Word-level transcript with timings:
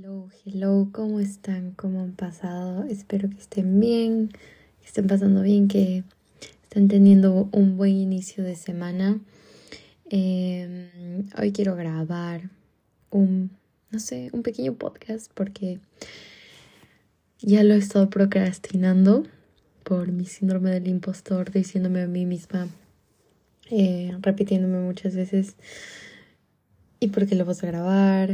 Hello, 0.00 0.28
hello, 0.44 0.90
¿cómo 0.92 1.18
están? 1.18 1.72
¿Cómo 1.72 2.02
han 2.02 2.12
pasado? 2.12 2.84
Espero 2.84 3.28
que 3.28 3.38
estén 3.38 3.80
bien, 3.80 4.28
que 4.28 4.86
estén 4.86 5.08
pasando 5.08 5.42
bien, 5.42 5.66
que 5.66 6.04
estén 6.62 6.86
teniendo 6.86 7.48
un 7.50 7.76
buen 7.76 7.96
inicio 7.96 8.44
de 8.44 8.54
semana. 8.54 9.18
Em, 10.08 11.26
hoy 11.36 11.50
quiero 11.50 11.74
grabar 11.74 12.42
un, 13.10 13.50
no 13.90 13.98
sé, 13.98 14.30
un 14.32 14.44
pequeño 14.44 14.74
podcast 14.74 15.32
porque 15.34 15.80
ya 17.40 17.64
lo 17.64 17.74
he 17.74 17.78
estado 17.78 18.08
procrastinando 18.08 19.24
por 19.82 20.12
mi 20.12 20.26
síndrome 20.26 20.70
del 20.70 20.86
impostor, 20.86 21.50
diciéndome 21.50 22.02
a 22.02 22.06
mí 22.06 22.24
misma, 22.24 22.68
eh, 23.68 24.16
repitiéndome 24.20 24.78
muchas 24.78 25.16
veces, 25.16 25.56
¿y 27.00 27.08
por 27.08 27.26
qué 27.26 27.34
lo 27.34 27.44
vas 27.44 27.64
a 27.64 27.66
grabar? 27.66 28.30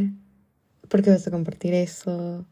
¿Por 0.88 1.02
qué 1.02 1.10
vas 1.10 1.26
a 1.26 1.30
compartir 1.30 1.74
eso? 1.74 2.46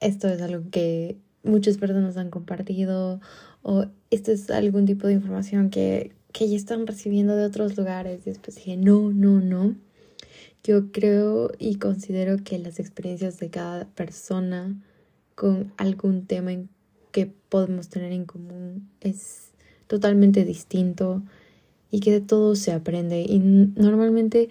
Esto 0.00 0.28
es 0.28 0.40
algo 0.40 0.70
que 0.70 1.16
muchas 1.42 1.78
personas 1.78 2.16
han 2.16 2.30
compartido 2.30 3.20
o 3.62 3.86
esto 4.10 4.32
es 4.32 4.50
algún 4.50 4.86
tipo 4.86 5.06
de 5.06 5.14
información 5.14 5.70
que, 5.70 6.12
que 6.32 6.48
ya 6.48 6.56
están 6.56 6.86
recibiendo 6.86 7.36
de 7.36 7.44
otros 7.44 7.76
lugares. 7.76 8.20
Y 8.24 8.30
después 8.30 8.56
dije, 8.56 8.76
no, 8.76 9.10
no, 9.12 9.40
no. 9.40 9.76
Yo 10.62 10.92
creo 10.92 11.50
y 11.58 11.76
considero 11.76 12.36
que 12.42 12.58
las 12.58 12.78
experiencias 12.78 13.38
de 13.38 13.50
cada 13.50 13.86
persona 13.86 14.76
con 15.34 15.72
algún 15.76 16.26
tema 16.26 16.52
en 16.52 16.68
que 17.12 17.26
podemos 17.48 17.88
tener 17.88 18.12
en 18.12 18.26
común 18.26 18.88
es 19.00 19.52
totalmente 19.86 20.44
distinto 20.44 21.22
y 21.90 22.00
que 22.00 22.12
de 22.12 22.20
todo 22.20 22.54
se 22.54 22.72
aprende. 22.72 23.22
Y 23.22 23.38
normalmente 23.38 24.50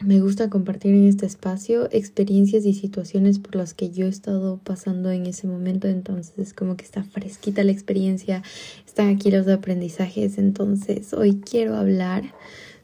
me 0.00 0.20
gusta 0.20 0.50
compartir 0.50 0.94
en 0.94 1.06
este 1.06 1.24
espacio 1.24 1.88
experiencias 1.90 2.66
y 2.66 2.74
situaciones 2.74 3.38
por 3.38 3.56
las 3.56 3.72
que 3.72 3.90
yo 3.90 4.06
he 4.06 4.08
estado 4.10 4.58
pasando 4.58 5.10
en 5.10 5.26
ese 5.26 5.46
momento. 5.46 5.88
Entonces 5.88 6.38
es 6.38 6.54
como 6.54 6.76
que 6.76 6.84
está 6.84 7.02
fresquita 7.02 7.64
la 7.64 7.72
experiencia, 7.72 8.42
están 8.86 9.08
aquí 9.08 9.30
los 9.30 9.48
aprendizajes. 9.48 10.38
Entonces 10.38 11.14
hoy 11.14 11.40
quiero 11.40 11.76
hablar 11.76 12.34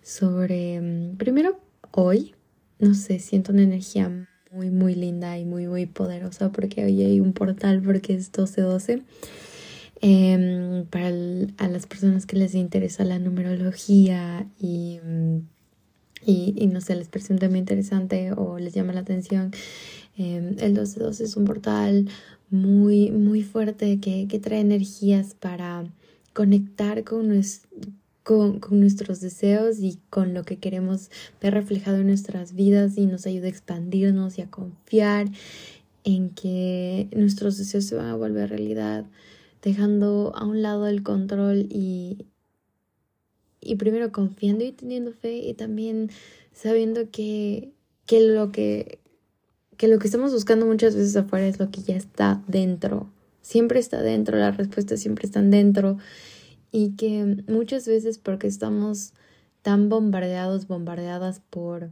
sobre, 0.03 0.81
mm, 0.81 1.17
primero 1.17 1.61
hoy, 1.91 2.34
no 2.78 2.95
sé, 2.95 3.19
siento 3.19 3.53
una 3.53 3.62
energía 3.62 4.28
muy, 4.50 4.70
muy 4.70 4.94
linda 4.94 5.39
y 5.39 5.44
muy, 5.44 5.67
muy 5.67 5.87
poderosa 5.87 6.50
porque 6.50 6.84
hoy 6.84 7.03
hay 7.03 7.20
un 7.20 7.33
portal 7.33 7.83
porque 7.83 8.15
es 8.15 8.33
12-12. 8.33 9.03
Em, 10.05 10.84
para 10.87 11.09
a 11.59 11.69
las 11.69 11.87
personas 11.87 12.27
que 12.27 12.37
les 12.37 12.56
interesa 12.56 13.05
la 13.05 13.20
numerología 13.20 14.48
y, 14.59 14.98
mm, 15.05 15.39
y, 16.25 16.55
y, 16.56 16.67
no 16.67 16.81
sé, 16.81 16.95
les 16.97 17.09
presenta 17.09 17.48
muy 17.48 17.59
interesante 17.59 18.33
o 18.33 18.59
les 18.59 18.75
llama 18.75 18.92
la 18.92 19.01
atención, 19.01 19.53
em, 20.17 20.56
el 20.59 20.75
12-12 20.75 21.25
es 21.25 21.37
un 21.37 21.45
portal 21.45 22.09
muy, 22.51 23.11
muy 23.11 23.42
fuerte 23.42 23.98
que, 24.01 24.28
que 24.28 24.39
trae 24.39 24.61
energías 24.61 25.34
para 25.34 25.84
conectar 26.33 27.05
con 27.05 27.28
nuestro 27.28 27.70
con, 28.23 28.61
con, 28.61 28.78
nuestros 28.78 29.20
deseos 29.20 29.81
y 29.81 29.98
con 30.09 30.33
lo 30.33 30.45
que 30.45 30.59
queremos 30.59 31.11
ver 31.41 31.55
reflejado 31.55 31.97
en 31.97 32.06
nuestras 32.06 32.55
vidas 32.55 32.97
y 32.97 33.06
nos 33.06 33.27
ayuda 33.27 33.47
a 33.47 33.50
expandirnos 33.50 34.39
y 34.39 34.43
a 34.43 34.50
confiar 34.50 35.27
en 36.05 36.31
que 36.31 37.09
nuestros 37.17 37.59
deseos 37.59 37.84
se 37.84 37.97
van 37.97 38.06
a 38.06 38.17
volver 38.17 38.50
realidad, 38.50 39.06
dejando 39.62 40.33
a 40.37 40.45
un 40.45 40.62
lado 40.62 40.87
el 40.87 41.03
control 41.03 41.67
y, 41.69 42.27
y 43.63 43.77
primero 43.77 44.13
confiando 44.13 44.65
y 44.65 44.73
teniendo 44.73 45.13
fe 45.13 45.37
y 45.37 45.55
también 45.55 46.11
sabiendo 46.53 47.11
que, 47.11 47.73
que 48.07 48.21
lo 48.21 48.53
que 48.53 48.99
que 49.83 49.89
lo 49.89 49.99
que 49.99 50.07
estamos 50.07 50.33
buscando 50.33 50.65
muchas 50.65 50.95
veces 50.95 51.17
afuera 51.17 51.45
es 51.45 51.59
lo 51.59 51.73
que 51.73 51.83
ya 51.83 51.97
está 51.97 52.41
dentro. 52.47 53.11
Siempre 53.41 53.81
está 53.81 54.01
dentro, 54.01 54.39
las 54.39 54.57
respuestas 54.57 55.01
siempre 55.01 55.27
están 55.27 55.51
dentro 55.51 55.99
y 56.71 56.91
que 56.91 57.43
muchas 57.49 57.89
veces 57.89 58.19
porque 58.19 58.47
estamos 58.47 59.12
tan 59.62 59.89
bombardeados, 59.89 60.69
bombardeadas 60.69 61.41
por 61.51 61.91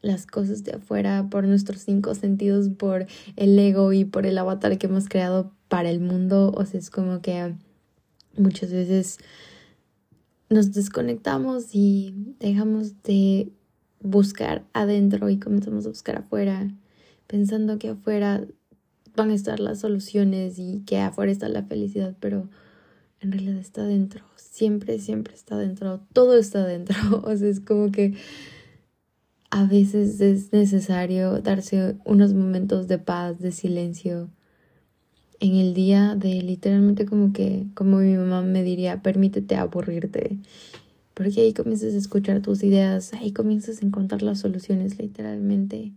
las 0.00 0.26
cosas 0.26 0.64
de 0.64 0.76
afuera, 0.76 1.28
por 1.30 1.44
nuestros 1.44 1.80
cinco 1.80 2.14
sentidos, 2.14 2.70
por 2.70 3.06
el 3.36 3.58
ego 3.58 3.92
y 3.92 4.06
por 4.06 4.24
el 4.24 4.38
avatar 4.38 4.78
que 4.78 4.86
hemos 4.86 5.06
creado 5.08 5.52
para 5.68 5.90
el 5.90 6.00
mundo, 6.00 6.54
o 6.56 6.64
sea, 6.64 6.80
es 6.80 6.88
como 6.88 7.20
que 7.20 7.54
muchas 8.38 8.72
veces 8.72 9.18
nos 10.48 10.72
desconectamos 10.72 11.74
y 11.74 12.14
dejamos 12.38 13.02
de 13.02 13.50
buscar 14.00 14.64
adentro 14.72 15.28
y 15.28 15.38
comenzamos 15.38 15.86
a 15.86 15.88
buscar 15.88 16.16
afuera, 16.18 16.70
pensando 17.26 17.78
que 17.78 17.90
afuera 17.90 18.46
van 19.16 19.30
a 19.30 19.34
estar 19.34 19.58
las 19.60 19.80
soluciones 19.80 20.58
y 20.58 20.82
que 20.86 20.98
afuera 20.98 21.32
está 21.32 21.48
la 21.48 21.64
felicidad, 21.64 22.14
pero 22.20 22.48
en 23.20 23.32
realidad 23.32 23.56
está 23.56 23.84
dentro, 23.84 24.24
siempre, 24.36 24.98
siempre 24.98 25.34
está 25.34 25.56
dentro, 25.56 26.00
todo 26.12 26.36
está 26.36 26.64
dentro, 26.64 26.96
o 27.24 27.36
sea, 27.36 27.48
es 27.48 27.60
como 27.60 27.90
que 27.90 28.14
a 29.50 29.64
veces 29.64 30.20
es 30.20 30.52
necesario 30.52 31.40
darse 31.40 31.96
unos 32.04 32.34
momentos 32.34 32.88
de 32.88 32.98
paz, 32.98 33.38
de 33.40 33.52
silencio 33.52 34.28
en 35.40 35.56
el 35.56 35.74
día 35.74 36.14
de 36.14 36.42
literalmente 36.42 37.06
como 37.06 37.32
que, 37.32 37.66
como 37.74 37.98
mi 37.98 38.14
mamá 38.14 38.42
me 38.42 38.62
diría, 38.62 39.02
permítete 39.02 39.56
aburrirte, 39.56 40.38
porque 41.14 41.40
ahí 41.40 41.52
comienzas 41.52 41.94
a 41.94 41.98
escuchar 41.98 42.42
tus 42.42 42.62
ideas, 42.62 43.12
ahí 43.14 43.32
comienzas 43.32 43.82
a 43.82 43.86
encontrar 43.86 44.22
las 44.22 44.40
soluciones 44.40 44.98
literalmente. 44.98 45.92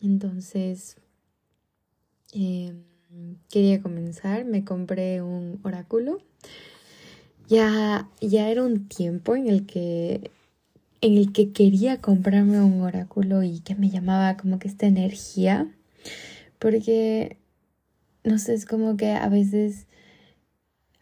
Entonces, 0.00 0.96
eh, 2.32 2.74
quería 3.48 3.82
comenzar, 3.82 4.44
me 4.44 4.64
compré 4.64 5.22
un 5.22 5.60
oráculo. 5.62 6.20
Ya, 7.48 8.08
ya 8.20 8.48
era 8.48 8.62
un 8.62 8.88
tiempo 8.88 9.34
en 9.34 9.48
el 9.48 9.66
que 9.66 10.30
en 11.00 11.16
el 11.16 11.32
que 11.32 11.52
quería 11.52 12.00
comprarme 12.00 12.60
un 12.60 12.82
oráculo 12.82 13.42
y 13.42 13.60
que 13.60 13.74
me 13.74 13.88
llamaba 13.90 14.36
como 14.36 14.58
que 14.58 14.68
esta 14.68 14.86
energía, 14.86 15.66
porque 16.58 17.38
no 18.24 18.38
sé, 18.38 18.54
es 18.54 18.66
como 18.66 18.96
que 18.96 19.12
a 19.12 19.28
veces 19.28 19.86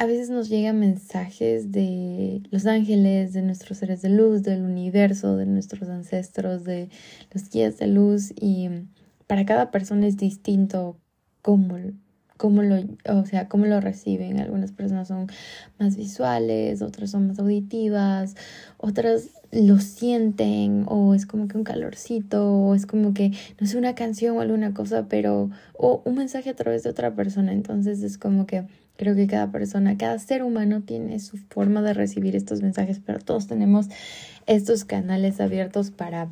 a 0.01 0.07
veces 0.07 0.31
nos 0.31 0.49
llegan 0.49 0.79
mensajes 0.79 1.73
de 1.73 2.43
los 2.51 2.67
ángeles, 2.67 3.33
de 3.33 3.43
nuestros 3.43 3.79
seres 3.79 4.01
de 4.01 4.11
luz, 4.11 4.45
del 4.45 4.63
universo, 4.63 5.37
de 5.37 5.45
nuestros 5.45 5.89
ancestros, 5.89 6.63
de 6.63 6.89
los 7.33 7.51
guías 7.51 7.79
de 7.79 7.89
luz 7.89 8.33
y 8.41 8.69
para 9.27 9.45
cada 9.45 9.73
persona 9.73 10.07
es 10.07 10.17
distinto 10.17 11.01
cómo, 11.43 11.77
cómo 12.39 12.63
lo, 12.63 12.77
o 13.05 13.27
sea, 13.27 13.49
cómo 13.49 13.67
lo 13.67 13.83
reciben. 13.83 14.41
Algunas 14.41 14.73
personas 14.73 15.09
son 15.09 15.27
más 15.79 15.97
visuales, 15.97 16.81
otras 16.81 17.11
son 17.11 17.27
más 17.27 17.39
auditivas, 17.39 18.35
otras 18.79 19.29
lo 19.51 19.79
sienten 19.79 20.85
o 20.87 21.15
es 21.15 21.27
como 21.27 21.49
que 21.49 21.59
un 21.59 21.65
calorcito 21.65 22.51
o 22.51 22.75
es 22.75 22.87
como 22.87 23.13
que 23.13 23.31
no 23.59 23.67
es 23.67 23.75
una 23.75 23.95
canción 23.95 24.37
o 24.37 24.41
alguna 24.41 24.73
cosa, 24.73 25.09
pero 25.09 25.51
o 25.75 26.03
un 26.07 26.15
mensaje 26.15 26.49
a 26.49 26.57
través 26.57 26.85
de 26.85 26.91
otra 26.91 27.15
persona. 27.15 27.53
Entonces 27.53 28.03
es 28.03 28.17
como 28.17 28.47
que 28.47 28.65
creo 28.97 29.15
que 29.15 29.27
cada 29.27 29.51
persona, 29.51 29.99
cada 29.99 30.19
ser 30.19 30.43
humano 30.43 30.83
tiene 30.83 31.19
su 31.21 31.37
forma 31.37 31.83
de 31.83 31.93
recibir 31.93 32.37
estos 32.37 32.63
mensajes, 32.63 33.01
pero 33.05 33.19
todos 33.19 33.47
tenemos 33.47 33.89
estos 34.47 34.85
canales 34.85 35.41
abiertos 35.41 35.91
para 35.91 36.31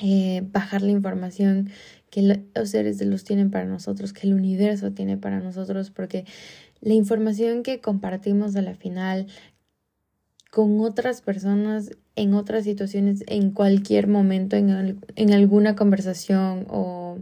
eh, 0.00 0.42
bajar 0.52 0.82
la 0.82 0.92
información 0.92 1.70
que 2.10 2.42
los 2.54 2.70
seres 2.70 2.98
de 2.98 3.06
luz 3.06 3.24
tienen 3.24 3.50
para 3.50 3.66
nosotros, 3.66 4.12
que 4.12 4.26
el 4.26 4.34
universo 4.34 4.92
tiene 4.92 5.16
para 5.16 5.40
nosotros, 5.40 5.90
porque 5.90 6.24
la 6.80 6.94
información 6.94 7.62
que 7.62 7.80
compartimos 7.80 8.56
a 8.56 8.62
la 8.62 8.74
final 8.74 9.26
con 10.50 10.80
otras 10.80 11.20
personas 11.20 11.90
en 12.16 12.34
otras 12.34 12.64
situaciones, 12.64 13.22
en 13.26 13.52
cualquier 13.52 14.08
momento, 14.08 14.56
en, 14.56 15.00
en 15.14 15.32
alguna 15.32 15.76
conversación 15.76 16.66
o, 16.68 17.18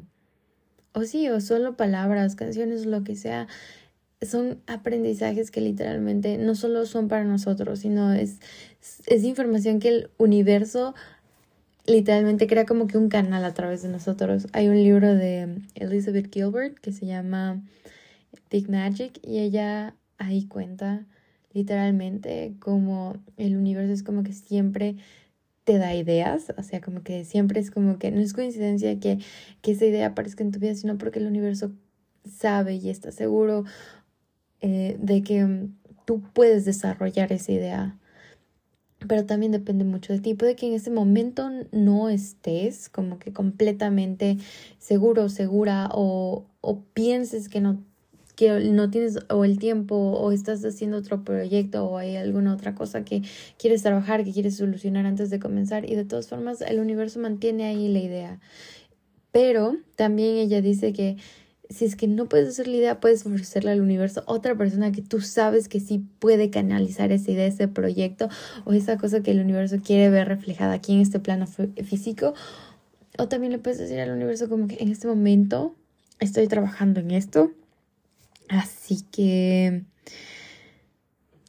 o 0.92 1.02
sí, 1.04 1.28
o 1.28 1.40
solo 1.40 1.76
palabras, 1.76 2.34
canciones, 2.34 2.86
lo 2.86 3.04
que 3.04 3.16
sea, 3.16 3.46
son 4.22 4.62
aprendizajes 4.66 5.50
que 5.50 5.60
literalmente 5.60 6.38
no 6.38 6.54
solo 6.54 6.86
son 6.86 7.08
para 7.08 7.24
nosotros, 7.24 7.80
sino 7.80 8.14
es, 8.14 8.38
es 9.06 9.24
información 9.24 9.78
que 9.78 9.88
el 9.88 10.10
universo 10.16 10.94
literalmente 11.86 12.46
crea 12.46 12.66
como 12.66 12.86
que 12.86 12.98
un 12.98 13.08
canal 13.08 13.44
a 13.44 13.54
través 13.54 13.82
de 13.82 13.88
nosotros. 13.88 14.46
Hay 14.52 14.68
un 14.68 14.76
libro 14.76 15.14
de 15.14 15.60
Elizabeth 15.74 16.32
Gilbert 16.32 16.78
que 16.78 16.92
se 16.92 17.06
llama 17.06 17.62
Big 18.50 18.68
Magic 18.70 19.18
y 19.22 19.38
ella 19.38 19.94
ahí 20.18 20.46
cuenta 20.46 21.06
literalmente 21.52 22.54
como 22.60 23.16
el 23.36 23.56
universo 23.56 23.92
es 23.92 24.02
como 24.02 24.22
que 24.22 24.32
siempre 24.32 24.96
te 25.64 25.78
da 25.78 25.94
ideas, 25.94 26.52
o 26.56 26.62
sea, 26.62 26.80
como 26.80 27.02
que 27.02 27.24
siempre 27.24 27.60
es 27.60 27.70
como 27.70 27.98
que 27.98 28.10
no 28.10 28.20
es 28.20 28.34
coincidencia 28.34 29.00
que, 29.00 29.18
que 29.62 29.72
esa 29.72 29.86
idea 29.86 30.08
aparezca 30.08 30.44
en 30.44 30.52
tu 30.52 30.60
vida, 30.60 30.74
sino 30.74 30.98
porque 30.98 31.18
el 31.18 31.26
universo 31.26 31.72
sabe 32.24 32.74
y 32.74 32.90
está 32.90 33.10
seguro 33.10 33.64
eh, 34.60 34.96
de 35.00 35.22
que 35.22 35.68
tú 36.04 36.22
puedes 36.32 36.64
desarrollar 36.64 37.32
esa 37.32 37.52
idea 37.52 37.98
pero 39.06 39.26
también 39.26 39.52
depende 39.52 39.84
mucho 39.84 40.12
de 40.12 40.20
ti. 40.20 40.34
Puede 40.34 40.56
que 40.56 40.66
en 40.66 40.74
ese 40.74 40.90
momento 40.90 41.50
no 41.72 42.08
estés 42.08 42.88
como 42.88 43.18
que 43.18 43.32
completamente 43.32 44.38
seguro, 44.78 45.28
segura 45.28 45.88
o, 45.92 46.46
o 46.60 46.80
pienses 46.94 47.48
que 47.48 47.60
no 47.60 47.82
que 48.36 48.50
no 48.70 48.90
tienes 48.90 49.18
o 49.30 49.46
el 49.46 49.58
tiempo 49.58 49.96
o 49.96 50.30
estás 50.30 50.62
haciendo 50.62 50.98
otro 50.98 51.24
proyecto 51.24 51.86
o 51.86 51.96
hay 51.96 52.16
alguna 52.16 52.52
otra 52.52 52.74
cosa 52.74 53.02
que 53.02 53.22
quieres 53.58 53.82
trabajar, 53.82 54.24
que 54.24 54.32
quieres 54.32 54.58
solucionar 54.58 55.06
antes 55.06 55.30
de 55.30 55.40
comenzar 55.40 55.90
y 55.90 55.94
de 55.94 56.04
todas 56.04 56.28
formas 56.28 56.60
el 56.60 56.78
universo 56.78 57.18
mantiene 57.18 57.64
ahí 57.64 57.88
la 57.88 58.00
idea. 58.00 58.40
Pero 59.32 59.76
también 59.96 60.36
ella 60.36 60.60
dice 60.60 60.92
que 60.92 61.16
si 61.70 61.84
es 61.84 61.96
que 61.96 62.06
no 62.06 62.26
puedes 62.26 62.48
hacer 62.48 62.68
la 62.68 62.76
idea, 62.76 63.00
puedes 63.00 63.26
ofrecerle 63.26 63.70
al 63.70 63.80
universo 63.80 64.22
otra 64.26 64.54
persona 64.54 64.92
que 64.92 65.02
tú 65.02 65.20
sabes 65.20 65.68
que 65.68 65.80
sí 65.80 66.04
puede 66.18 66.50
canalizar 66.50 67.12
esa 67.12 67.30
idea, 67.30 67.46
ese 67.46 67.68
proyecto 67.68 68.28
o 68.64 68.72
esa 68.72 68.96
cosa 68.98 69.22
que 69.22 69.32
el 69.32 69.40
universo 69.40 69.78
quiere 69.84 70.10
ver 70.10 70.28
reflejada 70.28 70.74
aquí 70.74 70.92
en 70.92 71.00
este 71.00 71.18
plano 71.20 71.46
físico. 71.46 72.34
O 73.18 73.28
también 73.28 73.52
le 73.52 73.58
puedes 73.58 73.78
decir 73.78 73.98
al 74.00 74.10
universo 74.10 74.48
como 74.48 74.68
que 74.68 74.76
en 74.80 74.88
este 74.90 75.08
momento 75.08 75.74
estoy 76.20 76.46
trabajando 76.48 77.00
en 77.00 77.10
esto 77.10 77.52
Así 78.48 79.02
que 79.10 79.82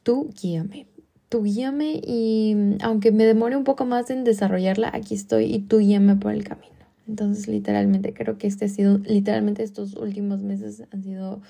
tú 0.02 0.30
guíame, 0.40 0.86
tú 1.28 1.44
guíame 1.44 2.00
y 2.04 2.56
aunque 2.82 3.12
me 3.12 3.24
demore 3.24 3.56
un 3.56 3.64
poco 3.64 3.84
más 3.84 4.10
en 4.10 4.24
desarrollarla, 4.24 4.90
aquí 4.92 5.14
estoy 5.14 5.54
y 5.54 5.60
tú 5.60 5.78
guíame 5.78 6.16
por 6.16 6.32
el 6.32 6.44
camino. 6.44 6.77
Entonces, 7.08 7.48
literalmente, 7.48 8.12
creo 8.12 8.36
que 8.36 8.46
este 8.46 8.66
ha 8.66 8.68
sido, 8.68 8.98
literalmente 8.98 9.62
estos 9.62 9.94
últimos 9.94 10.42
meses 10.42 10.84
han 10.92 11.02
sido 11.02 11.40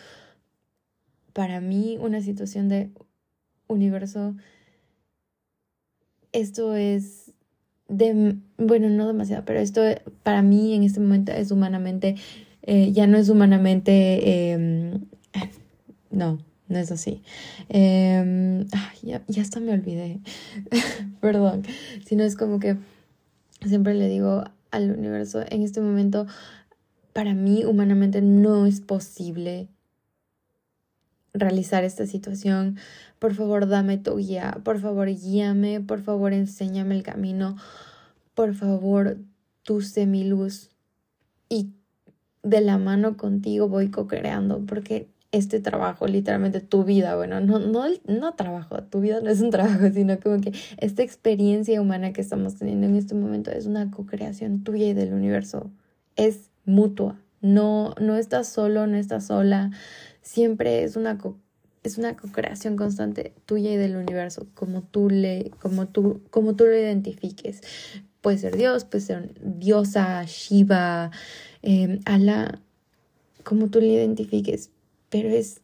para 1.33 1.61
mí 1.61 1.99
una 2.01 2.21
situación 2.21 2.69
de 2.69 2.91
universo. 3.67 4.37
Esto 6.33 6.77
es 6.77 7.33
de, 7.89 8.37
bueno, 8.57 8.89
no 8.89 9.07
demasiado, 9.09 9.45
pero 9.45 9.59
esto 9.59 9.83
para 10.23 10.43
mí 10.43 10.75
en 10.75 10.85
este 10.85 11.01
momento 11.01 11.33
es 11.33 11.51
humanamente, 11.51 12.15
eh, 12.63 12.93
ya 12.93 13.07
no 13.07 13.19
es 13.19 13.29
humanamente 13.29 14.53
em, 14.53 15.07
no, 16.11 16.39
no 16.69 16.79
es 16.79 16.93
así. 16.93 17.23
Eh, 17.69 18.65
ya, 19.03 19.23
ya 19.27 19.43
hasta 19.43 19.59
me 19.59 19.73
olvidé. 19.73 20.21
Perdón. 21.21 21.63
Sino 22.05 22.23
es 22.23 22.37
como 22.37 22.61
que 22.61 22.77
siempre 23.67 23.95
le 23.95 24.09
digo 24.09 24.45
al 24.71 24.91
universo, 24.91 25.45
en 25.49 25.63
este 25.63 25.81
momento, 25.81 26.27
para 27.13 27.35
mí 27.35 27.65
humanamente 27.65 28.23
no 28.23 28.67
es 28.67 28.81
posible 28.81 29.69
realizar 31.33 31.85
esta 31.85 32.07
situación. 32.07 32.79
Por 33.19 33.35
favor, 33.35 33.69
dame 33.69 33.99
tu 33.99 34.17
guía. 34.17 34.61
Por 34.65 34.81
favor, 34.81 35.09
guíame. 35.09 35.81
Por 35.81 36.03
favor, 36.03 36.33
enséñame 36.33 36.95
el 36.97 37.03
camino. 37.03 37.57
Por 38.35 38.55
favor, 38.55 39.19
tú 39.63 39.81
sé 39.81 40.07
mi 40.07 40.25
luz. 40.25 40.71
Y 41.49 41.73
de 42.43 42.61
la 42.61 42.79
mano 42.79 43.17
contigo 43.17 43.69
voy 43.69 43.91
co-creando 43.91 44.65
porque 44.67 45.09
este 45.31 45.61
trabajo, 45.61 46.07
literalmente 46.07 46.61
tu 46.61 46.85
vida, 46.85 47.15
bueno, 47.17 47.41
no, 47.41 47.59
no, 47.59 47.85
no 48.07 48.35
trabajo, 48.35 48.83
tu 48.85 49.01
vida 49.01 49.21
no 49.21 49.31
es 49.31 49.41
un 49.41 49.51
trabajo, 49.51 49.91
sino 49.93 50.19
como 50.21 50.41
que 50.41 50.53
esta 50.79 51.03
experiencia 51.03 51.81
humana 51.81 52.13
que 52.13 52.21
estamos 52.21 52.57
teniendo 52.57 52.87
en 52.87 52.97
este 52.97 53.15
momento 53.15 53.51
es 53.51 53.67
una 53.67 53.91
co-creación 53.91 54.65
tuya 54.65 54.87
y 54.87 54.95
del 54.95 55.13
universo, 55.13 55.71
es 56.17 56.51
mutua, 56.65 57.21
no, 57.43 57.95
no 58.01 58.17
estás 58.17 58.49
solo, 58.49 58.87
no 58.87 58.97
estás 58.97 59.27
sola, 59.27 59.71
siempre 60.23 60.83
es 60.85 60.97
una 60.97 61.19
co 61.19 61.37
es 61.85 61.97
una 61.97 62.17
co-creación 62.17 62.77
constante 62.77 63.33
tuya 63.47 63.73
y 63.73 63.77
del 63.77 63.97
universo, 63.97 64.47
como 64.55 64.83
tú 64.83 65.09
le, 65.09 65.53
como 65.61 65.87
tú, 65.87 66.21
como 66.31 66.55
tú 66.55 66.65
lo 66.65 66.77
identifiques. 66.77 67.63
Puede 68.21 68.37
ser 68.37 68.57
Dios, 68.57 68.85
puede 68.85 69.01
ser 69.03 69.33
diosa, 69.41 70.23
Shiva, 70.25 71.13
eh, 71.63 72.01
Alá, 72.05 72.61
como 73.45 73.69
tú 73.69 73.81
le 73.81 73.87
identifiques, 73.87 74.71
pero 75.11 75.29
es, 75.29 75.61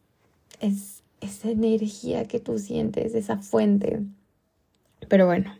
es 0.61 1.03
esa 1.21 1.51
energía 1.51 2.27
que 2.27 2.41
tú 2.41 2.59
sientes, 2.59 3.15
esa 3.15 3.39
fuente. 3.39 4.03
Pero 5.09 5.27
bueno, 5.27 5.55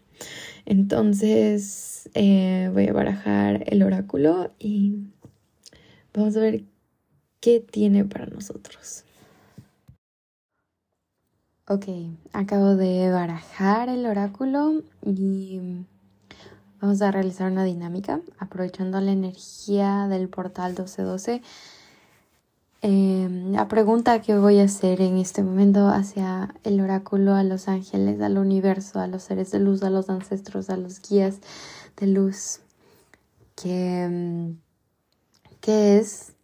entonces 0.67 2.09
eh, 2.15 2.71
voy 2.73 2.89
a 2.89 2.93
barajar 2.93 3.65
el 3.67 3.83
oráculo 3.83 4.53
y 4.59 5.05
vamos 6.13 6.37
a 6.37 6.41
ver 6.41 6.65
qué 7.41 7.61
tiene 7.61 8.05
para 8.05 8.27
nosotros. 8.27 9.05
Ok, 11.67 11.87
acabo 12.35 12.77
de 12.77 13.11
barajar 13.11 13.89
el 13.89 14.05
oráculo 14.05 14.83
y 15.03 15.61
vamos 16.79 17.01
a 17.01 17.11
realizar 17.11 17.51
una 17.51 17.65
dinámica 17.65 18.21
aprovechando 18.39 19.01
la 19.01 19.13
energía 19.13 20.07
del 20.09 20.29
portal 20.29 20.73
1212 20.73 21.41
Em, 22.87 23.53
la 23.53 23.67
pregunta 23.67 24.21
que 24.21 24.37
voy 24.37 24.59
a 24.61 24.65
hacer 24.65 25.01
en 25.01 25.17
este 25.17 25.43
momento 25.43 25.89
hacia 25.89 26.55
el 26.65 26.83
oráculo, 26.83 27.33
a 27.33 27.43
los 27.43 27.67
ángeles, 27.67 28.21
al 28.21 28.37
universo, 28.37 29.01
a 29.01 29.07
los 29.07 29.23
seres 29.23 29.51
de 29.53 29.59
luz, 29.59 29.83
a 29.83 29.89
los 29.89 30.11
ancestros, 30.11 30.69
a 30.69 30.77
los 30.77 31.01
guías 31.01 31.39
de 31.97 32.09
luz, 32.09 32.61
que, 33.57 34.03
em, 34.03 34.59
¿qué 35.63 35.97
es 35.97 36.35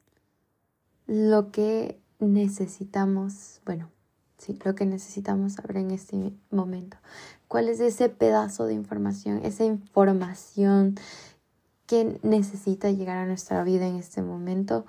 lo 1.07 1.51
que 1.53 2.01
necesitamos, 2.21 3.61
bueno, 3.67 3.91
sí, 4.39 4.59
lo 4.65 4.75
que 4.75 4.87
necesitamos 4.87 5.53
saber 5.53 5.77
en 5.77 5.91
este 5.91 6.33
momento? 6.51 6.97
¿Cuál 7.49 7.69
es 7.69 7.81
ese 7.81 8.09
pedazo 8.09 8.65
de 8.65 8.73
información, 8.73 9.43
esa 9.45 9.65
información 9.67 10.95
que 11.87 12.19
necesita 12.23 12.91
llegar 12.91 13.19
a 13.19 13.27
nuestra 13.27 13.63
vida 13.63 13.87
en 13.87 13.97
este 13.97 14.23
momento? 14.23 14.87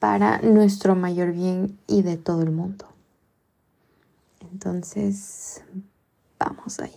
Para 0.00 0.40
nuestro 0.40 0.96
mayor 0.96 1.30
bien 1.30 1.78
y 1.86 2.02
de 2.02 2.16
todo 2.16 2.42
el 2.42 2.50
mundo. 2.50 2.86
Entonces, 4.50 5.62
vamos 6.38 6.80
ahí. 6.80 6.96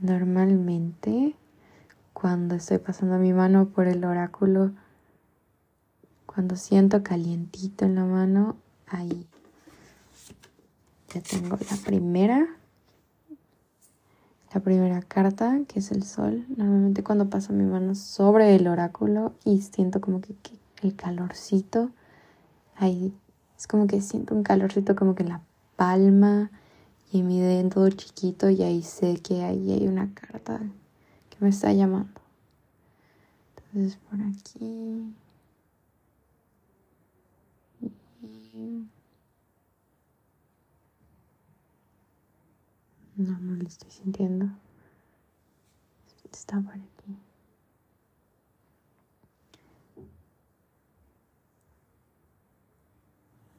Normalmente, 0.00 1.34
cuando 2.12 2.56
estoy 2.56 2.78
pasando 2.78 3.18
mi 3.18 3.32
mano 3.32 3.68
por 3.68 3.86
el 3.86 4.04
oráculo, 4.04 4.72
cuando 6.26 6.56
siento 6.56 7.02
calientito 7.02 7.84
en 7.84 7.94
la 7.94 8.04
mano, 8.04 8.56
ahí 8.88 9.26
ya 11.14 11.20
tengo 11.22 11.56
la 11.56 11.76
primera, 11.84 12.46
la 14.52 14.60
primera 14.60 15.02
carta, 15.02 15.60
que 15.68 15.78
es 15.78 15.92
el 15.92 16.02
sol. 16.02 16.44
Normalmente 16.56 17.04
cuando 17.04 17.30
paso 17.30 17.52
mi 17.52 17.64
mano 17.64 17.94
sobre 17.94 18.56
el 18.56 18.66
oráculo 18.66 19.32
y 19.44 19.62
siento 19.62 20.00
como 20.00 20.20
que, 20.20 20.34
que 20.34 20.58
el 20.82 20.96
calorcito. 20.96 21.90
Ahí 22.76 23.12
es 23.56 23.66
como 23.66 23.86
que 23.86 24.00
siento 24.00 24.34
un 24.34 24.42
calorcito 24.42 24.94
como 24.94 25.14
que 25.14 25.22
en 25.22 25.30
la 25.30 25.42
palma 25.76 26.50
y 27.12 27.20
en 27.20 27.28
mi 27.28 27.40
dedo 27.40 27.88
chiquito 27.90 28.50
y 28.50 28.62
ahí 28.62 28.82
sé 28.82 29.20
que 29.20 29.42
ahí 29.44 29.72
hay 29.72 29.88
una 29.88 30.12
carta 30.14 30.60
que 31.30 31.36
me 31.40 31.48
está 31.48 31.72
llamando. 31.72 32.20
Entonces 33.72 33.98
por 34.08 34.20
aquí. 34.20 35.14
No, 43.16 43.36
no 43.40 43.56
lo 43.56 43.66
estoy 43.66 43.90
sintiendo. 43.90 44.46
Está 46.32 46.60
por 46.60 46.72
aquí. 46.74 46.88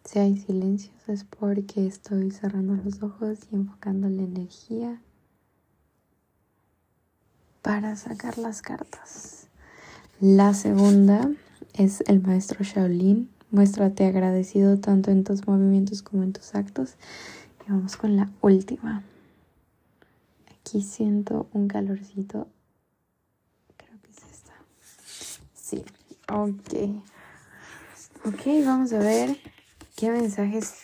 Si 0.09 0.17
hay 0.17 0.37
silencios 0.37 1.07
es 1.07 1.23
porque 1.23 1.85
estoy 1.85 2.31
cerrando 2.31 2.73
los 2.83 3.03
ojos 3.03 3.37
y 3.51 3.55
enfocando 3.55 4.09
la 4.09 4.23
energía 4.23 4.99
para 7.61 7.95
sacar 7.95 8.39
las 8.39 8.63
cartas. 8.63 9.49
La 10.19 10.55
segunda 10.55 11.29
es 11.75 12.01
el 12.07 12.23
maestro 12.23 12.63
Shaolin. 12.63 13.29
Muéstrate 13.51 14.07
agradecido 14.07 14.79
tanto 14.79 15.11
en 15.11 15.23
tus 15.23 15.45
movimientos 15.45 16.01
como 16.01 16.23
en 16.23 16.33
tus 16.33 16.55
actos. 16.55 16.95
Y 17.67 17.71
vamos 17.71 17.95
con 17.95 18.15
la 18.15 18.31
última. 18.41 19.03
Aquí 20.59 20.81
siento 20.81 21.47
un 21.53 21.67
calorcito. 21.67 22.47
Creo 23.77 24.01
que 24.01 24.09
es 24.09 24.23
esta. 24.31 24.53
Sí, 25.53 25.85
ok. 26.27 27.03
Ok, 28.25 28.65
vamos 28.65 28.91
a 28.91 28.97
ver 28.97 29.37
¿Qué 29.99 30.09
mensajes 30.09 30.75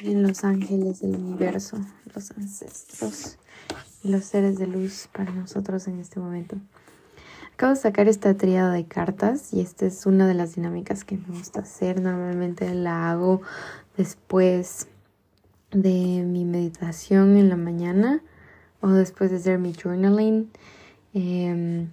tienen 0.00 0.24
los 0.24 0.42
ángeles 0.42 0.98
del 0.98 1.14
universo, 1.14 1.78
los 2.12 2.32
ancestros 2.32 3.38
y 4.02 4.08
los 4.08 4.24
seres 4.24 4.58
de 4.58 4.66
luz 4.66 5.08
para 5.12 5.30
nosotros 5.30 5.86
en 5.86 6.00
este 6.00 6.18
momento? 6.18 6.56
Acabo 7.54 7.74
de 7.74 7.80
sacar 7.80 8.08
esta 8.08 8.36
triada 8.36 8.72
de 8.72 8.84
cartas 8.84 9.54
y 9.54 9.60
esta 9.60 9.86
es 9.86 10.06
una 10.06 10.26
de 10.26 10.34
las 10.34 10.56
dinámicas 10.56 11.04
que 11.04 11.18
me 11.18 11.38
gusta 11.38 11.60
hacer. 11.60 12.00
Normalmente 12.00 12.74
la 12.74 13.12
hago 13.12 13.42
después 13.96 14.88
de 15.70 16.24
mi 16.26 16.44
meditación 16.44 17.36
en 17.36 17.50
la 17.50 17.56
mañana 17.56 18.24
o 18.80 18.88
después 18.88 19.30
de 19.30 19.36
hacer 19.36 19.60
mi 19.60 19.72
journaling. 19.72 20.50
Eh, 21.14 21.86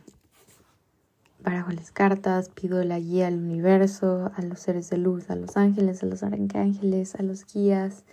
barajo 1.46 1.72
las 1.72 1.92
cartas, 1.92 2.50
pido 2.50 2.84
la 2.84 3.00
guía 3.00 3.28
al 3.28 3.36
universo, 3.36 4.32
a 4.36 4.42
los 4.42 4.60
seres 4.60 4.90
de 4.90 4.98
luz, 4.98 5.30
a 5.30 5.36
los 5.36 5.56
ángeles, 5.56 6.02
a 6.02 6.08
los 6.08 6.24
arcángeles, 6.24 7.14
a 7.16 7.22
los 7.22 7.46
guías. 7.46 8.04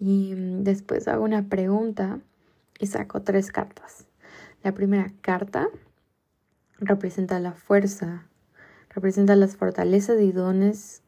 Y 0.00 0.34
mm, 0.34 0.64
después 0.64 1.06
hago 1.06 1.24
una 1.24 1.48
pregunta 1.48 2.20
y 2.80 2.86
saco 2.86 3.22
tres 3.22 3.52
cartas. 3.52 4.06
La 4.62 4.72
primera 4.72 5.12
carta 5.20 5.68
representa 6.78 7.38
la 7.38 7.52
fuerza, 7.52 8.26
representa 8.88 9.36
las 9.36 9.56
fortalezas 9.56 10.20
y 10.20 10.32
dones 10.32 11.02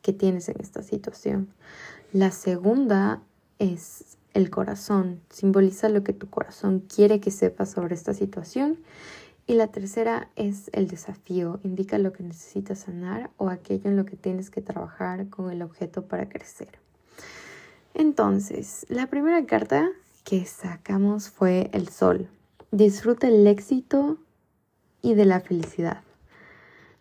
que 0.00 0.14
tienes 0.14 0.48
en 0.48 0.56
esta 0.58 0.82
situación. 0.82 1.52
La 2.12 2.30
segunda 2.30 3.22
es 3.58 4.16
el 4.32 4.50
corazón, 4.50 5.20
simboliza 5.30 5.88
lo 5.90 6.02
que 6.02 6.12
tu 6.12 6.28
corazón 6.28 6.80
quiere 6.80 7.20
que 7.20 7.30
sepas 7.30 7.70
sobre 7.70 7.94
esta 7.94 8.14
situación. 8.14 8.78
Y 9.46 9.54
la 9.54 9.66
tercera 9.68 10.30
es 10.36 10.70
el 10.72 10.88
desafío, 10.88 11.60
indica 11.64 11.98
lo 11.98 12.12
que 12.12 12.22
necesitas 12.22 12.80
sanar 12.80 13.30
o 13.36 13.50
aquello 13.50 13.90
en 13.90 13.96
lo 13.96 14.06
que 14.06 14.16
tienes 14.16 14.50
que 14.50 14.62
trabajar 14.62 15.28
con 15.28 15.50
el 15.50 15.60
objeto 15.60 16.06
para 16.06 16.28
crecer. 16.28 16.78
Entonces, 17.92 18.86
la 18.88 19.06
primera 19.06 19.44
carta 19.44 19.90
que 20.24 20.46
sacamos 20.46 21.28
fue 21.28 21.68
el 21.72 21.88
sol. 21.88 22.28
Disfruta 22.70 23.28
el 23.28 23.46
éxito 23.46 24.18
y 25.02 25.14
de 25.14 25.26
la 25.26 25.40
felicidad. 25.40 26.02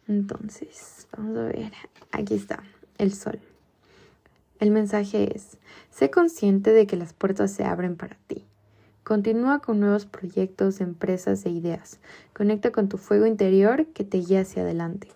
Entonces, 0.09 1.07
vamos 1.15 1.37
a 1.37 1.43
ver, 1.43 1.71
aquí 2.11 2.35
está, 2.35 2.61
el 2.97 3.13
sol. 3.13 3.39
El 4.59 4.71
mensaje 4.71 5.35
es, 5.35 5.57
sé 5.89 6.11
consciente 6.11 6.71
de 6.71 6.85
que 6.87 6.97
las 6.97 7.13
puertas 7.13 7.51
se 7.51 7.63
abren 7.63 7.95
para 7.95 8.17
ti. 8.27 8.45
Continúa 9.03 9.59
con 9.59 9.81
nuevos 9.81 10.05
proyectos, 10.05 10.79
empresas 10.79 11.45
e 11.45 11.49
ideas. 11.49 11.99
Conecta 12.33 12.71
con 12.71 12.87
tu 12.87 12.97
fuego 12.97 13.25
interior 13.25 13.87
que 13.87 14.05
te 14.05 14.19
guía 14.19 14.41
hacia 14.41 14.63
adelante. 14.63 15.09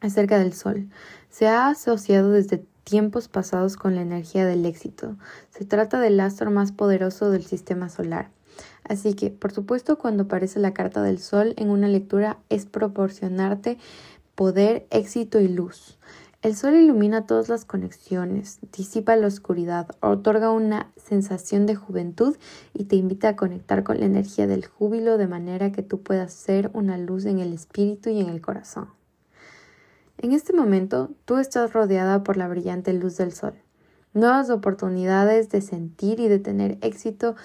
Acerca 0.00 0.38
del 0.38 0.52
sol. 0.52 0.88
Se 1.28 1.48
ha 1.48 1.68
asociado 1.68 2.30
desde 2.30 2.64
tiempos 2.84 3.26
pasados 3.26 3.76
con 3.76 3.96
la 3.96 4.02
energía 4.02 4.46
del 4.46 4.64
éxito. 4.66 5.16
Se 5.50 5.64
trata 5.64 5.98
del 5.98 6.20
astro 6.20 6.52
más 6.52 6.70
poderoso 6.70 7.30
del 7.30 7.44
sistema 7.44 7.88
solar. 7.88 8.30
Así 8.84 9.14
que, 9.14 9.30
por 9.30 9.50
supuesto, 9.50 9.98
cuando 9.98 10.24
aparece 10.24 10.60
la 10.60 10.74
carta 10.74 11.02
del 11.02 11.18
sol 11.18 11.54
en 11.56 11.70
una 11.70 11.88
lectura 11.88 12.38
es 12.50 12.66
proporcionarte 12.66 13.78
poder, 14.36 14.86
éxito 14.90 15.40
y 15.40 15.48
luz. 15.48 15.98
El 16.42 16.56
sol 16.56 16.74
ilumina 16.74 17.24
todas 17.24 17.48
las 17.48 17.64
conexiones, 17.64 18.58
disipa 18.76 19.14
la 19.14 19.28
oscuridad, 19.28 19.86
otorga 20.00 20.50
una 20.50 20.90
sensación 20.96 21.66
de 21.66 21.76
juventud 21.76 22.36
y 22.74 22.86
te 22.86 22.96
invita 22.96 23.28
a 23.28 23.36
conectar 23.36 23.84
con 23.84 24.00
la 24.00 24.06
energía 24.06 24.48
del 24.48 24.66
júbilo 24.66 25.18
de 25.18 25.28
manera 25.28 25.70
que 25.70 25.84
tú 25.84 26.02
puedas 26.02 26.32
ser 26.32 26.68
una 26.74 26.98
luz 26.98 27.26
en 27.26 27.38
el 27.38 27.52
espíritu 27.52 28.10
y 28.10 28.18
en 28.18 28.28
el 28.28 28.40
corazón. 28.40 28.88
En 30.18 30.32
este 30.32 30.52
momento, 30.52 31.10
tú 31.26 31.36
estás 31.36 31.72
rodeada 31.72 32.24
por 32.24 32.36
la 32.36 32.48
brillante 32.48 32.92
luz 32.92 33.16
del 33.18 33.32
sol. 33.32 33.54
Nuevas 34.12 34.50
oportunidades 34.50 35.48
de 35.48 35.60
sentir 35.60 36.18
y 36.18 36.26
de 36.26 36.40
tener 36.40 36.76
éxito 36.80 37.36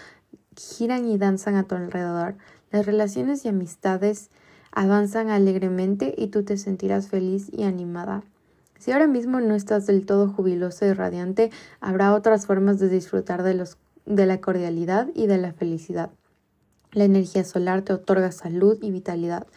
giran 0.55 1.07
y 1.07 1.19
danzan 1.19 1.53
a 1.53 1.67
tu 1.67 1.75
alrededor. 1.75 2.33
Las 2.71 2.87
relaciones 2.87 3.45
y 3.45 3.49
amistades 3.49 4.31
avanzan 4.71 5.29
alegremente 5.29 6.15
y 6.17 6.29
tú 6.29 6.41
te 6.41 6.57
sentirás 6.57 7.09
feliz 7.09 7.51
y 7.53 7.61
animada. 7.61 8.23
Si 8.79 8.91
ahora 8.91 9.07
mismo 9.07 9.39
no 9.39 9.55
estás 9.55 9.87
del 9.87 10.05
todo 10.05 10.29
jubiloso 10.29 10.85
y 10.85 10.93
radiante, 10.93 11.51
habrá 11.79 12.13
otras 12.13 12.45
formas 12.45 12.79
de 12.79 12.89
disfrutar 12.89 13.43
de, 13.43 13.53
los, 13.53 13.77
de 14.05 14.25
la 14.25 14.39
cordialidad 14.39 15.09
y 15.13 15.27
de 15.27 15.37
la 15.37 15.53
felicidad. 15.53 16.11
La 16.91 17.03
energía 17.03 17.43
solar 17.43 17.81
te 17.81 17.93
otorga 17.93 18.31
salud 18.31 18.77
y 18.81 18.91
vitalidad. 18.91 19.47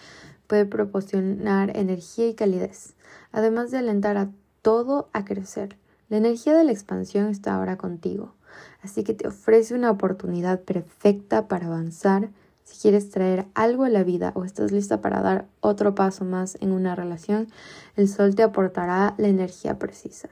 Puede 0.46 0.66
proporcionar 0.66 1.76
energía 1.76 2.28
y 2.28 2.34
calidez 2.34 2.94
además 3.32 3.70
de 3.70 3.78
alentar 3.78 4.16
a 4.16 4.30
todo 4.62 5.08
a 5.12 5.24
crecer. 5.24 5.76
La 6.08 6.16
energía 6.16 6.54
de 6.54 6.64
la 6.64 6.72
expansión 6.72 7.28
está 7.28 7.54
ahora 7.54 7.76
contigo, 7.76 8.34
así 8.82 9.04
que 9.04 9.14
te 9.14 9.28
ofrece 9.28 9.74
una 9.74 9.90
oportunidad 9.90 10.60
perfecta 10.60 11.48
para 11.48 11.66
avanzar. 11.66 12.30
Si 12.70 12.80
quieres 12.80 13.10
traer 13.10 13.46
algo 13.54 13.82
a 13.82 13.88
la 13.88 14.04
vida 14.04 14.30
o 14.36 14.44
estás 14.44 14.70
lista 14.70 15.00
para 15.00 15.22
dar 15.22 15.48
otro 15.60 15.96
paso 15.96 16.24
más 16.24 16.56
en 16.60 16.70
una 16.70 16.94
relación, 16.94 17.48
el 17.96 18.08
sol 18.08 18.36
te 18.36 18.44
aportará 18.44 19.14
la 19.18 19.26
energía 19.26 19.76
precisa. 19.76 20.28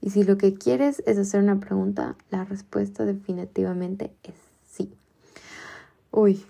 Y 0.00 0.10
si 0.10 0.22
lo 0.22 0.38
que 0.38 0.54
quieres 0.54 1.02
es 1.06 1.18
hacer 1.18 1.42
una 1.42 1.58
pregunta, 1.58 2.14
la 2.30 2.44
respuesta 2.44 3.04
definitivamente 3.04 4.14
es 4.22 4.34
sí. 4.70 4.94
Uy, 6.12 6.46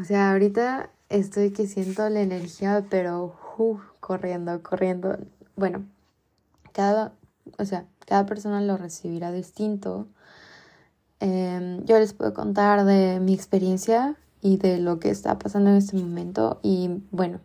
o 0.00 0.04
sea, 0.04 0.32
ahorita 0.32 0.88
estoy 1.10 1.50
que 1.50 1.66
siento 1.66 2.08
la 2.08 2.22
energía, 2.22 2.86
pero 2.88 3.36
corriendo, 4.00 4.62
corriendo. 4.62 5.18
Bueno, 5.54 5.84
cada, 6.72 7.12
o 7.58 7.66
sea, 7.66 7.84
cada 8.06 8.24
persona 8.24 8.62
lo 8.62 8.78
recibirá 8.78 9.32
distinto. 9.32 10.08
Em, 11.20 11.84
yo 11.84 11.98
les 11.98 12.14
puedo 12.14 12.32
contar 12.32 12.86
de 12.86 13.20
mi 13.20 13.34
experiencia 13.34 14.16
y 14.42 14.58
de 14.58 14.78
lo 14.78 14.98
que 14.98 15.08
está 15.08 15.38
pasando 15.38 15.70
en 15.70 15.76
este 15.76 15.96
momento. 15.96 16.60
Y 16.62 16.90
bueno, 17.10 17.40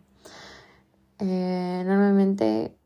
eh, 1.20 1.82
normalmente 1.86 2.76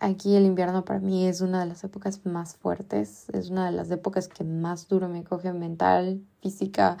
aquí 0.00 0.34
el 0.34 0.46
invierno 0.46 0.84
para 0.84 0.98
mí 0.98 1.26
es 1.26 1.42
una 1.42 1.60
de 1.60 1.66
las 1.66 1.84
épocas 1.84 2.24
más 2.24 2.56
fuertes, 2.56 3.28
es 3.30 3.50
una 3.50 3.66
de 3.66 3.72
las 3.72 3.90
épocas 3.90 4.28
que 4.28 4.42
más 4.42 4.88
duro 4.88 5.08
me 5.08 5.22
coge 5.22 5.52
mental, 5.52 6.22
física 6.40 6.96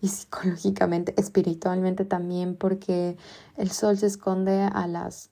y 0.00 0.08
psicológicamente, 0.08 1.14
espiritualmente 1.18 2.04
también, 2.04 2.54
porque 2.54 3.16
el 3.56 3.70
sol 3.70 3.96
se 3.96 4.06
esconde 4.06 4.62
a 4.62 4.86
las, 4.86 5.30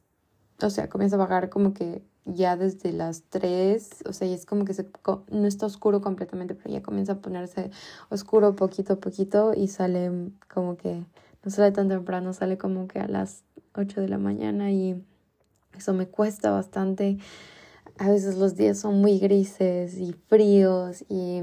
o 0.62 0.70
sea, 0.70 0.88
comienza 0.88 1.16
a 1.16 1.20
bajar 1.20 1.50
como 1.50 1.74
que 1.74 2.02
ya 2.24 2.56
desde 2.56 2.92
las 2.92 3.22
3, 3.30 4.04
o 4.06 4.12
sea, 4.12 4.28
y 4.28 4.34
es 4.34 4.46
como 4.46 4.64
que 4.64 4.74
se, 4.74 4.86
no 5.30 5.46
está 5.46 5.66
oscuro 5.66 6.00
completamente, 6.00 6.54
pero 6.54 6.70
ya 6.70 6.82
comienza 6.82 7.12
a 7.12 7.18
ponerse 7.18 7.70
oscuro 8.08 8.56
poquito 8.56 8.94
a 8.94 8.96
poquito 8.96 9.52
y 9.54 9.68
sale 9.68 10.30
como 10.52 10.76
que, 10.76 11.04
no 11.42 11.50
sale 11.50 11.72
tan 11.72 11.88
temprano, 11.88 12.32
sale 12.32 12.58
como 12.58 12.86
que 12.88 13.00
a 13.00 13.08
las 13.08 13.44
8 13.74 14.00
de 14.00 14.08
la 14.08 14.18
mañana 14.18 14.70
y 14.70 15.02
eso 15.76 15.94
me 15.94 16.06
cuesta 16.06 16.50
bastante. 16.50 17.18
A 17.98 18.10
veces 18.10 18.36
los 18.36 18.56
días 18.56 18.78
son 18.78 19.00
muy 19.00 19.18
grises 19.18 19.98
y 19.98 20.12
fríos 20.12 21.04
y 21.08 21.42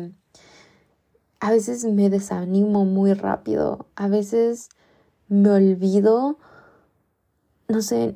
a 1.40 1.52
veces 1.52 1.86
me 1.86 2.10
desanimo 2.10 2.86
muy 2.86 3.14
rápido. 3.14 3.88
A 3.96 4.08
veces 4.08 4.70
me 5.28 5.50
olvido, 5.50 6.38
no 7.68 7.82
sé, 7.82 8.16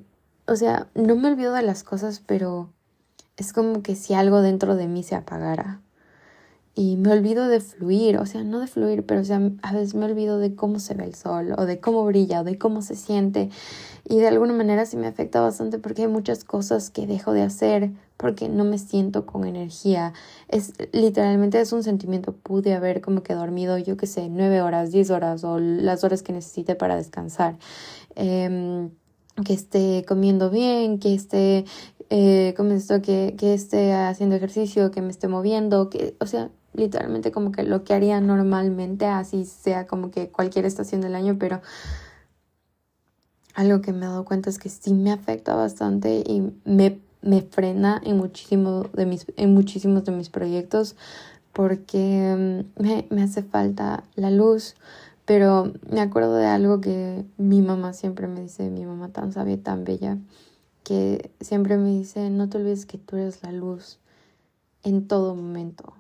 o 0.51 0.55
sea, 0.55 0.88
no 0.96 1.15
me 1.15 1.29
olvido 1.29 1.53
de 1.53 1.62
las 1.62 1.84
cosas, 1.84 2.22
pero 2.25 2.70
es 3.38 3.53
como 3.53 3.81
que 3.81 3.96
si 3.96 4.13
algo 4.13 4.41
dentro 4.41 4.75
de 4.75 4.88
mí 4.88 5.01
se 5.01 5.15
apagara. 5.15 5.81
Y 6.74 6.96
me 6.96 7.12
olvido 7.12 7.48
de 7.48 7.60
fluir, 7.60 8.17
o 8.17 8.25
sea, 8.25 8.43
no 8.43 8.60
de 8.60 8.67
fluir, 8.67 9.05
pero 9.05 9.22
o 9.22 9.24
sea, 9.25 9.41
a 9.62 9.74
veces 9.74 9.93
me 9.93 10.05
olvido 10.05 10.39
de 10.39 10.55
cómo 10.55 10.79
se 10.79 10.93
ve 10.93 11.03
el 11.03 11.15
sol, 11.15 11.53
o 11.58 11.65
de 11.65 11.79
cómo 11.81 12.05
brilla, 12.05 12.41
o 12.41 12.43
de 12.46 12.58
cómo 12.58 12.81
se 12.81 12.96
siente. 12.96 13.50
Y 14.08 14.20
de 14.20 14.27
alguna 14.27 14.53
manera 14.53 14.86
sí 14.86 14.96
me 14.98 15.08
afecta 15.08 15.41
bastante 15.41 15.79
porque 15.79 16.03
hay 16.03 16.08
muchas 16.08 16.43
cosas 16.43 16.89
que 16.89 17.08
dejo 17.08 17.34
de 17.34 17.43
hacer 17.43 17.91
porque 18.15 18.48
no 18.48 18.63
me 18.63 18.77
siento 18.77 19.25
con 19.25 19.46
energía. 19.46 20.13
Es 20.48 20.74
literalmente 20.93 21.60
es 21.60 21.74
un 21.74 21.84
sentimiento. 21.84 22.34
Pude 22.34 22.74
haber 22.74 23.01
como 23.01 23.24
que 23.24 23.34
dormido, 23.34 23.77
yo 23.77 23.98
qué 23.98 24.08
sé, 24.08 24.29
nueve 24.29 24.62
horas, 24.62 24.91
diez 24.91 25.10
horas 25.12 25.43
o 25.43 25.60
las 25.60 26.03
horas 26.03 26.24
que 26.24 26.34
necesite 26.34 26.75
para 26.75 26.96
descansar. 26.96 27.58
Em, 28.15 28.91
que 29.46 29.54
esté 29.54 30.06
comiendo 30.08 30.50
bien, 30.50 31.00
que 31.00 31.14
esté 31.14 31.66
eh, 32.10 32.54
que, 33.04 33.36
que 33.38 33.54
esté 33.54 33.94
haciendo 33.94 34.36
ejercicio, 34.36 34.92
que 34.92 35.02
me 35.02 35.12
esté 35.12 35.30
moviendo, 35.30 35.90
que, 35.90 36.16
o 36.20 36.26
sea, 36.26 36.50
literalmente 36.74 37.32
como 37.32 37.52
que 37.52 37.64
lo 37.64 37.84
que 37.84 37.94
haría 37.94 38.20
normalmente, 38.20 39.06
así 39.06 39.46
sea 39.46 39.88
como 39.88 40.12
que 40.12 40.30
cualquier 40.30 40.66
estación 40.66 41.00
del 41.02 41.16
año, 41.16 41.38
pero 41.40 41.62
algo 43.56 43.82
que 43.82 43.94
me 43.94 44.06
he 44.06 44.10
dado 44.10 44.26
cuenta 44.26 44.50
es 44.50 44.60
que 44.60 44.70
sí 44.70 44.94
me 44.94 45.12
afecta 45.12 45.56
bastante 45.56 46.24
y 46.26 46.52
me, 46.66 47.00
me 47.22 47.42
frena 47.42 48.02
en, 48.04 48.18
muchísimo 48.18 48.84
de 48.94 49.06
mis, 49.06 49.26
en 49.38 49.54
muchísimos 49.54 50.04
de 50.04 50.12
mis 50.12 50.30
proyectos 50.30 50.96
porque 51.54 52.66
mm, 52.78 52.82
me, 52.82 53.08
me 53.10 53.24
hace 53.24 53.44
falta 53.44 54.04
la 54.16 54.32
luz. 54.32 54.76
Pero 55.25 55.72
me 55.90 56.01
acuerdo 56.01 56.36
de 56.36 56.46
algo 56.46 56.82
que 56.82 57.25
mi 57.38 57.62
mamá 57.62 57.94
siempre 57.94 58.28
me 58.28 58.42
dice, 58.42 58.70
mi 58.70 58.86
mamá 58.86 59.10
tan 59.10 59.32
sabia 59.32 59.54
y 59.56 59.58
tan 59.58 59.84
bella, 59.84 60.18
que 60.84 61.32
siempre 61.40 61.78
me 61.78 61.90
dice, 61.90 62.30
no 62.30 62.50
te 62.50 62.58
olvides 62.58 62.86
que 62.86 62.98
tú 62.98 63.16
eres 63.16 63.44
la 63.44 63.51
luz 63.51 64.00
en 64.84 65.08
todo 65.08 65.36
momento 65.36 65.94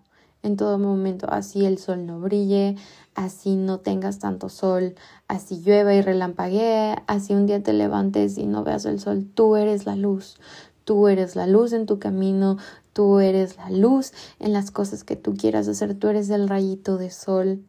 en 0.43 0.57
todo 0.57 0.79
momento, 0.79 1.27
así 1.29 1.65
el 1.65 1.77
sol 1.77 2.05
no 2.05 2.19
brille, 2.19 2.75
así 3.15 3.55
no 3.55 3.79
tengas 3.79 4.19
tanto 4.19 4.49
sol, 4.49 4.95
así 5.27 5.61
llueva 5.61 5.93
y 5.93 6.01
relampaguee, 6.01 6.95
así 7.07 7.33
un 7.33 7.45
día 7.45 7.61
te 7.61 7.73
levantes 7.73 8.37
y 8.37 8.45
no 8.45 8.63
veas 8.63 8.85
el 8.85 8.99
sol, 8.99 9.27
tú 9.33 9.55
eres 9.55 9.85
la 9.85 9.95
luz, 9.95 10.37
tú 10.83 11.07
eres 11.07 11.35
la 11.35 11.47
luz 11.47 11.73
en 11.73 11.85
tu 11.85 11.99
camino, 11.99 12.57
tú 12.93 13.19
eres 13.19 13.57
la 13.57 13.69
luz 13.69 14.13
en 14.39 14.53
las 14.53 14.71
cosas 14.71 15.03
que 15.03 15.15
tú 15.15 15.35
quieras 15.35 15.67
hacer, 15.67 15.93
tú 15.95 16.07
eres 16.07 16.29
el 16.29 16.49
rayito 16.49 16.97
de 16.97 17.11
sol 17.11 17.63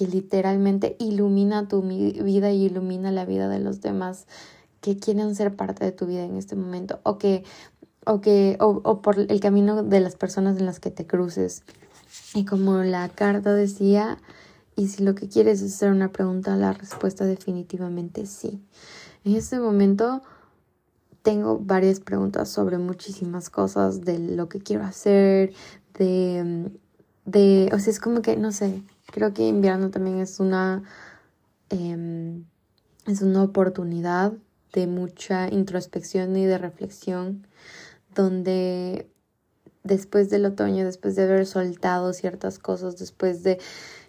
que 0.00 0.06
literalmente 0.06 0.96
ilumina 0.98 1.68
tu 1.68 1.82
vida 1.82 2.50
y 2.52 2.64
ilumina 2.64 3.12
la 3.12 3.26
vida 3.26 3.50
de 3.50 3.58
los 3.58 3.82
demás 3.82 4.26
que 4.80 4.96
quieren 4.96 5.34
ser 5.34 5.54
parte 5.54 5.84
de 5.84 5.92
tu 5.92 6.06
vida 6.06 6.24
en 6.24 6.36
este 6.36 6.56
momento 6.56 7.00
o 7.02 7.18
que 7.18 7.44
o 8.06 8.22
que 8.22 8.56
o, 8.60 9.02
por 9.02 9.18
el 9.18 9.40
camino 9.40 9.82
de 9.82 10.00
las 10.00 10.16
personas 10.16 10.56
en 10.58 10.64
las 10.64 10.80
que 10.80 10.90
te 10.90 11.06
cruces. 11.06 11.64
Y 12.32 12.46
como 12.46 12.78
la 12.78 13.10
carta 13.10 13.52
decía 13.52 14.16
y 14.74 14.88
si 14.88 15.04
lo 15.04 15.14
que 15.14 15.28
quieres 15.28 15.60
es 15.60 15.74
hacer 15.74 15.90
una 15.90 16.12
pregunta 16.12 16.56
la 16.56 16.72
respuesta 16.72 17.26
definitivamente 17.26 18.24
sí. 18.24 18.58
En 19.26 19.36
este 19.36 19.60
momento 19.60 20.22
tengo 21.20 21.58
varias 21.58 22.00
preguntas 22.00 22.48
sobre 22.48 22.78
muchísimas 22.78 23.50
cosas 23.50 24.00
de 24.00 24.18
lo 24.18 24.48
que 24.48 24.60
quiero 24.60 24.82
hacer 24.82 25.52
de 25.98 26.70
de 27.26 27.68
o 27.74 27.78
sea 27.78 27.90
es 27.92 28.00
como 28.00 28.22
que 28.22 28.38
no 28.38 28.50
sé 28.50 28.82
creo 29.12 29.32
que 29.32 29.46
invierno 29.46 29.90
también 29.90 30.20
es 30.20 30.40
una 30.40 30.82
eh, 31.70 32.42
es 33.06 33.22
una 33.22 33.42
oportunidad 33.42 34.32
de 34.72 34.86
mucha 34.86 35.48
introspección 35.48 36.36
y 36.36 36.46
de 36.46 36.58
reflexión, 36.58 37.46
donde 38.14 39.08
después 39.82 40.30
del 40.30 40.46
otoño, 40.46 40.84
después 40.84 41.16
de 41.16 41.24
haber 41.24 41.46
soltado 41.46 42.12
ciertas 42.12 42.58
cosas, 42.58 42.98
después 42.98 43.42
de 43.42 43.58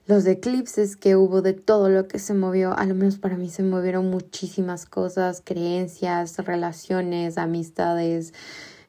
los 0.05 0.25
eclipses 0.25 0.97
que 0.97 1.15
hubo, 1.15 1.41
de 1.41 1.53
todo 1.53 1.89
lo 1.89 2.07
que 2.07 2.19
se 2.19 2.33
movió, 2.33 2.77
a 2.77 2.85
lo 2.85 2.95
menos 2.95 3.17
para 3.17 3.37
mí 3.37 3.49
se 3.49 3.63
movieron 3.63 4.09
muchísimas 4.09 4.85
cosas, 4.85 5.41
creencias, 5.43 6.37
relaciones, 6.39 7.37
amistades, 7.37 8.33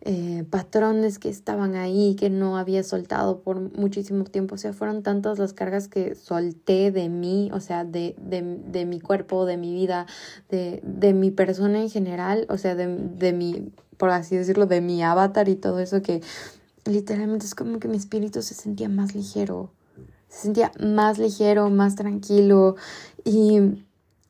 eh, 0.05 0.45
patrones 0.51 1.21
que 1.21 1.29
estaban 1.29 1.77
ahí, 1.77 2.17
que 2.17 2.29
no 2.29 2.59
había 2.59 2.83
soltado 2.83 3.41
por 3.41 3.61
muchísimo 3.79 4.25
tiempo. 4.25 4.57
O 4.57 4.59
sea, 4.59 4.73
fueron 4.73 5.05
tantas 5.05 5.39
las 5.39 5.53
cargas 5.53 5.87
que 5.87 6.17
solté 6.17 6.91
de 6.91 7.09
mí, 7.09 7.51
o 7.53 7.61
sea, 7.61 7.85
de, 7.85 8.17
de, 8.21 8.43
de 8.43 8.85
mi 8.85 8.99
cuerpo, 8.99 9.47
de 9.47 9.57
mi 9.57 9.73
vida, 9.73 10.07
de, 10.49 10.81
de 10.85 11.15
mi 11.15 11.31
persona 11.31 11.81
en 11.81 11.89
general, 11.89 12.47
o 12.49 12.59
sea, 12.59 12.75
de, 12.75 12.89
de 12.89 13.33
mi, 13.33 13.71
por 13.97 14.11
así 14.11 14.37
decirlo, 14.37 14.67
de 14.67 14.81
mi 14.81 15.05
avatar 15.05 15.49
y 15.49 15.55
todo 15.55 15.79
eso 15.79 16.03
que 16.03 16.21
literalmente 16.85 17.47
es 17.47 17.55
como 17.55 17.79
que 17.79 17.87
mi 17.87 17.97
espíritu 17.97 18.43
se 18.43 18.55
sentía 18.55 18.89
más 18.89 19.15
ligero, 19.15 19.71
se 20.29 20.41
sentía 20.41 20.73
más 20.81 21.19
ligero, 21.19 21.71
más 21.71 21.95
tranquilo 21.95 22.75
y, 23.25 23.61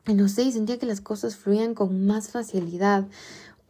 y 0.06 0.14
no 0.14 0.28
sé, 0.28 0.42
y 0.42 0.52
sentía 0.52 0.78
que 0.78 0.84
las 0.84 1.00
cosas 1.00 1.36
fluían 1.36 1.72
con 1.72 2.04
más 2.04 2.28
facilidad. 2.28 3.06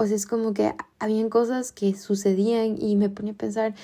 O 0.03 0.07
sea, 0.07 0.17
es 0.17 0.27
como 0.27 0.53
que 0.53 0.75
habían 0.99 1.29
cosas 1.29 1.71
que 1.71 1.95
sucedían 1.95 2.77
y 2.77 2.97
me 2.97 3.09
ponía 3.09 3.35
a 3.35 3.37
pensar, 3.37 3.77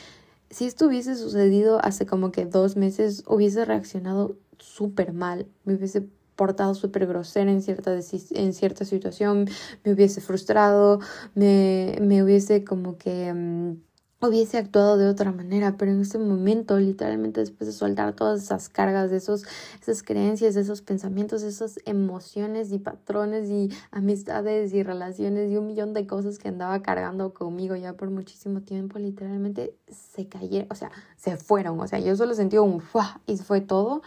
si 0.50 0.64
esto 0.64 0.88
hubiese 0.88 1.14
sucedido 1.14 1.78
hace 1.84 2.06
como 2.06 2.32
que 2.32 2.44
dos 2.44 2.76
meses, 2.76 3.22
hubiese 3.28 3.64
reaccionado 3.64 4.36
súper 4.58 5.12
mal, 5.12 5.46
me 5.64 5.74
hubiese 5.74 6.08
portado 6.34 6.74
súper 6.74 7.06
grosera 7.06 7.52
en 7.52 7.62
cierta, 7.62 7.96
en 8.32 8.52
cierta 8.52 8.84
situación, 8.84 9.48
me 9.84 9.92
hubiese 9.92 10.20
frustrado, 10.20 10.98
me, 11.36 11.96
me 12.00 12.24
hubiese 12.24 12.64
como 12.64 12.98
que... 12.98 13.32
Mm, 13.32 13.87
hubiese 14.20 14.58
actuado 14.58 14.96
de 14.96 15.06
otra 15.06 15.30
manera, 15.30 15.76
pero 15.76 15.92
en 15.92 16.00
ese 16.00 16.18
momento, 16.18 16.78
literalmente 16.78 17.40
después 17.40 17.68
de 17.68 17.72
soltar 17.72 18.14
todas 18.14 18.42
esas 18.42 18.68
cargas, 18.68 19.10
de 19.10 19.18
esos, 19.18 19.44
esas 19.80 20.02
creencias, 20.02 20.56
esos 20.56 20.82
pensamientos, 20.82 21.42
esas 21.42 21.78
emociones 21.84 22.72
y 22.72 22.78
patrones 22.80 23.48
y 23.48 23.70
amistades 23.92 24.74
y 24.74 24.82
relaciones 24.82 25.50
y 25.52 25.56
un 25.56 25.68
millón 25.68 25.94
de 25.94 26.06
cosas 26.06 26.38
que 26.38 26.48
andaba 26.48 26.82
cargando 26.82 27.32
conmigo 27.32 27.76
ya 27.76 27.92
por 27.92 28.10
muchísimo 28.10 28.62
tiempo, 28.62 28.98
literalmente 28.98 29.76
se 29.88 30.26
cayeron, 30.26 30.66
o 30.70 30.74
sea, 30.74 30.90
se 31.16 31.36
fueron, 31.36 31.78
o 31.78 31.86
sea, 31.86 32.00
yo 32.00 32.16
solo 32.16 32.34
sentí 32.34 32.58
un 32.58 32.80
¡fua! 32.80 33.20
y 33.26 33.36
fue 33.36 33.60
todo. 33.60 34.02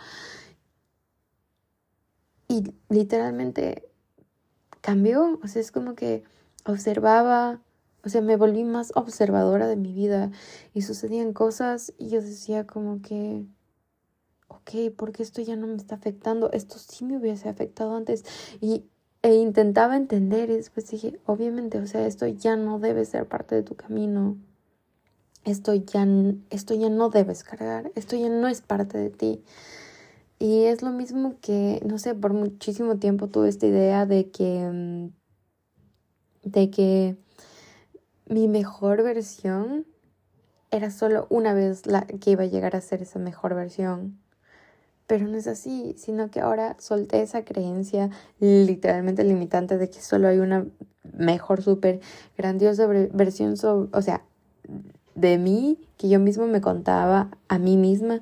Y 2.49 2.73
literalmente 2.89 3.87
cambió, 4.81 5.39
o 5.41 5.47
sea, 5.47 5.61
es 5.61 5.71
como 5.71 5.95
que 5.95 6.25
observaba 6.65 7.61
o 8.03 8.09
sea, 8.09 8.21
me 8.21 8.35
volví 8.35 8.63
más 8.63 8.91
observadora 8.95 9.67
de 9.67 9.75
mi 9.75 9.93
vida 9.93 10.31
y 10.73 10.81
sucedían 10.81 11.33
cosas 11.33 11.93
y 11.97 12.09
yo 12.09 12.21
decía 12.21 12.65
como 12.65 13.01
que, 13.01 13.45
ok, 14.47 14.93
¿por 14.95 15.11
qué 15.11 15.23
esto 15.23 15.41
ya 15.41 15.55
no 15.55 15.67
me 15.67 15.75
está 15.75 15.95
afectando? 15.95 16.51
Esto 16.51 16.77
sí 16.79 17.05
me 17.05 17.17
hubiese 17.17 17.49
afectado 17.49 17.95
antes 17.95 18.25
y 18.59 18.85
e 19.23 19.35
intentaba 19.35 19.97
entender 19.97 20.49
y 20.49 20.55
después 20.55 20.89
dije, 20.89 21.19
obviamente, 21.25 21.77
o 21.77 21.85
sea, 21.85 22.07
esto 22.07 22.25
ya 22.25 22.55
no 22.55 22.79
debe 22.79 23.05
ser 23.05 23.27
parte 23.27 23.53
de 23.53 23.61
tu 23.61 23.75
camino. 23.75 24.37
Esto 25.45 25.73
ya, 25.75 26.07
esto 26.49 26.73
ya 26.73 26.89
no 26.89 27.09
debes 27.09 27.43
cargar, 27.43 27.91
esto 27.95 28.15
ya 28.15 28.29
no 28.29 28.47
es 28.47 28.61
parte 28.61 28.97
de 28.97 29.09
ti. 29.11 29.43
Y 30.39 30.63
es 30.63 30.81
lo 30.81 30.91
mismo 30.91 31.35
que, 31.39 31.81
no 31.85 31.99
sé, 31.99 32.15
por 32.15 32.33
muchísimo 32.33 32.97
tiempo 32.97 33.27
tuve 33.27 33.49
esta 33.49 33.67
idea 33.67 34.07
de 34.07 34.31
que, 34.31 34.69
mm, 34.71 35.09
de 36.43 36.71
que 36.71 37.17
mi 38.27 38.47
mejor 38.47 39.03
versión 39.03 39.85
era 40.71 40.89
solo 40.89 41.27
una 41.29 41.53
vez 41.53 41.85
la 41.85 42.05
que 42.05 42.31
iba 42.31 42.43
a 42.43 42.47
llegar 42.47 42.75
a 42.75 42.81
ser 42.81 43.01
esa 43.01 43.19
mejor 43.19 43.53
versión. 43.55 44.17
Pero 45.05 45.27
no 45.27 45.37
es 45.37 45.47
así, 45.47 45.93
sino 45.97 46.31
que 46.31 46.39
ahora 46.39 46.77
solté 46.79 47.21
esa 47.21 47.43
creencia 47.43 48.09
literalmente 48.39 49.25
limitante 49.25 49.77
de 49.77 49.89
que 49.89 49.99
solo 49.99 50.29
hay 50.29 50.39
una 50.39 50.65
mejor, 51.13 51.61
súper 51.61 51.99
grandiosa 52.37 52.87
versión, 52.87 53.55
o 53.91 54.01
sea, 54.01 54.23
de 55.15 55.37
mí, 55.37 55.77
que 55.97 56.07
yo 56.07 56.19
mismo 56.19 56.47
me 56.47 56.61
contaba 56.61 57.29
a 57.49 57.59
mí 57.59 57.75
misma. 57.75 58.21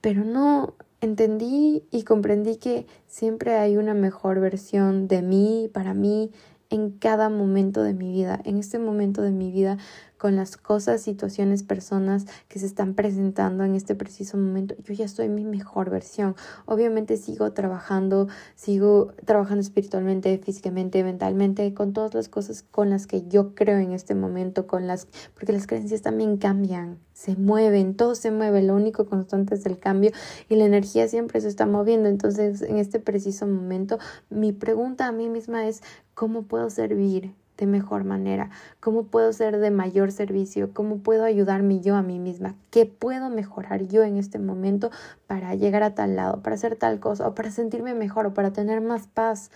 Pero 0.00 0.24
no, 0.24 0.74
entendí 1.00 1.84
y 1.90 2.04
comprendí 2.04 2.56
que 2.56 2.86
siempre 3.06 3.56
hay 3.56 3.76
una 3.76 3.94
mejor 3.94 4.40
versión 4.40 5.08
de 5.08 5.22
mí, 5.22 5.70
para 5.72 5.94
mí, 5.94 6.30
en 6.74 6.90
cada 6.90 7.28
momento 7.28 7.82
de 7.82 7.94
mi 7.94 8.10
vida, 8.12 8.40
en 8.44 8.58
este 8.58 8.80
momento 8.80 9.22
de 9.22 9.30
mi 9.30 9.52
vida, 9.52 9.78
con 10.24 10.36
las 10.36 10.56
cosas, 10.56 11.02
situaciones, 11.02 11.64
personas 11.64 12.24
que 12.48 12.58
se 12.58 12.64
están 12.64 12.94
presentando 12.94 13.62
en 13.62 13.74
este 13.74 13.94
preciso 13.94 14.38
momento, 14.38 14.74
yo 14.82 14.94
ya 14.94 15.04
en 15.22 15.34
mi 15.34 15.44
mejor 15.44 15.90
versión. 15.90 16.34
Obviamente 16.64 17.18
sigo 17.18 17.52
trabajando, 17.52 18.28
sigo 18.54 19.12
trabajando 19.26 19.60
espiritualmente, 19.60 20.38
físicamente, 20.38 21.04
mentalmente, 21.04 21.74
con 21.74 21.92
todas 21.92 22.14
las 22.14 22.30
cosas 22.30 22.62
con 22.62 22.88
las 22.88 23.06
que 23.06 23.28
yo 23.28 23.54
creo 23.54 23.76
en 23.76 23.92
este 23.92 24.14
momento, 24.14 24.66
con 24.66 24.86
las 24.86 25.08
porque 25.34 25.52
las 25.52 25.66
creencias 25.66 26.00
también 26.00 26.38
cambian, 26.38 27.00
se 27.12 27.36
mueven, 27.36 27.94
todo 27.94 28.14
se 28.14 28.30
mueve, 28.30 28.62
lo 28.62 28.76
único 28.76 29.04
constante 29.04 29.56
es 29.56 29.66
el 29.66 29.78
cambio 29.78 30.10
y 30.48 30.56
la 30.56 30.64
energía 30.64 31.06
siempre 31.06 31.38
se 31.42 31.48
está 31.48 31.66
moviendo. 31.66 32.08
Entonces, 32.08 32.62
en 32.62 32.78
este 32.78 32.98
preciso 32.98 33.46
momento, 33.46 33.98
mi 34.30 34.52
pregunta 34.52 35.06
a 35.06 35.12
mí 35.12 35.28
misma 35.28 35.68
es 35.68 35.82
¿cómo 36.14 36.44
puedo 36.44 36.70
servir? 36.70 37.34
Mejor 37.66 38.04
manera? 38.04 38.50
¿Cómo 38.80 39.04
puedo 39.04 39.32
ser 39.32 39.58
de 39.58 39.70
mayor 39.70 40.12
servicio? 40.12 40.72
¿Cómo 40.72 40.98
puedo 40.98 41.24
ayudarme 41.24 41.80
yo 41.80 41.96
a 41.96 42.02
mí 42.02 42.18
misma? 42.18 42.54
¿Qué 42.70 42.86
puedo 42.86 43.30
mejorar 43.30 43.86
yo 43.88 44.02
en 44.02 44.16
este 44.16 44.38
momento 44.38 44.90
para 45.26 45.54
llegar 45.54 45.82
a 45.82 45.94
tal 45.94 46.16
lado, 46.16 46.42
para 46.42 46.54
hacer 46.54 46.76
tal 46.76 47.00
cosa 47.00 47.28
o 47.28 47.34
para 47.34 47.50
sentirme 47.50 47.94
mejor 47.94 48.26
o 48.26 48.34
para 48.34 48.52
tener 48.52 48.80
más 48.80 49.06
paz? 49.06 49.50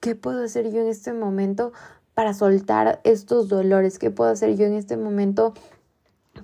¿Qué 0.00 0.14
puedo 0.14 0.42
hacer 0.42 0.70
yo 0.70 0.80
en 0.80 0.88
este 0.88 1.12
momento 1.12 1.72
para 2.14 2.34
soltar 2.34 3.00
estos 3.04 3.48
dolores? 3.48 3.98
¿Qué 3.98 4.10
puedo 4.10 4.30
hacer 4.30 4.56
yo 4.56 4.66
en 4.66 4.74
este 4.74 4.96
momento 4.96 5.54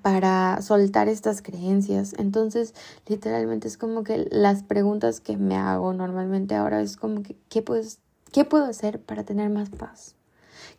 para 0.02 0.60
soltar 0.62 1.08
estas 1.08 1.42
creencias. 1.42 2.14
Entonces, 2.18 2.74
literalmente 3.06 3.68
es 3.68 3.78
como 3.78 4.04
que 4.04 4.28
las 4.30 4.62
preguntas 4.62 5.20
que 5.20 5.36
me 5.36 5.56
hago 5.56 5.92
normalmente 5.92 6.54
ahora 6.54 6.80
es 6.80 6.96
como 6.96 7.22
que, 7.22 7.36
¿qué, 7.48 7.62
pues, 7.62 7.98
¿qué 8.32 8.44
puedo 8.44 8.64
hacer 8.64 9.00
para 9.00 9.24
tener 9.24 9.50
más 9.50 9.70
paz? 9.70 10.17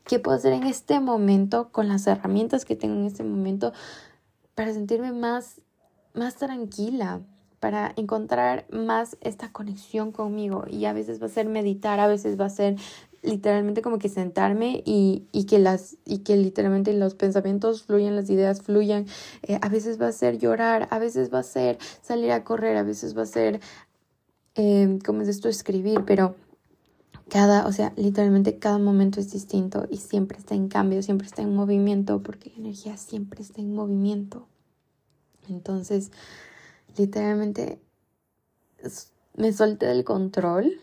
¿Qué 0.09 0.17
puedo 0.17 0.35
hacer 0.35 0.53
en 0.53 0.63
este 0.63 0.99
momento 0.99 1.69
con 1.71 1.87
las 1.87 2.07
herramientas 2.07 2.65
que 2.65 2.75
tengo 2.75 2.95
en 2.95 3.05
este 3.05 3.23
momento 3.23 3.73
para 4.55 4.73
sentirme 4.73 5.11
más, 5.11 5.61
más 6.15 6.35
tranquila? 6.35 7.21
para 7.59 7.91
encontrar 7.97 8.65
más 8.71 9.17
esta 9.19 9.51
conexión 9.51 10.13
conmigo 10.13 10.63
y 10.69 10.85
a 10.85 10.93
veces 10.93 11.21
va 11.21 11.25
a 11.25 11.29
ser 11.29 11.49
meditar, 11.49 11.99
a 11.99 12.07
veces 12.07 12.39
va 12.39 12.45
a 12.45 12.49
ser 12.49 12.77
literalmente 13.21 13.81
como 13.81 13.99
que 13.99 14.07
sentarme 14.07 14.81
y, 14.85 15.27
y, 15.33 15.43
que 15.45 15.59
las 15.59 15.97
y 16.05 16.19
que 16.19 16.37
literalmente 16.37 16.93
los 16.93 17.15
pensamientos 17.15 17.83
fluyan, 17.83 18.15
las 18.15 18.29
ideas 18.29 18.61
fluyan. 18.61 19.07
Eh, 19.43 19.59
a 19.61 19.67
veces 19.67 20.01
va 20.01 20.07
a 20.07 20.13
ser 20.13 20.37
llorar, 20.37 20.87
a 20.89 20.99
veces 20.99 21.33
va 21.33 21.39
a 21.39 21.43
ser 21.43 21.77
salir 22.01 22.31
a 22.31 22.45
correr, 22.45 22.77
a 22.77 22.83
veces 22.83 23.15
va 23.15 23.23
a 23.23 23.25
ser, 23.25 23.59
eh, 24.55 24.99
¿cómo 25.05 25.21
es 25.21 25.27
esto? 25.27 25.49
Escribir, 25.49 26.05
pero 26.05 26.35
cada, 27.29 27.65
o 27.67 27.71
sea, 27.71 27.93
literalmente 27.95 28.59
cada 28.59 28.77
momento 28.77 29.19
es 29.19 29.31
distinto 29.31 29.87
y 29.89 29.97
siempre 29.97 30.37
está 30.37 30.55
en 30.55 30.67
cambio, 30.67 31.01
siempre 31.01 31.27
está 31.27 31.41
en 31.41 31.55
movimiento, 31.55 32.21
porque 32.21 32.49
la 32.49 32.57
energía 32.57 32.97
siempre 32.97 33.41
está 33.41 33.61
en 33.61 33.73
movimiento. 33.73 34.47
Entonces, 35.47 36.11
literalmente 36.97 37.79
me 39.35 39.53
solté 39.53 39.85
del 39.87 40.03
control 40.03 40.79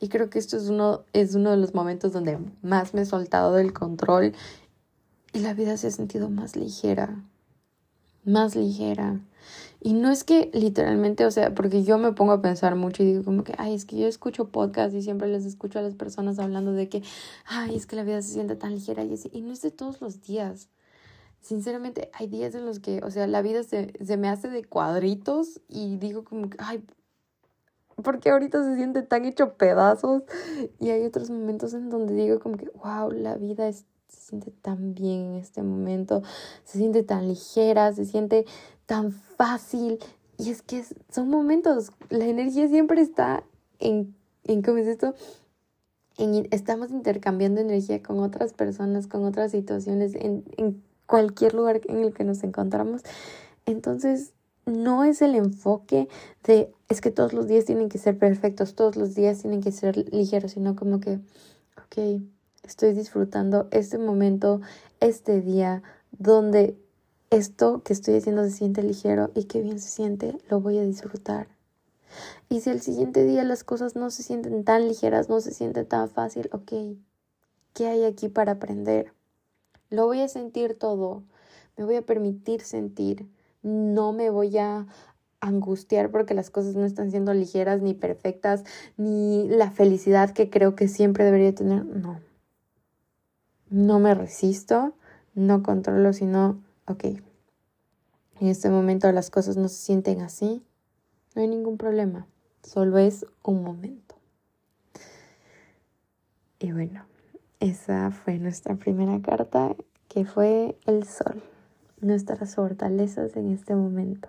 y 0.00 0.08
creo 0.08 0.30
que 0.30 0.38
esto 0.38 0.56
es 0.56 0.68
uno, 0.68 1.04
es 1.12 1.34
uno 1.34 1.50
de 1.50 1.56
los 1.56 1.74
momentos 1.74 2.12
donde 2.12 2.38
más 2.62 2.94
me 2.94 3.02
he 3.02 3.06
soltado 3.06 3.54
del 3.54 3.72
control 3.72 4.34
y 5.32 5.40
la 5.40 5.54
vida 5.54 5.76
se 5.76 5.88
ha 5.88 5.90
sentido 5.90 6.30
más 6.30 6.56
ligera, 6.56 7.22
más 8.24 8.54
ligera. 8.54 9.20
Y 9.80 9.92
no 9.92 10.10
es 10.10 10.24
que 10.24 10.50
literalmente, 10.52 11.26
o 11.26 11.30
sea, 11.30 11.54
porque 11.54 11.84
yo 11.84 11.98
me 11.98 12.12
pongo 12.12 12.32
a 12.32 12.42
pensar 12.42 12.76
mucho 12.76 13.02
y 13.02 13.06
digo 13.06 13.24
como 13.24 13.44
que, 13.44 13.54
ay, 13.58 13.74
es 13.74 13.84
que 13.84 13.96
yo 13.98 14.06
escucho 14.06 14.48
podcast 14.48 14.94
y 14.94 15.02
siempre 15.02 15.28
les 15.28 15.44
escucho 15.44 15.78
a 15.78 15.82
las 15.82 15.94
personas 15.94 16.38
hablando 16.38 16.72
de 16.72 16.88
que, 16.88 17.02
ay, 17.44 17.76
es 17.76 17.86
que 17.86 17.96
la 17.96 18.04
vida 18.04 18.22
se 18.22 18.32
siente 18.32 18.56
tan 18.56 18.74
ligera 18.74 19.04
y 19.04 19.14
así. 19.14 19.30
Y 19.32 19.42
no 19.42 19.52
es 19.52 19.62
de 19.62 19.70
todos 19.70 20.00
los 20.00 20.22
días. 20.22 20.68
Sinceramente, 21.40 22.10
hay 22.12 22.26
días 22.26 22.54
en 22.54 22.66
los 22.66 22.80
que, 22.80 23.00
o 23.04 23.10
sea, 23.10 23.26
la 23.26 23.42
vida 23.42 23.62
se, 23.62 23.92
se 24.04 24.16
me 24.16 24.28
hace 24.28 24.48
de 24.48 24.64
cuadritos 24.64 25.60
y 25.68 25.96
digo 25.96 26.24
como 26.24 26.50
que, 26.50 26.56
ay, 26.60 26.84
porque 28.02 28.30
ahorita 28.30 28.62
se 28.62 28.76
siente 28.76 29.02
tan 29.02 29.24
hecho 29.24 29.54
pedazos 29.54 30.22
y 30.80 30.90
hay 30.90 31.04
otros 31.04 31.30
momentos 31.30 31.72
en 31.74 31.88
donde 31.88 32.14
digo 32.14 32.40
como 32.40 32.56
que, 32.56 32.70
wow, 32.82 33.10
la 33.10 33.36
vida 33.36 33.72
se 33.72 33.84
siente 34.08 34.50
tan 34.50 34.94
bien 34.94 35.20
en 35.20 35.34
este 35.36 35.62
momento, 35.62 36.22
se 36.64 36.78
siente 36.78 37.02
tan 37.02 37.28
ligera, 37.28 37.92
se 37.92 38.04
siente 38.04 38.44
tan 38.86 39.12
fácil. 39.12 39.98
Y 40.38 40.50
es 40.50 40.62
que 40.62 40.84
son 41.10 41.28
momentos, 41.28 41.92
la 42.10 42.26
energía 42.26 42.68
siempre 42.68 43.00
está 43.00 43.44
en, 43.78 44.14
en 44.44 44.62
¿cómo 44.62 44.78
es 44.78 44.86
esto? 44.86 45.14
Estamos 46.50 46.90
intercambiando 46.90 47.60
energía 47.60 48.02
con 48.02 48.20
otras 48.20 48.52
personas, 48.54 49.06
con 49.06 49.24
otras 49.24 49.50
situaciones, 49.50 50.14
en, 50.14 50.44
en 50.56 50.82
cualquier 51.06 51.54
lugar 51.54 51.80
en 51.88 51.98
el 51.98 52.14
que 52.14 52.24
nos 52.24 52.42
encontramos. 52.42 53.02
Entonces, 53.66 54.32
no 54.66 55.04
es 55.04 55.22
el 55.22 55.34
enfoque 55.34 56.08
de 56.44 56.72
es 56.88 57.00
que 57.00 57.10
todos 57.10 57.32
los 57.32 57.46
días 57.48 57.64
tienen 57.64 57.88
que 57.88 57.98
ser 57.98 58.18
perfectos, 58.18 58.74
todos 58.74 58.96
los 58.96 59.14
días 59.14 59.40
tienen 59.40 59.60
que 59.60 59.72
ser 59.72 60.12
ligeros, 60.12 60.52
sino 60.52 60.76
como 60.76 61.00
que, 61.00 61.20
ok, 61.76 62.22
estoy 62.62 62.92
disfrutando 62.92 63.68
este 63.70 63.98
momento, 63.98 64.60
este 65.00 65.40
día, 65.40 65.82
donde 66.12 66.76
esto 67.30 67.82
que 67.82 67.92
estoy 67.92 68.16
haciendo 68.16 68.44
se 68.44 68.50
siente 68.50 68.82
ligero 68.82 69.30
y 69.34 69.44
qué 69.44 69.60
bien 69.60 69.80
se 69.80 69.88
siente, 69.88 70.38
lo 70.48 70.60
voy 70.60 70.78
a 70.78 70.82
disfrutar. 70.82 71.48
Y 72.48 72.60
si 72.60 72.70
el 72.70 72.80
siguiente 72.80 73.24
día 73.24 73.44
las 73.44 73.64
cosas 73.64 73.96
no 73.96 74.10
se 74.10 74.22
sienten 74.22 74.64
tan 74.64 74.88
ligeras, 74.88 75.28
no 75.28 75.40
se 75.40 75.52
siente 75.52 75.84
tan 75.84 76.08
fácil, 76.08 76.48
ok, 76.52 76.72
¿qué 77.74 77.86
hay 77.88 78.04
aquí 78.04 78.28
para 78.28 78.52
aprender? 78.52 79.12
Lo 79.90 80.06
voy 80.06 80.20
a 80.20 80.28
sentir 80.28 80.78
todo, 80.78 81.22
me 81.76 81.84
voy 81.84 81.96
a 81.96 82.02
permitir 82.02 82.62
sentir 82.62 83.28
no 83.66 84.12
me 84.12 84.30
voy 84.30 84.56
a 84.58 84.86
angustiar 85.40 86.10
porque 86.10 86.34
las 86.34 86.50
cosas 86.50 86.76
no 86.76 86.84
están 86.84 87.10
siendo 87.10 87.34
ligeras 87.34 87.82
ni 87.82 87.94
perfectas, 87.94 88.64
ni 88.96 89.48
la 89.48 89.70
felicidad 89.70 90.30
que 90.30 90.48
creo 90.48 90.74
que 90.76 90.88
siempre 90.88 91.24
debería 91.24 91.54
tener. 91.54 91.84
No. 91.84 92.20
No 93.68 93.98
me 93.98 94.14
resisto, 94.14 94.94
no 95.34 95.62
controlo, 95.62 96.12
sino, 96.12 96.62
ok, 96.86 97.04
en 97.04 98.48
este 98.48 98.70
momento 98.70 99.10
las 99.12 99.30
cosas 99.30 99.56
no 99.56 99.68
se 99.68 99.76
sienten 99.76 100.20
así, 100.20 100.62
no 101.34 101.42
hay 101.42 101.48
ningún 101.48 101.78
problema, 101.78 102.26
solo 102.62 102.98
es 102.98 103.26
un 103.42 103.62
momento. 103.62 104.16
Y 106.58 106.72
bueno, 106.72 107.04
esa 107.60 108.10
fue 108.10 108.38
nuestra 108.38 108.76
primera 108.76 109.20
carta, 109.20 109.76
que 110.08 110.24
fue 110.24 110.78
el 110.86 111.04
sol 111.04 111.42
nuestras 112.00 112.54
fortalezas 112.54 113.36
en 113.36 113.52
este 113.52 113.74
momento. 113.74 114.28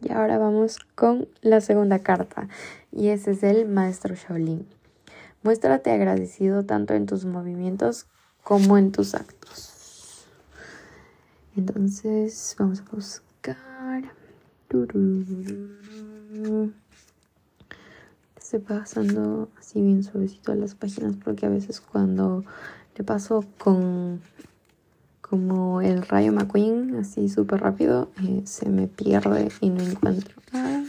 Y 0.00 0.12
ahora 0.12 0.38
vamos 0.38 0.78
con 0.94 1.28
la 1.40 1.60
segunda 1.60 1.98
carta 2.00 2.48
y 2.92 3.08
ese 3.08 3.32
es 3.32 3.42
el 3.42 3.66
maestro 3.66 4.14
Shaolin. 4.14 4.66
Muéstrate 5.42 5.90
agradecido 5.90 6.64
tanto 6.64 6.94
en 6.94 7.06
tus 7.06 7.24
movimientos 7.24 8.06
como 8.42 8.76
en 8.76 8.92
tus 8.92 9.14
actos. 9.14 9.73
Entonces 11.56 12.56
vamos 12.58 12.80
a 12.80 12.94
buscar. 12.94 13.56
Estoy 18.36 18.60
pasando 18.60 19.48
así 19.58 19.80
bien 19.80 20.02
suavecito 20.02 20.52
a 20.52 20.56
las 20.56 20.74
páginas 20.74 21.16
porque 21.22 21.46
a 21.46 21.48
veces 21.48 21.80
cuando 21.80 22.44
le 22.96 23.04
paso 23.04 23.44
con 23.58 24.20
como 25.20 25.80
el 25.80 26.02
rayo 26.06 26.32
McQueen, 26.32 26.96
así 26.96 27.28
súper 27.28 27.60
rápido, 27.60 28.10
eh, 28.22 28.42
se 28.44 28.68
me 28.68 28.86
pierde 28.86 29.48
y 29.60 29.70
no 29.70 29.82
encuentro 29.82 30.40
nada. 30.52 30.83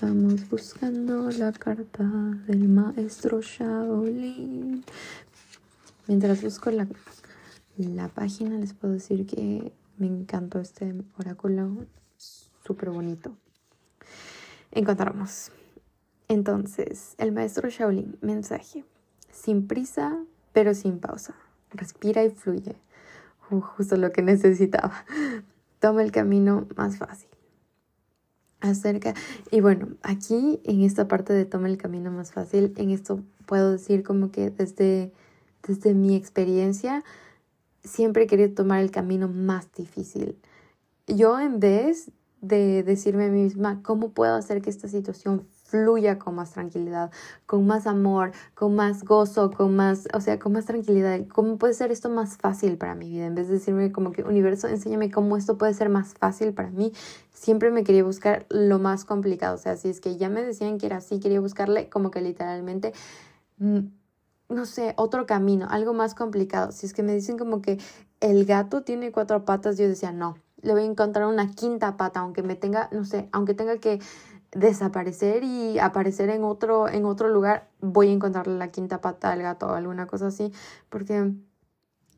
Estamos 0.00 0.48
buscando 0.48 1.30
la 1.30 1.52
carta 1.52 2.04
del 2.46 2.70
maestro 2.70 3.42
Shaolin. 3.42 4.82
Mientras 6.06 6.42
busco 6.42 6.70
la, 6.70 6.88
la 7.76 8.08
página, 8.08 8.56
les 8.56 8.72
puedo 8.72 8.94
decir 8.94 9.26
que 9.26 9.74
me 9.98 10.06
encantó 10.06 10.58
este 10.58 10.94
oráculo, 11.18 11.84
súper 12.16 12.88
bonito. 12.88 13.36
Encontramos. 14.72 15.52
Entonces, 16.28 17.14
el 17.18 17.32
maestro 17.32 17.68
Shaolin, 17.68 18.16
mensaje. 18.22 18.86
Sin 19.30 19.66
prisa, 19.66 20.16
pero 20.54 20.72
sin 20.72 20.98
pausa. 20.98 21.34
Respira 21.72 22.24
y 22.24 22.30
fluye. 22.30 22.74
justo 23.50 23.98
lo 23.98 24.12
que 24.12 24.22
necesitaba. 24.22 25.04
Toma 25.78 26.02
el 26.02 26.10
camino 26.10 26.66
más 26.74 26.96
fácil. 26.96 27.29
Acerca. 28.60 29.14
Y 29.50 29.60
bueno, 29.60 29.88
aquí 30.02 30.60
en 30.64 30.82
esta 30.82 31.08
parte 31.08 31.32
de 31.32 31.46
toma 31.46 31.68
el 31.68 31.78
camino 31.78 32.10
más 32.10 32.32
fácil, 32.32 32.74
en 32.76 32.90
esto 32.90 33.22
puedo 33.46 33.72
decir 33.72 34.02
como 34.02 34.30
que 34.30 34.50
desde, 34.50 35.12
desde 35.66 35.94
mi 35.94 36.14
experiencia, 36.14 37.02
siempre 37.82 38.24
he 38.24 38.26
querido 38.26 38.52
tomar 38.54 38.80
el 38.80 38.90
camino 38.90 39.28
más 39.28 39.72
difícil. 39.72 40.36
Yo 41.06 41.40
en 41.40 41.58
vez 41.58 42.10
de 42.40 42.82
decirme 42.82 43.26
a 43.26 43.28
mí 43.28 43.42
misma, 43.42 43.82
¿cómo 43.82 44.10
puedo 44.10 44.34
hacer 44.34 44.62
que 44.62 44.70
esta 44.70 44.88
situación 44.88 45.46
fluya 45.70 46.18
con 46.18 46.34
más 46.34 46.52
tranquilidad, 46.52 47.10
con 47.46 47.66
más 47.66 47.86
amor, 47.86 48.32
con 48.54 48.74
más 48.74 49.04
gozo, 49.04 49.50
con 49.50 49.76
más, 49.76 50.08
o 50.12 50.20
sea, 50.20 50.38
con 50.38 50.52
más 50.52 50.66
tranquilidad. 50.66 51.20
¿Cómo 51.32 51.56
puede 51.56 51.74
ser 51.74 51.92
esto 51.92 52.10
más 52.10 52.36
fácil 52.36 52.76
para 52.76 52.94
mi 52.94 53.08
vida? 53.08 53.26
En 53.26 53.34
vez 53.34 53.48
de 53.48 53.54
decirme 53.54 53.92
como 53.92 54.12
que 54.12 54.22
universo, 54.22 54.68
enséñame 54.68 55.10
cómo 55.10 55.36
esto 55.36 55.56
puede 55.56 55.74
ser 55.74 55.88
más 55.88 56.14
fácil 56.14 56.52
para 56.52 56.70
mí, 56.70 56.92
siempre 57.32 57.70
me 57.70 57.84
quería 57.84 58.04
buscar 58.04 58.46
lo 58.50 58.78
más 58.78 59.04
complicado. 59.04 59.54
O 59.54 59.58
sea, 59.58 59.76
si 59.76 59.88
es 59.88 60.00
que 60.00 60.16
ya 60.16 60.28
me 60.28 60.42
decían 60.42 60.78
que 60.78 60.86
era 60.86 60.98
así, 60.98 61.20
quería 61.20 61.40
buscarle 61.40 61.88
como 61.88 62.10
que 62.10 62.20
literalmente 62.20 62.92
mm, 63.58 63.80
no 64.50 64.66
sé, 64.66 64.94
otro 64.96 65.26
camino, 65.26 65.66
algo 65.70 65.94
más 65.94 66.14
complicado. 66.14 66.72
Si 66.72 66.86
es 66.86 66.92
que 66.92 67.02
me 67.02 67.14
dicen 67.14 67.38
como 67.38 67.62
que 67.62 67.78
el 68.20 68.44
gato 68.44 68.82
tiene 68.82 69.12
cuatro 69.12 69.44
patas, 69.44 69.78
yo 69.78 69.88
decía, 69.88 70.12
no, 70.12 70.36
le 70.62 70.72
voy 70.72 70.82
a 70.82 70.86
encontrar 70.86 71.26
una 71.26 71.50
quinta 71.50 71.96
pata, 71.96 72.20
aunque 72.20 72.42
me 72.42 72.56
tenga, 72.56 72.88
no 72.92 73.04
sé, 73.04 73.28
aunque 73.32 73.54
tenga 73.54 73.78
que 73.78 74.00
desaparecer 74.52 75.44
y 75.44 75.78
aparecer 75.78 76.30
en 76.30 76.44
otro, 76.44 76.88
en 76.88 77.04
otro 77.04 77.28
lugar, 77.28 77.68
voy 77.80 78.08
a 78.08 78.12
encontrarle 78.12 78.58
la 78.58 78.68
quinta 78.68 79.00
pata 79.00 79.32
al 79.32 79.42
gato 79.42 79.66
o 79.66 79.74
alguna 79.74 80.06
cosa 80.06 80.28
así, 80.28 80.52
porque 80.88 81.32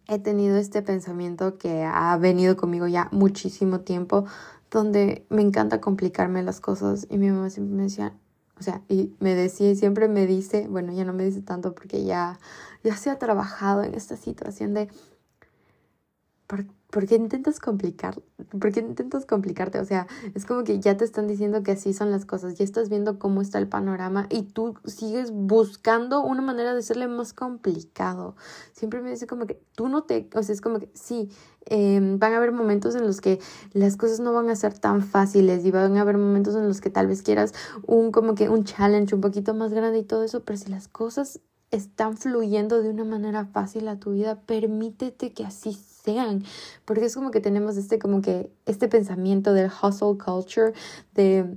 he 0.08 0.18
tenido 0.18 0.56
este 0.56 0.82
pensamiento 0.82 1.58
que 1.58 1.84
ha 1.84 2.16
venido 2.16 2.56
conmigo 2.56 2.86
ya 2.88 3.08
muchísimo 3.12 3.80
tiempo, 3.80 4.24
donde 4.70 5.26
me 5.28 5.42
encanta 5.42 5.80
complicarme 5.80 6.42
las 6.42 6.60
cosas 6.60 7.06
y 7.10 7.18
mi 7.18 7.30
mamá 7.30 7.50
siempre 7.50 7.76
me 7.76 7.82
decía, 7.84 8.14
o 8.58 8.62
sea, 8.62 8.82
y 8.88 9.14
me 9.20 9.34
decía 9.34 9.70
y 9.70 9.76
siempre 9.76 10.08
me 10.08 10.26
dice, 10.26 10.66
bueno, 10.68 10.92
ya 10.92 11.04
no 11.04 11.12
me 11.12 11.24
dice 11.24 11.42
tanto 11.42 11.74
porque 11.74 12.04
ya, 12.04 12.38
ya 12.82 12.96
se 12.96 13.10
ha 13.10 13.18
trabajado 13.18 13.82
en 13.82 13.94
esta 13.94 14.16
situación 14.16 14.72
de, 14.72 14.88
¿por, 16.52 16.66
¿por 16.90 17.06
qué 17.06 17.14
intentas 17.14 17.60
complicar? 17.60 18.20
¿Por 18.60 18.72
qué 18.72 18.80
intentas 18.80 19.24
complicarte? 19.24 19.78
O 19.80 19.86
sea, 19.86 20.06
es 20.34 20.44
como 20.44 20.64
que 20.64 20.80
ya 20.80 20.98
te 20.98 21.06
están 21.06 21.26
diciendo 21.26 21.62
que 21.62 21.72
así 21.72 21.94
son 21.94 22.10
las 22.10 22.26
cosas, 22.26 22.58
ya 22.58 22.64
estás 22.64 22.90
viendo 22.90 23.18
cómo 23.18 23.40
está 23.40 23.56
el 23.56 23.68
panorama 23.68 24.26
y 24.28 24.42
tú 24.42 24.74
sigues 24.84 25.30
buscando 25.30 26.22
una 26.22 26.42
manera 26.42 26.74
de 26.74 26.80
hacerle 26.80 27.08
más 27.08 27.32
complicado. 27.32 28.36
Siempre 28.74 29.00
me 29.00 29.08
dice 29.08 29.26
como 29.26 29.46
que 29.46 29.62
tú 29.74 29.88
no 29.88 30.02
te, 30.02 30.28
o 30.34 30.42
sea, 30.42 30.52
es 30.52 30.60
como 30.60 30.78
que 30.78 30.90
sí, 30.92 31.30
em, 31.64 32.18
van 32.18 32.34
a 32.34 32.36
haber 32.36 32.52
momentos 32.52 32.94
en 32.96 33.06
los 33.06 33.22
que 33.22 33.40
las 33.72 33.96
cosas 33.96 34.20
no 34.20 34.34
van 34.34 34.50
a 34.50 34.56
ser 34.56 34.78
tan 34.78 35.00
fáciles 35.00 35.64
y 35.64 35.70
van 35.70 35.96
a 35.96 36.02
haber 36.02 36.18
momentos 36.18 36.54
en 36.54 36.68
los 36.68 36.82
que 36.82 36.90
tal 36.90 37.06
vez 37.06 37.22
quieras 37.22 37.54
un 37.86 38.12
como 38.12 38.34
que 38.34 38.50
un 38.50 38.64
challenge 38.64 39.14
un 39.14 39.22
poquito 39.22 39.54
más 39.54 39.72
grande 39.72 40.00
y 40.00 40.04
todo 40.04 40.22
eso, 40.22 40.44
pero 40.44 40.58
si 40.58 40.68
las 40.68 40.86
cosas 40.86 41.40
están 41.72 42.16
fluyendo 42.16 42.82
de 42.82 42.90
una 42.90 43.04
manera 43.04 43.46
fácil 43.46 43.88
a 43.88 43.98
tu 43.98 44.12
vida, 44.12 44.40
permítete 44.42 45.32
que 45.32 45.44
así 45.44 45.72
sean, 45.72 46.44
porque 46.84 47.06
es 47.06 47.14
como 47.14 47.30
que 47.30 47.40
tenemos 47.40 47.76
este 47.76 47.98
como 47.98 48.22
que 48.22 48.52
este 48.66 48.88
pensamiento 48.88 49.52
del 49.52 49.70
hustle 49.82 50.18
culture 50.22 50.72
de 51.14 51.56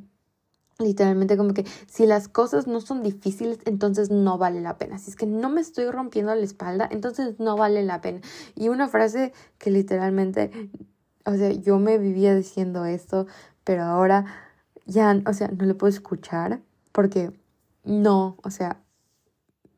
literalmente 0.80 1.38
como 1.38 1.54
que 1.54 1.66
si 1.88 2.06
las 2.06 2.28
cosas 2.28 2.68
no 2.68 2.82
son 2.82 3.04
difíciles, 3.04 3.60
entonces 3.66 4.10
no 4.10 4.38
vale 4.38 4.62
la 4.62 4.78
pena. 4.78 4.98
Si 4.98 5.10
es 5.10 5.16
que 5.16 5.26
no 5.26 5.50
me 5.50 5.62
estoy 5.62 5.90
rompiendo 5.90 6.34
la 6.34 6.44
espalda, 6.44 6.88
entonces 6.92 7.40
no 7.40 7.56
vale 7.56 7.84
la 7.84 8.02
pena. 8.02 8.22
Y 8.56 8.70
una 8.70 8.88
frase 8.88 9.34
que 9.58 9.72
literalmente, 9.72 10.70
o 11.26 11.36
sea, 11.36 11.52
yo 11.52 11.80
me 11.80 11.98
vivía 11.98 12.36
diciendo 12.36 12.86
esto, 12.86 13.26
pero 13.64 13.84
ahora 13.84 14.26
ya, 14.86 15.22
o 15.26 15.34
sea, 15.34 15.48
no 15.50 15.66
le 15.66 15.76
puedo 15.76 15.90
escuchar 15.90 16.62
porque 16.92 17.32
no, 17.84 18.38
o 18.44 18.50
sea, 18.50 18.82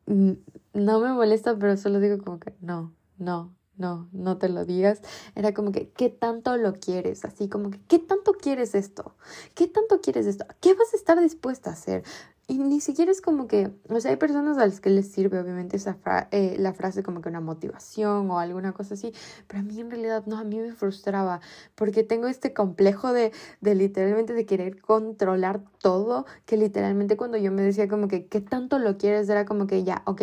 no 0.08 1.00
me 1.00 1.12
molesta, 1.12 1.56
pero 1.58 1.76
solo 1.76 2.00
digo 2.00 2.18
como 2.18 2.40
que 2.40 2.54
no, 2.60 2.94
no, 3.18 3.54
no, 3.76 4.08
no 4.12 4.38
te 4.38 4.48
lo 4.48 4.64
digas. 4.64 5.02
Era 5.34 5.52
como 5.54 5.72
que, 5.72 5.90
¿qué 5.90 6.08
tanto 6.10 6.56
lo 6.56 6.74
quieres? 6.74 7.24
Así 7.24 7.48
como 7.48 7.70
que, 7.70 7.80
¿qué 7.88 7.98
tanto 7.98 8.32
quieres 8.32 8.74
esto? 8.74 9.16
¿Qué 9.54 9.66
tanto 9.68 10.00
quieres 10.00 10.26
esto? 10.26 10.46
¿Qué 10.60 10.74
vas 10.74 10.92
a 10.94 10.96
estar 10.96 11.20
dispuesta 11.20 11.70
a 11.70 11.74
hacer? 11.74 12.04
Y 12.50 12.56
ni 12.56 12.80
siquiera 12.80 13.12
es 13.12 13.20
como 13.20 13.46
que, 13.46 13.70
o 13.90 14.00
sea, 14.00 14.10
hay 14.10 14.16
personas 14.16 14.56
a 14.56 14.64
las 14.64 14.80
que 14.80 14.88
les 14.88 15.12
sirve 15.12 15.38
obviamente 15.38 15.76
esa 15.76 15.98
eh, 16.30 16.56
la 16.58 16.72
frase 16.72 17.02
como 17.02 17.20
que 17.20 17.28
una 17.28 17.42
motivación 17.42 18.30
o 18.30 18.38
alguna 18.38 18.72
cosa 18.72 18.94
así, 18.94 19.12
pero 19.46 19.60
a 19.60 19.62
mí 19.62 19.78
en 19.78 19.90
realidad 19.90 20.24
no, 20.24 20.38
a 20.38 20.44
mí 20.44 20.58
me 20.58 20.72
frustraba 20.72 21.42
porque 21.74 22.04
tengo 22.04 22.26
este 22.26 22.54
complejo 22.54 23.12
de, 23.12 23.32
de 23.60 23.74
literalmente 23.74 24.32
de 24.32 24.46
querer 24.46 24.80
controlar 24.80 25.60
todo, 25.78 26.24
que 26.46 26.56
literalmente 26.56 27.18
cuando 27.18 27.36
yo 27.36 27.52
me 27.52 27.60
decía 27.60 27.86
como 27.86 28.08
que, 28.08 28.28
¿qué 28.28 28.40
tanto 28.40 28.78
lo 28.78 28.96
quieres? 28.96 29.28
Era 29.28 29.44
como 29.44 29.66
que 29.66 29.84
ya, 29.84 30.00
ok, 30.06 30.22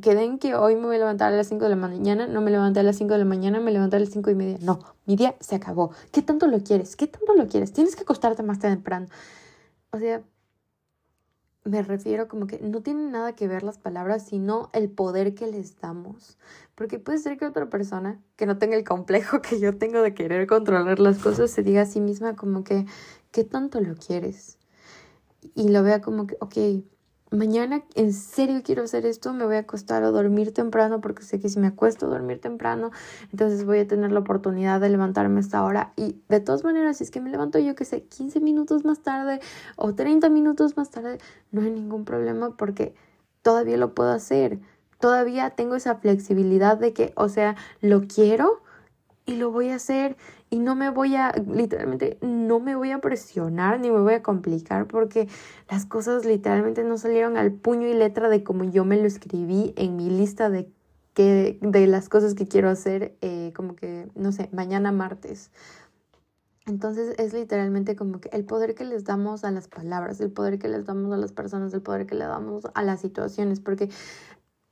queden 0.00 0.38
que 0.38 0.54
hoy 0.54 0.74
me 0.74 0.86
voy 0.86 0.96
a 0.96 1.00
levantar 1.00 1.34
a 1.34 1.36
las 1.36 1.48
5 1.48 1.64
de 1.64 1.70
la 1.70 1.76
mañana, 1.76 2.26
no 2.26 2.40
me 2.40 2.50
levanté 2.50 2.80
a 2.80 2.82
las 2.82 2.96
5 2.96 3.12
de 3.12 3.18
la 3.18 3.24
mañana, 3.26 3.60
me 3.60 3.72
levanté 3.72 3.96
a 3.96 4.00
las 4.00 4.08
5 4.08 4.30
y 4.30 4.34
media. 4.34 4.56
No, 4.62 4.80
mi 5.04 5.16
día 5.16 5.34
se 5.40 5.56
acabó. 5.56 5.90
¿Qué 6.12 6.22
tanto 6.22 6.46
lo 6.46 6.60
quieres? 6.60 6.96
¿Qué 6.96 7.06
tanto 7.06 7.34
lo 7.34 7.46
quieres? 7.46 7.74
Tienes 7.74 7.94
que 7.94 8.04
acostarte 8.04 8.42
más 8.42 8.58
temprano. 8.58 9.08
O 9.90 9.98
sea, 9.98 10.22
me 11.68 11.82
refiero 11.82 12.28
como 12.28 12.46
que 12.46 12.58
no 12.60 12.82
tiene 12.82 13.10
nada 13.10 13.34
que 13.34 13.46
ver 13.46 13.62
las 13.62 13.78
palabras, 13.78 14.26
sino 14.26 14.70
el 14.72 14.90
poder 14.90 15.34
que 15.34 15.46
les 15.46 15.78
damos. 15.80 16.38
Porque 16.74 16.98
puede 16.98 17.18
ser 17.18 17.36
que 17.36 17.46
otra 17.46 17.68
persona 17.68 18.20
que 18.36 18.46
no 18.46 18.58
tenga 18.58 18.76
el 18.76 18.84
complejo 18.84 19.40
que 19.42 19.60
yo 19.60 19.76
tengo 19.76 20.02
de 20.02 20.14
querer 20.14 20.46
controlar 20.46 20.98
las 20.98 21.18
cosas 21.18 21.50
se 21.50 21.62
diga 21.62 21.82
a 21.82 21.86
sí 21.86 22.00
misma 22.00 22.36
como 22.36 22.64
que, 22.64 22.86
¿qué 23.30 23.44
tanto 23.44 23.80
lo 23.80 23.94
quieres? 23.96 24.58
Y 25.54 25.68
lo 25.68 25.82
vea 25.82 26.00
como 26.00 26.26
que, 26.26 26.36
ok, 26.40 26.56
mañana 27.30 27.82
en 27.94 28.12
serio 28.12 28.62
quiero 28.64 28.82
hacer 28.82 29.06
esto, 29.06 29.32
me 29.32 29.44
voy 29.44 29.56
a 29.56 29.60
acostar 29.60 30.02
o 30.02 30.12
dormir 30.12 30.52
temprano 30.52 31.00
porque 31.00 31.22
sé 31.22 31.40
que 31.40 31.48
si 31.48 31.58
me 31.58 31.66
acuesto 31.66 32.06
a 32.06 32.08
dormir 32.08 32.40
temprano, 32.40 32.90
entonces 33.32 33.64
voy 33.64 33.80
a 33.80 33.86
tener 33.86 34.12
la 34.12 34.20
oportunidad 34.20 34.80
de 34.80 34.88
levantarme 34.88 35.38
a 35.38 35.40
esta 35.40 35.64
hora. 35.64 35.92
Y 35.96 36.16
de 36.28 36.40
todas 36.40 36.64
maneras, 36.64 36.98
si 36.98 37.04
es 37.04 37.10
que 37.10 37.20
me 37.20 37.30
levanto 37.30 37.58
yo 37.58 37.74
que 37.74 37.84
sé 37.84 38.04
15 38.04 38.40
minutos 38.40 38.84
más 38.84 39.00
tarde 39.00 39.40
o 39.76 39.94
30 39.94 40.28
minutos 40.28 40.76
más 40.76 40.90
tarde, 40.90 41.18
no 41.50 41.62
hay 41.62 41.70
ningún 41.70 42.04
problema 42.04 42.56
porque 42.56 42.94
todavía 43.42 43.76
lo 43.76 43.94
puedo 43.94 44.10
hacer. 44.10 44.58
Todavía 45.00 45.50
tengo 45.50 45.76
esa 45.76 45.96
flexibilidad 45.96 46.76
de 46.76 46.92
que, 46.92 47.12
o 47.14 47.28
sea, 47.28 47.56
lo 47.80 48.02
quiero 48.08 48.62
y 49.26 49.36
lo 49.36 49.50
voy 49.50 49.68
a 49.68 49.76
hacer 49.76 50.16
y 50.50 50.58
no 50.58 50.74
me 50.74 50.90
voy 50.90 51.16
a, 51.16 51.32
literalmente, 51.32 52.18
no 52.22 52.60
me 52.60 52.74
voy 52.74 52.90
a 52.90 53.00
presionar 53.00 53.80
ni 53.80 53.90
me 53.90 54.00
voy 54.00 54.14
a 54.14 54.22
complicar 54.22 54.86
porque 54.86 55.28
las 55.70 55.84
cosas 55.84 56.24
literalmente 56.24 56.84
no 56.84 56.96
salieron 56.96 57.36
al 57.36 57.52
puño 57.52 57.86
y 57.86 57.94
letra 57.94 58.28
de 58.28 58.42
como 58.42 58.64
yo 58.64 58.84
me 58.84 58.96
lo 58.96 59.06
escribí 59.06 59.74
en 59.76 59.96
mi 59.96 60.10
lista 60.10 60.48
de, 60.50 60.70
que, 61.14 61.58
de 61.60 61.86
las 61.86 62.08
cosas 62.08 62.34
que 62.34 62.46
quiero 62.46 62.70
hacer, 62.70 63.16
eh, 63.20 63.52
como 63.54 63.76
que, 63.76 64.08
no 64.14 64.32
sé, 64.32 64.48
mañana 64.52 64.92
martes. 64.92 65.50
Entonces 66.66 67.14
es 67.18 67.32
literalmente 67.32 67.96
como 67.96 68.20
que 68.20 68.28
el 68.30 68.44
poder 68.44 68.74
que 68.74 68.84
les 68.84 69.04
damos 69.04 69.44
a 69.44 69.50
las 69.50 69.68
palabras, 69.68 70.20
el 70.20 70.30
poder 70.30 70.58
que 70.58 70.68
les 70.68 70.84
damos 70.84 71.12
a 71.12 71.16
las 71.16 71.32
personas, 71.32 71.72
el 71.72 71.80
poder 71.80 72.06
que 72.06 72.14
le 72.14 72.26
damos 72.26 72.64
a 72.74 72.82
las 72.82 73.00
situaciones, 73.00 73.60
porque 73.60 73.88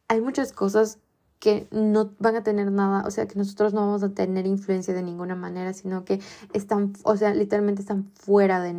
hay 0.09 0.21
muchas 0.21 0.53
cosas 0.53 0.99
que 1.39 1.69
no 1.71 2.13
van 2.19 2.37
a 2.37 2.43
tener 2.43 2.73
nada, 2.73 3.07
o 3.07 3.11
sea, 3.11 3.27
que 3.27 3.39
nosotros 3.39 3.75
no 3.75 3.81
vamos 3.81 4.03
a 4.03 4.11
tener 4.11 4.47
influencia 4.47 4.95
de 4.95 5.03
ninguna 5.03 5.35
manera, 5.35 5.73
sino 5.73 6.05
que 6.05 6.21
están, 6.53 6.95
o 7.03 7.17
sea, 7.17 7.35
literalmente 7.35 7.83
están 7.83 8.11
fuera 8.15 8.61
de, 8.61 8.73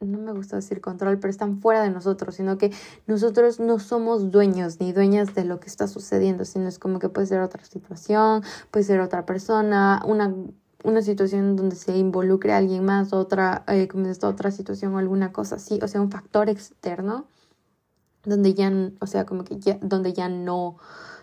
no 0.00 0.18
me 0.18 0.32
gusta 0.32 0.56
decir 0.56 0.80
control, 0.80 1.18
pero 1.18 1.30
están 1.30 1.60
fuera 1.60 1.82
de 1.82 1.90
nosotros, 1.90 2.36
sino 2.36 2.58
que 2.58 2.72
nosotros 3.06 3.60
no 3.60 3.78
somos 3.78 4.30
dueños 4.30 4.80
ni 4.80 4.92
dueñas 4.92 5.34
de 5.34 5.44
lo 5.44 5.60
que 5.60 5.66
está 5.66 5.88
sucediendo, 5.88 6.44
sino 6.44 6.68
es 6.68 6.78
como 6.78 6.98
que 7.00 7.08
puede 7.08 7.26
ser 7.26 7.40
otra 7.40 7.64
situación, 7.64 8.42
puede 8.70 8.84
ser 8.84 9.00
otra 9.00 9.26
persona, 9.26 10.02
una, 10.06 10.34
una 10.84 11.02
situación 11.02 11.56
donde 11.56 11.76
se 11.76 11.96
involucre 11.96 12.52
a 12.52 12.58
alguien 12.58 12.84
más, 12.84 13.12
otra, 13.12 13.64
eh, 13.66 13.88
como 13.88 14.06
esta 14.06 14.28
otra 14.28 14.50
situación 14.50 14.94
o 14.94 14.98
alguna 14.98 15.32
cosa 15.32 15.56
así, 15.56 15.80
o 15.82 15.88
sea, 15.88 16.00
un 16.00 16.10
factor 16.10 16.48
externo 16.48 17.26
donde 18.24 18.54
ya, 18.54 18.70
o 19.00 19.06
sea, 19.06 19.26
como 19.26 19.44
que 19.44 19.58
ya, 19.58 19.78
donde 19.80 20.12
ya 20.12 20.28
no 20.28 20.76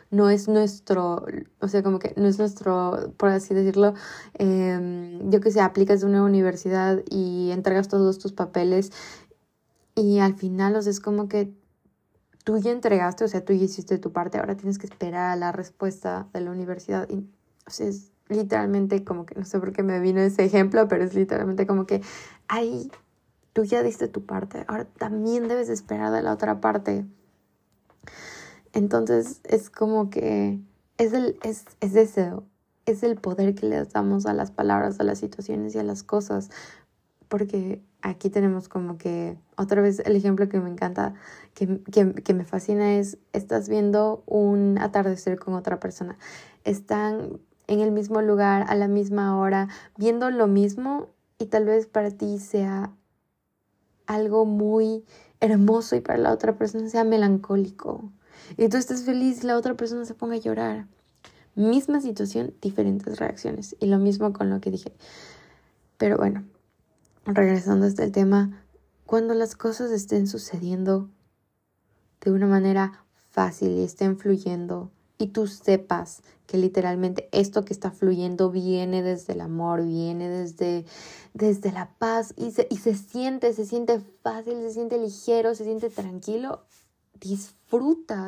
no 0.09 0.29
es 0.29 0.47
nuestro, 0.47 1.25
o 1.59 1.67
sea, 1.67 1.83
como 1.83 1.99
que 1.99 2.13
no 2.17 2.27
es 2.27 2.39
nuestro, 2.39 3.13
por 3.17 3.29
así 3.29 3.53
decirlo, 3.53 3.93
em, 4.35 5.29
yo 5.29 5.41
que 5.41 5.51
sé, 5.51 5.61
aplicas 5.61 6.01
de 6.01 6.07
una 6.07 6.23
universidad 6.23 7.01
y 7.09 7.51
entregas 7.51 7.87
todos 7.87 8.19
tus 8.19 8.33
papeles 8.33 8.91
y 9.95 10.19
al 10.19 10.35
final, 10.35 10.75
o 10.75 10.81
sea, 10.81 10.91
es 10.91 10.99
como 10.99 11.27
que 11.27 11.51
tú 12.43 12.57
ya 12.59 12.71
entregaste, 12.71 13.25
o 13.25 13.27
sea, 13.27 13.43
tú 13.43 13.51
ya 13.53 13.65
hiciste 13.65 13.97
tu 13.97 14.13
parte, 14.13 14.37
ahora 14.37 14.55
tienes 14.55 14.77
que 14.77 14.87
esperar 14.87 15.31
a 15.31 15.35
la 15.35 15.51
respuesta 15.51 16.29
de 16.33 16.39
la 16.41 16.51
universidad. 16.51 17.09
Y, 17.09 17.27
o 17.65 17.69
sea, 17.69 17.87
es 17.87 18.11
literalmente 18.29 19.03
como 19.03 19.25
que, 19.25 19.35
no 19.35 19.43
sé 19.43 19.59
por 19.59 19.73
qué 19.73 19.83
me 19.83 19.99
vino 19.99 20.21
ese 20.21 20.45
ejemplo, 20.45 20.87
pero 20.87 21.03
es 21.03 21.13
literalmente 21.13 21.67
como 21.67 21.85
que, 21.85 22.01
ahí, 22.47 22.89
tú 23.51 23.65
ya 23.65 23.83
diste 23.83 24.07
tu 24.07 24.25
parte, 24.25 24.63
ahora 24.67 24.85
también 24.85 25.47
debes 25.47 25.67
esperar 25.67 26.13
de 26.13 26.21
la 26.21 26.31
otra 26.31 26.61
parte. 26.61 27.05
Entonces 28.77 29.41
es 29.43 29.71
como 29.71 30.11
que 30.11 30.59
es, 30.99 31.11
el, 31.11 31.39
es, 31.41 31.65
es 31.79 31.93
deseo, 31.93 32.43
es 32.85 33.01
el 33.01 33.15
poder 33.15 33.55
que 33.55 33.65
le 33.65 33.83
damos 33.85 34.27
a 34.27 34.33
las 34.33 34.51
palabras, 34.51 34.99
a 34.99 35.03
las 35.03 35.17
situaciones 35.17 35.73
y 35.73 35.79
a 35.79 35.83
las 35.83 36.03
cosas. 36.03 36.51
Porque 37.27 37.81
aquí 38.03 38.29
tenemos 38.29 38.69
como 38.69 38.99
que, 38.99 39.35
otra 39.55 39.81
vez 39.81 39.97
el 40.05 40.15
ejemplo 40.15 40.47
que 40.47 40.59
me 40.59 40.69
encanta, 40.69 41.15
que, 41.55 41.81
que, 41.91 42.13
que 42.13 42.33
me 42.35 42.45
fascina 42.45 42.97
es, 42.97 43.17
estás 43.33 43.67
viendo 43.67 44.21
un 44.27 44.77
atardecer 44.79 45.39
con 45.39 45.55
otra 45.55 45.79
persona. 45.79 46.15
Están 46.63 47.39
en 47.65 47.79
el 47.79 47.91
mismo 47.91 48.21
lugar, 48.21 48.67
a 48.69 48.75
la 48.75 48.87
misma 48.87 49.39
hora, 49.39 49.69
viendo 49.97 50.29
lo 50.29 50.45
mismo 50.45 51.07
y 51.39 51.47
tal 51.47 51.65
vez 51.65 51.87
para 51.87 52.11
ti 52.11 52.37
sea 52.37 52.91
algo 54.05 54.45
muy 54.45 55.03
hermoso 55.39 55.95
y 55.95 56.01
para 56.01 56.19
la 56.19 56.31
otra 56.31 56.59
persona 56.59 56.87
sea 56.89 57.03
melancólico 57.03 58.11
y 58.55 58.69
tú 58.69 58.77
estás 58.77 59.03
feliz 59.03 59.43
la 59.43 59.57
otra 59.57 59.75
persona 59.75 60.05
se 60.05 60.13
ponga 60.13 60.35
a 60.35 60.39
llorar. 60.39 60.87
Misma 61.55 62.01
situación, 62.01 62.53
diferentes 62.61 63.17
reacciones. 63.17 63.75
Y 63.79 63.87
lo 63.87 63.97
mismo 63.97 64.31
con 64.31 64.49
lo 64.49 64.61
que 64.61 64.71
dije. 64.71 64.93
Pero 65.97 66.17
bueno, 66.17 66.45
regresando 67.25 67.85
a 67.85 67.89
este 67.89 68.09
tema, 68.11 68.63
cuando 69.05 69.33
las 69.33 69.55
cosas 69.55 69.91
estén 69.91 70.27
sucediendo 70.27 71.09
de 72.21 72.31
una 72.31 72.45
manera 72.45 73.03
fácil 73.31 73.71
y 73.71 73.83
estén 73.83 74.17
fluyendo 74.17 74.91
y 75.17 75.27
tú 75.27 75.47
sepas 75.47 76.21
que 76.45 76.57
literalmente 76.57 77.27
esto 77.31 77.65
que 77.65 77.73
está 77.73 77.91
fluyendo 77.91 78.51
viene 78.51 79.01
desde 79.01 79.33
el 79.33 79.41
amor, 79.41 79.83
viene 79.83 80.29
desde, 80.29 80.85
desde 81.33 81.71
la 81.71 81.89
paz 81.97 82.33
y 82.37 82.51
se, 82.51 82.67
y 82.69 82.77
se 82.77 82.95
siente, 82.95 83.53
se 83.53 83.65
siente 83.65 83.99
fácil, 84.21 84.61
se 84.61 84.71
siente 84.71 84.97
ligero, 84.97 85.55
se 85.55 85.63
siente 85.63 85.89
tranquilo, 85.89 86.65
disfruta, 87.19 87.56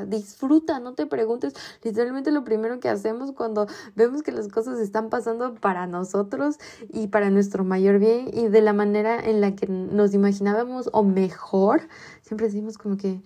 disfruta, 0.08 0.80
no 0.80 0.94
te 0.94 1.06
preguntes. 1.06 1.54
Literalmente 1.84 2.32
lo 2.32 2.44
primero 2.44 2.80
que 2.80 2.90
hacemos 2.90 3.32
cuando 3.32 3.68
vemos 3.96 4.22
que 4.22 4.32
las 4.32 4.48
cosas 4.48 4.80
están 4.80 5.10
pasando 5.10 5.56
para 5.56 5.88
nosotros 5.88 6.58
y 6.92 7.08
para 7.08 7.30
nuestro 7.30 7.64
mayor 7.64 8.00
bien 8.00 8.30
y 8.34 8.48
de 8.48 8.62
la 8.62 8.74
manera 8.74 9.20
en 9.20 9.42
la 9.42 9.56
que 9.56 9.68
nos 9.68 10.14
imaginábamos 10.14 10.90
o 10.94 11.04
mejor, 11.04 11.88
siempre 12.22 12.48
decimos 12.48 12.78
como 12.78 12.98
que, 12.98 13.22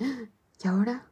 ¿y 0.64 0.68
ahora? 0.68 1.08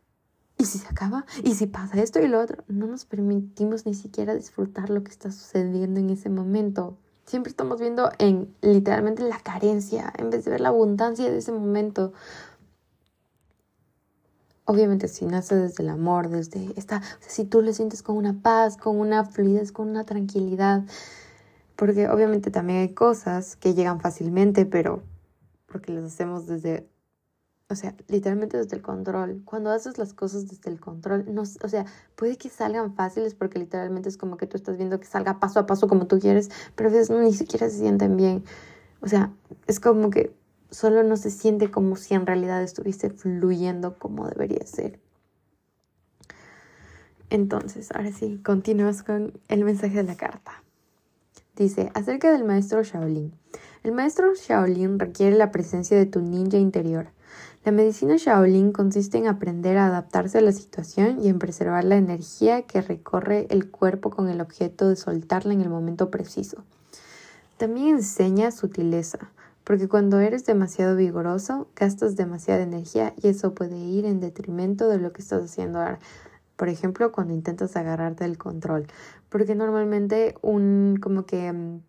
¿Y 0.57 0.65
si 0.65 0.77
se 0.77 0.87
acaba? 0.87 1.25
¿Y 1.43 1.55
si 1.55 1.65
pasa 1.65 1.99
esto 1.99 2.19
y 2.19 2.27
lo 2.27 2.39
otro? 2.39 2.63
No 2.67 2.85
nos 2.85 3.05
permitimos 3.05 3.87
ni 3.87 3.95
siquiera 3.95 4.35
disfrutar 4.35 4.91
lo 4.91 5.03
que 5.03 5.09
está 5.09 5.31
sucediendo 5.31 5.99
en 5.99 6.11
ese 6.11 6.29
momento. 6.29 6.97
Siempre 7.25 7.49
estamos 7.49 7.79
viendo 7.79 8.11
en 8.19 8.53
literalmente 8.61 9.23
la 9.23 9.39
carencia 9.39 10.13
en 10.17 10.29
vez 10.29 10.45
de 10.45 10.51
ver 10.51 10.61
la 10.61 10.69
abundancia 10.69 11.31
de 11.31 11.37
ese 11.39 11.51
momento. 11.51 12.13
Obviamente 14.65 15.07
si 15.07 15.25
nace 15.25 15.55
desde 15.55 15.83
el 15.83 15.89
amor, 15.89 16.29
desde 16.29 16.71
esta, 16.77 17.01
si 17.19 17.45
tú 17.45 17.61
le 17.61 17.73
sientes 17.73 18.03
con 18.03 18.15
una 18.15 18.41
paz, 18.41 18.77
con 18.77 18.99
una 18.99 19.25
fluidez, 19.25 19.71
con 19.71 19.89
una 19.89 20.03
tranquilidad, 20.05 20.83
porque 21.75 22.07
obviamente 22.09 22.51
también 22.51 22.79
hay 22.79 22.93
cosas 22.93 23.55
que 23.55 23.73
llegan 23.73 23.99
fácilmente, 23.99 24.65
pero 24.65 25.01
porque 25.65 25.91
las 25.91 26.03
hacemos 26.03 26.45
desde, 26.45 26.87
o 27.69 27.75
sea, 27.75 27.95
literalmente 28.07 28.57
desde 28.57 28.75
el 28.75 28.83
control. 28.83 29.41
Cuando 29.45 29.71
haces 29.71 29.97
las 29.97 30.13
cosas 30.13 30.47
desde 30.47 30.69
el 30.69 30.79
control, 30.79 31.25
no, 31.33 31.41
o 31.41 31.67
sea, 31.67 31.85
puede 32.15 32.37
que 32.37 32.49
salgan 32.49 32.93
fáciles 32.93 33.33
porque 33.33 33.57
literalmente 33.57 34.09
es 34.09 34.17
como 34.17 34.37
que 34.37 34.45
tú 34.45 34.57
estás 34.57 34.77
viendo 34.77 34.99
que 34.99 35.07
salga 35.07 35.39
paso 35.39 35.59
a 35.59 35.65
paso 35.65 35.87
como 35.87 36.05
tú 36.07 36.19
quieres, 36.19 36.51
pero 36.75 36.89
a 36.89 36.93
veces 36.93 37.09
ni 37.09 37.33
siquiera 37.33 37.69
se 37.69 37.79
sienten 37.79 38.15
bien. 38.15 38.43
O 39.01 39.07
sea, 39.07 39.31
es 39.65 39.79
como 39.79 40.11
que 40.11 40.35
solo 40.71 41.03
no 41.03 41.17
se 41.17 41.29
siente 41.29 41.69
como 41.69 41.95
si 41.95 42.13
en 42.13 42.25
realidad 42.25 42.63
estuviese 42.63 43.09
fluyendo 43.09 43.99
como 43.99 44.27
debería 44.27 44.65
ser. 44.65 44.99
Entonces, 47.29 47.91
ahora 47.93 48.11
sí, 48.11 48.41
continuamos 48.43 49.03
con 49.03 49.39
el 49.47 49.63
mensaje 49.63 49.97
de 49.97 50.03
la 50.03 50.15
carta. 50.15 50.63
Dice, 51.55 51.91
acerca 51.93 52.31
del 52.31 52.43
maestro 52.43 52.83
Shaolin. 52.83 53.33
El 53.83 53.91
maestro 53.91 54.33
Shaolin 54.33 54.99
requiere 54.99 55.35
la 55.35 55.51
presencia 55.51 55.97
de 55.97 56.05
tu 56.05 56.21
ninja 56.21 56.57
interior. 56.57 57.07
La 57.63 57.71
medicina 57.71 58.15
Shaolin 58.17 58.71
consiste 58.71 59.17
en 59.17 59.27
aprender 59.27 59.77
a 59.77 59.87
adaptarse 59.87 60.39
a 60.39 60.41
la 60.41 60.51
situación 60.51 61.21
y 61.21 61.29
en 61.29 61.39
preservar 61.39 61.83
la 61.83 61.95
energía 61.97 62.63
que 62.63 62.81
recorre 62.81 63.47
el 63.49 63.69
cuerpo 63.69 64.09
con 64.09 64.27
el 64.27 64.41
objeto 64.41 64.89
de 64.89 64.95
soltarla 64.95 65.53
en 65.53 65.61
el 65.61 65.69
momento 65.69 66.09
preciso. 66.09 66.63
También 67.57 67.97
enseña 67.97 68.51
sutileza, 68.51 69.31
porque 69.63 69.87
cuando 69.87 70.19
eres 70.19 70.45
demasiado 70.45 70.95
vigoroso, 70.95 71.67
gastas 71.75 72.15
demasiada 72.15 72.63
energía 72.63 73.13
y 73.21 73.27
eso 73.27 73.53
puede 73.53 73.77
ir 73.77 74.05
en 74.05 74.19
detrimento 74.19 74.87
de 74.87 74.97
lo 74.97 75.13
que 75.13 75.21
estás 75.21 75.43
haciendo 75.43 75.79
ahora. 75.79 75.99
Por 76.55 76.69
ejemplo, 76.69 77.11
cuando 77.11 77.33
intentas 77.33 77.75
agarrarte 77.75 78.25
el 78.25 78.37
control, 78.37 78.87
porque 79.29 79.55
normalmente 79.55 80.35
un 80.41 80.99
como 81.01 81.25
que 81.25 81.51
mm, 81.51 81.81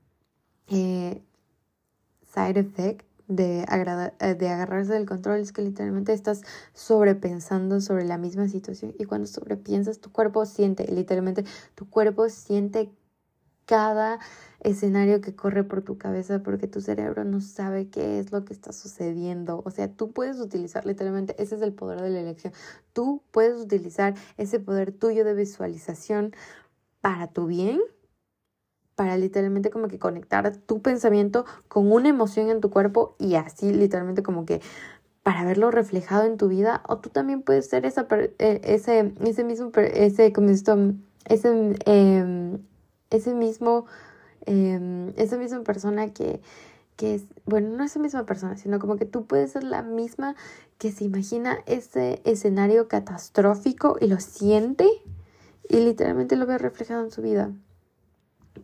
eh, 0.68 1.22
side 2.34 2.60
effect 2.60 3.06
de, 3.28 3.64
eh, 4.20 4.34
de 4.34 4.48
agarrarse 4.48 4.92
del 4.92 5.06
control 5.06 5.40
es 5.40 5.52
que 5.52 5.62
literalmente 5.62 6.12
estás 6.12 6.42
sobrepensando 6.74 7.80
sobre 7.80 8.04
la 8.04 8.18
misma 8.18 8.48
situación 8.48 8.94
y 8.98 9.04
cuando 9.04 9.26
sobrepiensas 9.26 10.00
tu 10.00 10.12
cuerpo 10.12 10.44
siente, 10.46 10.90
literalmente 10.90 11.44
tu 11.74 11.88
cuerpo 11.88 12.28
siente 12.28 12.90
cada 13.66 14.18
escenario 14.60 15.20
que 15.20 15.34
corre 15.34 15.64
por 15.64 15.82
tu 15.82 15.98
cabeza 15.98 16.42
porque 16.42 16.68
tu 16.68 16.80
cerebro 16.80 17.24
no 17.24 17.40
sabe 17.40 17.88
qué 17.88 18.18
es 18.18 18.32
lo 18.32 18.44
que 18.44 18.52
está 18.52 18.72
sucediendo. 18.72 19.62
O 19.64 19.70
sea, 19.70 19.88
tú 19.88 20.12
puedes 20.12 20.40
utilizar 20.40 20.86
literalmente, 20.86 21.34
ese 21.42 21.56
es 21.56 21.62
el 21.62 21.72
poder 21.72 22.00
de 22.00 22.10
la 22.10 22.20
elección, 22.20 22.52
tú 22.92 23.22
puedes 23.30 23.60
utilizar 23.60 24.14
ese 24.36 24.60
poder 24.60 24.92
tuyo 24.92 25.24
de 25.24 25.34
visualización 25.34 26.34
para 27.00 27.28
tu 27.28 27.46
bien 27.46 27.80
para 28.94 29.16
literalmente 29.16 29.70
como 29.70 29.88
que 29.88 29.98
conectar 29.98 30.56
tu 30.56 30.82
pensamiento 30.82 31.44
con 31.68 31.90
una 31.90 32.08
emoción 32.08 32.50
en 32.50 32.60
tu 32.60 32.70
cuerpo 32.70 33.16
y 33.18 33.34
así 33.34 33.72
literalmente 33.72 34.22
como 34.22 34.44
que 34.44 34.60
para 35.22 35.44
verlo 35.44 35.70
reflejado 35.70 36.24
en 36.24 36.36
tu 36.36 36.48
vida. 36.48 36.82
O 36.88 36.98
tú 36.98 37.08
también 37.10 37.42
puedes 37.42 37.68
ser 37.68 37.86
esa 37.86 38.06
eh, 38.10 38.60
ese 38.64 39.12
ese 39.24 39.44
mismo 39.44 39.70
ese 39.76 40.32
como 40.32 40.50
esto 40.50 40.76
ese 41.24 41.76
eh, 41.86 42.58
ese 43.12 43.34
mismo 43.34 43.86
eh, 44.46 45.12
esa 45.16 45.36
misma 45.36 45.62
persona 45.62 46.12
que 46.12 46.40
que 46.96 47.14
es, 47.14 47.24
bueno, 47.46 47.76
no 47.76 47.84
esa 47.84 47.98
misma 47.98 48.26
persona, 48.26 48.56
sino 48.56 48.78
como 48.78 48.96
que 48.96 49.06
tú 49.06 49.26
puedes 49.26 49.52
ser 49.52 49.64
la 49.64 49.82
misma 49.82 50.36
que 50.78 50.92
se 50.92 51.04
imagina 51.04 51.58
ese 51.66 52.20
escenario 52.24 52.88
catastrófico 52.88 53.96
y 54.00 54.06
lo 54.06 54.20
siente 54.20 54.86
y 55.68 55.76
literalmente 55.76 56.36
lo 56.36 56.46
ve 56.46 56.58
reflejado 56.58 57.04
en 57.04 57.10
su 57.10 57.22
vida. 57.22 57.50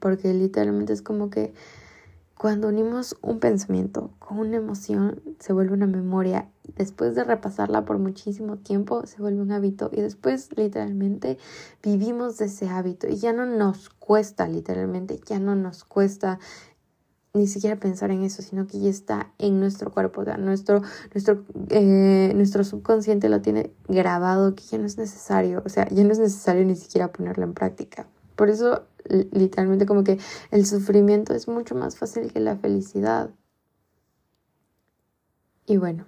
Porque 0.01 0.33
literalmente 0.35 0.93
es 0.93 1.03
como 1.03 1.31
que 1.31 1.53
cuando 2.39 2.69
unimos 2.69 3.17
un 3.21 3.41
pensamiento 3.41 4.13
con 4.21 4.39
una 4.39 4.59
emoción, 4.59 5.21
se 5.41 5.53
vuelve 5.53 5.75
una 5.75 5.89
memoria. 5.89 6.49
Después 6.77 7.17
de 7.17 7.25
repasarla 7.25 7.85
por 7.85 7.99
muchísimo 7.99 8.59
tiempo, 8.59 9.05
se 9.07 9.21
vuelve 9.21 9.43
un 9.43 9.51
hábito. 9.51 9.91
Y 9.93 10.01
después, 10.01 10.57
literalmente, 10.57 11.37
vivimos 11.83 12.39
de 12.39 12.45
ese 12.45 12.69
hábito. 12.69 13.09
Y 13.09 13.17
ya 13.17 13.33
no 13.33 13.45
nos 13.45 13.91
cuesta, 13.91 14.47
literalmente, 14.47 15.19
ya 15.27 15.41
no 15.41 15.57
nos 15.57 15.83
cuesta 15.83 16.39
ni 17.35 17.49
siquiera 17.49 17.75
pensar 17.75 18.13
en 18.13 18.23
eso, 18.23 18.41
sino 18.43 18.69
que 18.69 18.79
ya 18.79 18.89
está 18.89 19.33
en 19.39 19.59
nuestro 19.59 19.91
cuerpo. 19.91 20.21
O 20.21 20.25
sea, 20.25 20.37
nuestro, 20.37 20.81
nuestro, 21.13 21.45
eh, 21.71 22.33
nuestro 22.37 22.63
subconsciente 22.63 23.29
lo 23.29 23.43
tiene 23.43 23.73
grabado, 23.89 24.55
que 24.55 24.63
ya 24.63 24.79
no 24.79 24.87
es 24.87 24.97
necesario. 24.97 25.61
O 25.67 25.69
sea, 25.69 25.89
ya 25.89 26.05
no 26.05 26.13
es 26.13 26.21
necesario 26.21 26.65
ni 26.65 26.77
siquiera 26.77 27.11
ponerlo 27.11 27.43
en 27.43 27.55
práctica. 27.55 28.07
Por 28.37 28.49
eso 28.49 28.85
literalmente 29.33 29.87
como 29.87 30.05
que 30.05 30.19
el 30.51 30.67
sufrimiento 30.67 31.35
es 31.35 31.49
mucho 31.49 31.75
más 31.75 31.97
fácil 31.97 32.33
que 32.33 32.41
la 32.41 32.57
felicidad. 32.57 33.31
Y 35.67 35.77
bueno, 35.77 36.07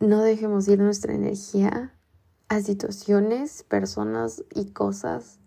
no 0.00 0.22
dejemos 0.22 0.68
ir 0.68 0.78
nuestra 0.78 1.14
energía 1.14 1.94
a 2.48 2.60
situaciones, 2.60 3.62
personas 3.64 4.44
y 4.54 4.70
cosas 4.70 5.40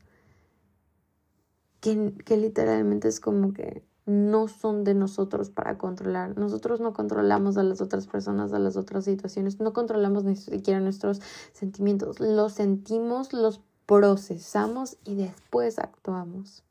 que, 1.80 2.14
que 2.26 2.38
literalmente 2.38 3.08
es 3.08 3.20
como 3.20 3.54
que 3.54 3.88
no 4.10 4.48
son 4.48 4.84
de 4.84 4.96
nosotros 4.96 5.50
para 5.50 5.78
controlar. 5.78 6.38
Nosotros 6.38 6.82
no 6.82 6.94
controlamos 6.94 7.58
a 7.58 7.64
las 7.64 7.80
otras 7.80 8.08
personas, 8.08 8.52
a 8.54 8.60
las 8.60 8.76
otras 8.76 9.06
situaciones, 9.06 9.60
no 9.60 9.72
controlamos 9.72 10.24
ni 10.24 10.36
siquiera 10.36 10.80
nuestros 10.80 11.22
sentimientos. 11.54 12.20
Los 12.20 12.54
sentimos, 12.54 13.34
los 13.34 13.62
procesamos 13.90 14.98
y 15.04 15.16
después 15.16 15.80
actuamos. 15.80 16.62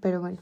Pero 0.00 0.20
bueno, 0.20 0.38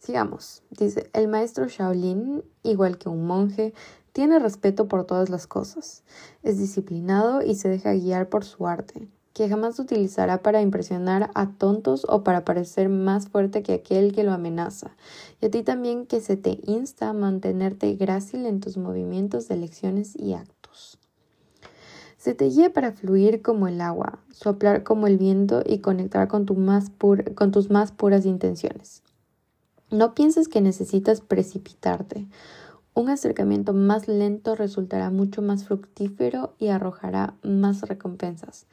sigamos. 0.00 0.64
Dice, 0.70 1.08
el 1.12 1.28
maestro 1.28 1.68
Shaolin, 1.68 2.42
igual 2.64 2.98
que 2.98 3.08
un 3.08 3.24
monje, 3.24 3.72
tiene 4.10 4.40
respeto 4.40 4.88
por 4.88 5.04
todas 5.04 5.30
las 5.30 5.46
cosas. 5.46 6.02
Es 6.42 6.58
disciplinado 6.58 7.40
y 7.40 7.54
se 7.54 7.68
deja 7.68 7.92
guiar 7.92 8.28
por 8.28 8.44
su 8.44 8.66
arte, 8.66 9.08
que 9.32 9.48
jamás 9.48 9.78
utilizará 9.78 10.42
para 10.42 10.60
impresionar 10.60 11.30
a 11.34 11.50
tontos 11.50 12.04
o 12.08 12.24
para 12.24 12.44
parecer 12.44 12.88
más 12.88 13.28
fuerte 13.28 13.62
que 13.62 13.74
aquel 13.74 14.12
que 14.12 14.24
lo 14.24 14.32
amenaza. 14.32 14.90
Y 15.40 15.46
a 15.46 15.50
ti 15.52 15.62
también 15.62 16.04
que 16.04 16.20
se 16.20 16.36
te 16.36 16.58
insta 16.64 17.10
a 17.10 17.12
mantenerte 17.12 17.94
grácil 17.94 18.44
en 18.46 18.58
tus 18.58 18.76
movimientos 18.76 19.46
de 19.46 19.54
elecciones 19.54 20.16
y 20.16 20.34
actos. 20.34 20.98
Se 22.26 22.34
te 22.34 22.46
guía 22.46 22.72
para 22.72 22.90
fluir 22.90 23.40
como 23.40 23.68
el 23.68 23.80
agua, 23.80 24.18
soplar 24.32 24.82
como 24.82 25.06
el 25.06 25.16
viento 25.16 25.62
y 25.64 25.78
conectar 25.78 26.26
con, 26.26 26.44
con 26.44 27.52
tus 27.52 27.70
más 27.70 27.92
puras 27.92 28.26
intenciones. 28.26 29.04
No 29.92 30.12
pienses 30.12 30.48
que 30.48 30.60
necesitas 30.60 31.20
precipitarte. 31.20 32.26
Un 32.94 33.10
acercamiento 33.10 33.74
más 33.74 34.08
lento 34.08 34.56
resultará 34.56 35.10
mucho 35.10 35.40
más 35.40 35.66
fructífero 35.66 36.56
y 36.58 36.66
arrojará 36.66 37.36
más 37.44 37.82
recompensas. 37.82 38.66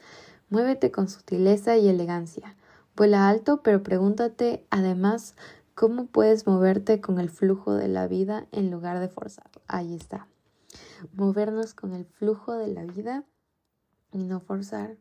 Muévete 0.49 0.89
con 0.89 1.07
sutileza 1.07 1.77
y 1.77 1.89
elegancia. 1.89 2.55
Vuela 2.95 3.29
alto, 3.29 3.61
pero 3.61 3.83
pregúntate 3.83 4.65
además 4.71 5.35
cómo 5.75 6.07
puedes 6.07 6.47
moverte 6.47 7.01
con 7.01 7.19
el 7.19 7.29
flujo 7.29 7.75
de 7.75 7.87
la 7.87 8.07
vida 8.07 8.47
en 8.51 8.71
lugar 8.71 8.99
de 8.99 9.09
forzar. 9.09 9.51
Ahí 9.67 9.93
está. 9.93 10.25
Movernos 11.13 11.75
con 11.75 11.93
el 11.93 12.05
flujo 12.05 12.53
de 12.53 12.69
la 12.69 12.85
vida 12.85 13.25
y 14.13 14.23
no 14.23 14.39
forzar. 14.39 14.97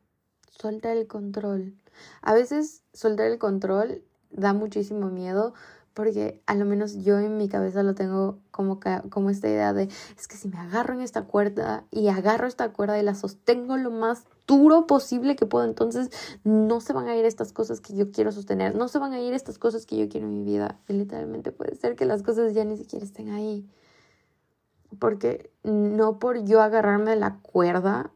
Soltar 0.50 0.96
el 0.96 1.06
control. 1.06 1.74
A 2.22 2.34
veces 2.34 2.82
soltar 2.92 3.26
el 3.26 3.38
control 3.38 4.02
da 4.30 4.52
muchísimo 4.52 5.10
miedo 5.10 5.54
porque 5.94 6.42
a 6.46 6.54
lo 6.54 6.64
menos 6.64 7.02
yo 7.02 7.18
en 7.18 7.36
mi 7.36 7.48
cabeza 7.48 7.82
lo 7.82 7.94
tengo 7.94 8.38
como, 8.50 8.80
como 9.10 9.30
esta 9.30 9.48
idea 9.48 9.72
de 9.72 9.88
es 10.18 10.26
que 10.26 10.36
si 10.36 10.48
me 10.48 10.58
agarro 10.58 10.94
en 10.94 11.00
esta 11.00 11.24
cuerda 11.24 11.84
y 11.90 12.08
agarro 12.08 12.46
esta 12.46 12.72
cuerda 12.72 12.98
y 12.98 13.02
la 13.02 13.14
sostengo 13.14 13.76
lo 13.76 13.90
más 13.90 14.24
duro 14.46 14.86
posible 14.86 15.36
que 15.36 15.46
puedo, 15.46 15.64
entonces 15.64 16.10
no 16.44 16.80
se 16.80 16.92
van 16.92 17.08
a 17.08 17.16
ir 17.16 17.24
estas 17.24 17.52
cosas 17.52 17.80
que 17.80 17.94
yo 17.94 18.10
quiero 18.10 18.32
sostener, 18.32 18.74
no 18.74 18.88
se 18.88 18.98
van 18.98 19.12
a 19.12 19.20
ir 19.20 19.34
estas 19.34 19.58
cosas 19.58 19.84
que 19.84 19.98
yo 19.98 20.08
quiero 20.08 20.26
en 20.26 20.34
mi 20.34 20.44
vida. 20.44 20.78
Y 20.88 20.94
literalmente 20.94 21.52
puede 21.52 21.76
ser 21.76 21.94
que 21.94 22.06
las 22.06 22.22
cosas 22.22 22.54
ya 22.54 22.64
ni 22.64 22.76
siquiera 22.76 23.04
estén 23.04 23.30
ahí. 23.30 23.68
Porque 24.98 25.50
no 25.62 26.18
por 26.18 26.44
yo 26.44 26.60
agarrarme 26.60 27.16
la 27.16 27.38
cuerda 27.40 28.12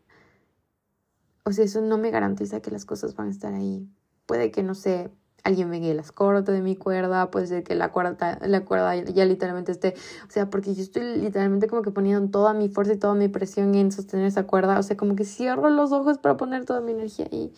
o 1.47 1.53
sea, 1.53 1.65
eso 1.65 1.81
no 1.81 1.97
me 1.97 2.11
garantiza 2.11 2.61
que 2.61 2.73
las 2.73 2.85
cosas 2.85 3.15
van 3.15 3.29
a 3.29 3.31
estar 3.31 3.55
ahí. 3.55 3.89
Puede 4.27 4.51
que, 4.51 4.65
no 4.65 4.75
sé, 4.75 5.13
alguien 5.45 5.71
venga 5.71 5.87
y 5.87 5.95
las 5.95 6.11
corte 6.11 6.51
de 6.51 6.61
mi 6.61 6.75
cuerda, 6.75 7.31
puede 7.31 7.47
ser 7.47 7.63
que 7.63 7.77
la 7.77 7.93
cuerda, 7.93 8.41
la 8.45 8.65
cuerda 8.65 8.97
ya 8.97 9.25
literalmente 9.25 9.71
esté, 9.71 9.95
o 10.27 10.31
sea, 10.31 10.51
porque 10.51 10.75
yo 10.75 10.83
estoy 10.83 11.19
literalmente 11.19 11.69
como 11.69 11.83
que 11.83 11.93
poniendo 11.93 12.29
toda 12.31 12.53
mi 12.53 12.69
fuerza 12.69 12.95
y 12.95 12.99
toda 12.99 13.15
mi 13.15 13.29
presión 13.29 13.77
en 13.77 13.93
sostener 13.93 14.27
esa 14.27 14.45
cuerda, 14.45 14.77
o 14.77 14.83
sea, 14.83 14.97
como 14.97 15.15
que 15.15 15.25
cierro 15.25 15.71
los 15.71 15.93
ojos 15.93 16.19
para 16.19 16.37
poner 16.37 16.65
toda 16.65 16.81
mi 16.81 16.91
energía 16.91 17.29
y 17.31 17.53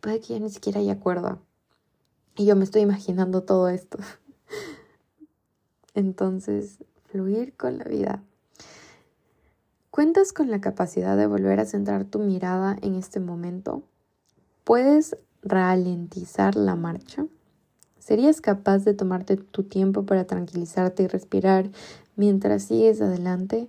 puede 0.00 0.20
que 0.20 0.32
ya 0.32 0.40
ni 0.40 0.48
siquiera 0.48 0.80
haya 0.80 0.98
cuerda. 0.98 1.38
Y 2.34 2.46
yo 2.46 2.56
me 2.56 2.64
estoy 2.64 2.80
imaginando 2.80 3.42
todo 3.42 3.68
esto. 3.68 3.98
Entonces, 5.94 6.78
fluir 7.04 7.54
con 7.58 7.76
la 7.76 7.84
vida. 7.84 8.24
¿Cuentas 9.94 10.32
con 10.32 10.50
la 10.50 10.60
capacidad 10.60 11.16
de 11.16 11.28
volver 11.28 11.60
a 11.60 11.66
centrar 11.66 12.04
tu 12.04 12.18
mirada 12.18 12.76
en 12.82 12.96
este 12.96 13.20
momento? 13.20 13.84
¿Puedes 14.64 15.16
ralentizar 15.40 16.56
la 16.56 16.74
marcha? 16.74 17.28
¿Serías 18.00 18.40
capaz 18.40 18.78
de 18.78 18.94
tomarte 18.94 19.36
tu 19.36 19.62
tiempo 19.62 20.04
para 20.04 20.24
tranquilizarte 20.24 21.04
y 21.04 21.06
respirar 21.06 21.70
mientras 22.16 22.64
sigues 22.64 23.00
adelante? 23.00 23.68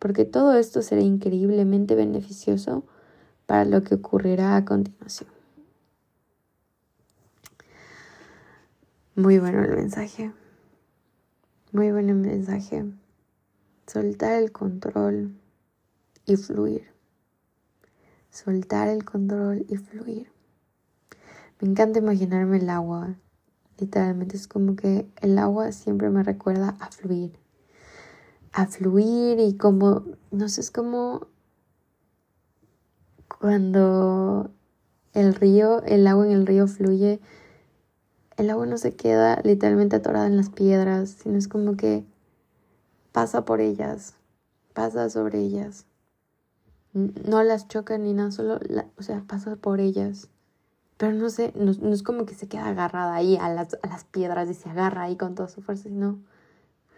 Porque 0.00 0.24
todo 0.24 0.54
esto 0.54 0.82
será 0.82 1.02
increíblemente 1.02 1.94
beneficioso 1.94 2.82
para 3.46 3.64
lo 3.64 3.84
que 3.84 3.94
ocurrirá 3.94 4.56
a 4.56 4.64
continuación. 4.64 5.30
Muy 9.14 9.38
bueno 9.38 9.62
el 9.62 9.76
mensaje. 9.76 10.32
Muy 11.70 11.92
bueno 11.92 12.08
el 12.10 12.18
mensaje. 12.18 12.86
Soltar 13.86 14.32
el 14.32 14.50
control 14.50 15.39
y 16.26 16.36
fluir. 16.36 16.86
Soltar 18.30 18.88
el 18.88 19.04
control 19.04 19.66
y 19.68 19.76
fluir. 19.76 20.30
Me 21.60 21.68
encanta 21.68 21.98
imaginarme 21.98 22.58
el 22.58 22.70
agua. 22.70 23.16
Literalmente 23.78 24.36
es 24.36 24.48
como 24.48 24.76
que 24.76 25.06
el 25.20 25.38
agua 25.38 25.72
siempre 25.72 26.10
me 26.10 26.22
recuerda 26.22 26.76
a 26.80 26.90
fluir. 26.90 27.38
a 28.52 28.66
fluir 28.66 29.38
y 29.38 29.56
como, 29.56 30.04
no 30.32 30.48
sé, 30.48 30.60
es 30.60 30.70
como 30.70 31.28
cuando 33.38 34.50
el 35.14 35.34
río, 35.34 35.82
el 35.84 36.06
agua 36.06 36.26
en 36.26 36.32
el 36.32 36.46
río 36.46 36.66
fluye, 36.66 37.20
el 38.36 38.50
agua 38.50 38.66
no 38.66 38.76
se 38.78 38.94
queda 38.96 39.40
literalmente 39.44 39.96
atorada 39.96 40.26
en 40.26 40.36
las 40.36 40.50
piedras, 40.50 41.10
sino 41.10 41.38
es 41.38 41.48
como 41.48 41.76
que 41.76 42.04
pasa 43.12 43.44
por 43.44 43.60
ellas, 43.60 44.14
pasa 44.74 45.08
sobre 45.10 45.40
ellas. 45.40 45.86
No 46.92 47.42
las 47.42 47.68
choca 47.68 47.98
ni 47.98 48.12
nada, 48.12 48.32
solo, 48.32 48.58
o 48.98 49.02
sea, 49.02 49.22
pasa 49.26 49.56
por 49.56 49.80
ellas. 49.80 50.28
Pero 50.96 51.12
no 51.12 51.30
sé, 51.30 51.52
no, 51.54 51.70
es 51.92 52.02
como 52.02 52.26
que 52.26 52.34
se 52.34 52.48
queda 52.48 52.66
agarrada 52.66 53.14
ahí 53.14 53.36
a 53.36 53.48
las, 53.48 53.78
a 53.82 53.86
las 53.86 54.04
piedras 54.04 54.48
y 54.50 54.54
se 54.54 54.68
agarra 54.68 55.04
ahí 55.04 55.16
con 55.16 55.34
toda 55.34 55.48
su 55.48 55.62
fuerza, 55.62 55.84
sino 55.84 56.18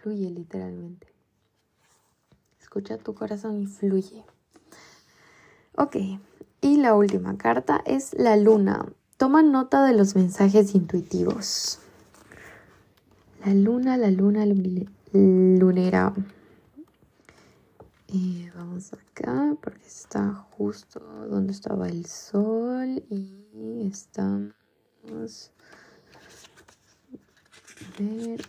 fluye 0.01 0.29
literalmente. 0.29 1.07
Escucha 2.59 2.97
tu 2.97 3.13
corazón 3.13 3.61
y 3.61 3.67
fluye. 3.67 4.25
Ok, 5.75 5.95
y 6.61 6.77
la 6.77 6.95
última 6.95 7.37
carta 7.37 7.81
es 7.85 8.13
la 8.13 8.35
luna. 8.35 8.85
Toma 9.17 9.41
nota 9.41 9.85
de 9.85 9.93
los 9.93 10.15
mensajes 10.15 10.75
intuitivos. 10.75 11.79
La 13.45 13.53
luna, 13.53 13.97
la 13.97 14.11
luna 14.11 14.45
lunera. 15.13 16.13
Y 18.15 18.47
vamos 18.55 18.93
acá 18.93 19.57
porque 19.59 19.87
está 19.87 20.35
justo 20.51 20.99
donde 21.31 21.51
estaba 21.51 21.87
el 21.87 22.05
sol 22.05 23.03
y 23.09 23.87
estamos. 23.87 24.53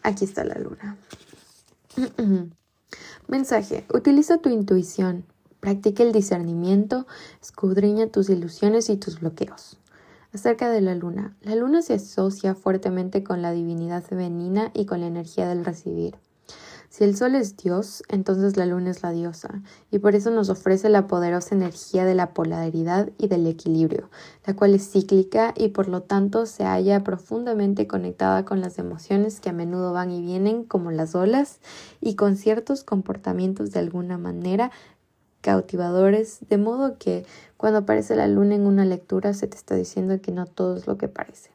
Aquí 0.02 0.26
está 0.26 0.44
la 0.44 0.56
luna. 0.58 0.98
Mensaje. 3.26 3.86
Utiliza 3.94 4.36
tu 4.36 4.50
intuición. 4.50 5.24
Practica 5.60 6.02
el 6.02 6.12
discernimiento. 6.12 7.06
Escudriña 7.40 8.08
tus 8.08 8.28
ilusiones 8.28 8.90
y 8.90 8.98
tus 8.98 9.20
bloqueos. 9.20 9.78
Acerca 10.34 10.68
de 10.68 10.82
la 10.82 10.94
luna. 10.94 11.38
La 11.40 11.54
luna 11.54 11.80
se 11.80 11.94
asocia 11.94 12.54
fuertemente 12.54 13.24
con 13.24 13.40
la 13.40 13.52
divinidad 13.52 14.04
femenina 14.04 14.70
y 14.74 14.84
con 14.84 15.00
la 15.00 15.06
energía 15.06 15.48
del 15.48 15.64
recibir. 15.64 16.18
Si 16.94 17.02
el 17.02 17.16
sol 17.16 17.34
es 17.34 17.56
Dios, 17.56 18.04
entonces 18.08 18.56
la 18.56 18.66
luna 18.66 18.92
es 18.92 19.02
la 19.02 19.10
diosa, 19.10 19.62
y 19.90 19.98
por 19.98 20.14
eso 20.14 20.30
nos 20.30 20.48
ofrece 20.48 20.88
la 20.88 21.08
poderosa 21.08 21.52
energía 21.52 22.04
de 22.04 22.14
la 22.14 22.32
polaridad 22.32 23.10
y 23.18 23.26
del 23.26 23.48
equilibrio, 23.48 24.10
la 24.46 24.54
cual 24.54 24.74
es 24.76 24.92
cíclica 24.92 25.52
y 25.56 25.70
por 25.70 25.88
lo 25.88 26.02
tanto 26.02 26.46
se 26.46 26.62
halla 26.62 27.02
profundamente 27.02 27.88
conectada 27.88 28.44
con 28.44 28.60
las 28.60 28.78
emociones 28.78 29.40
que 29.40 29.48
a 29.48 29.52
menudo 29.52 29.92
van 29.92 30.12
y 30.12 30.22
vienen 30.22 30.62
como 30.62 30.92
las 30.92 31.16
olas 31.16 31.58
y 32.00 32.14
con 32.14 32.36
ciertos 32.36 32.84
comportamientos 32.84 33.72
de 33.72 33.80
alguna 33.80 34.16
manera 34.16 34.70
cautivadores, 35.40 36.46
de 36.48 36.58
modo 36.58 36.96
que 36.96 37.26
cuando 37.56 37.80
aparece 37.80 38.14
la 38.14 38.28
luna 38.28 38.54
en 38.54 38.68
una 38.68 38.84
lectura 38.84 39.34
se 39.34 39.48
te 39.48 39.56
está 39.56 39.74
diciendo 39.74 40.20
que 40.20 40.30
no 40.30 40.46
todo 40.46 40.76
es 40.76 40.86
lo 40.86 40.96
que 40.96 41.08
parece. 41.08 41.50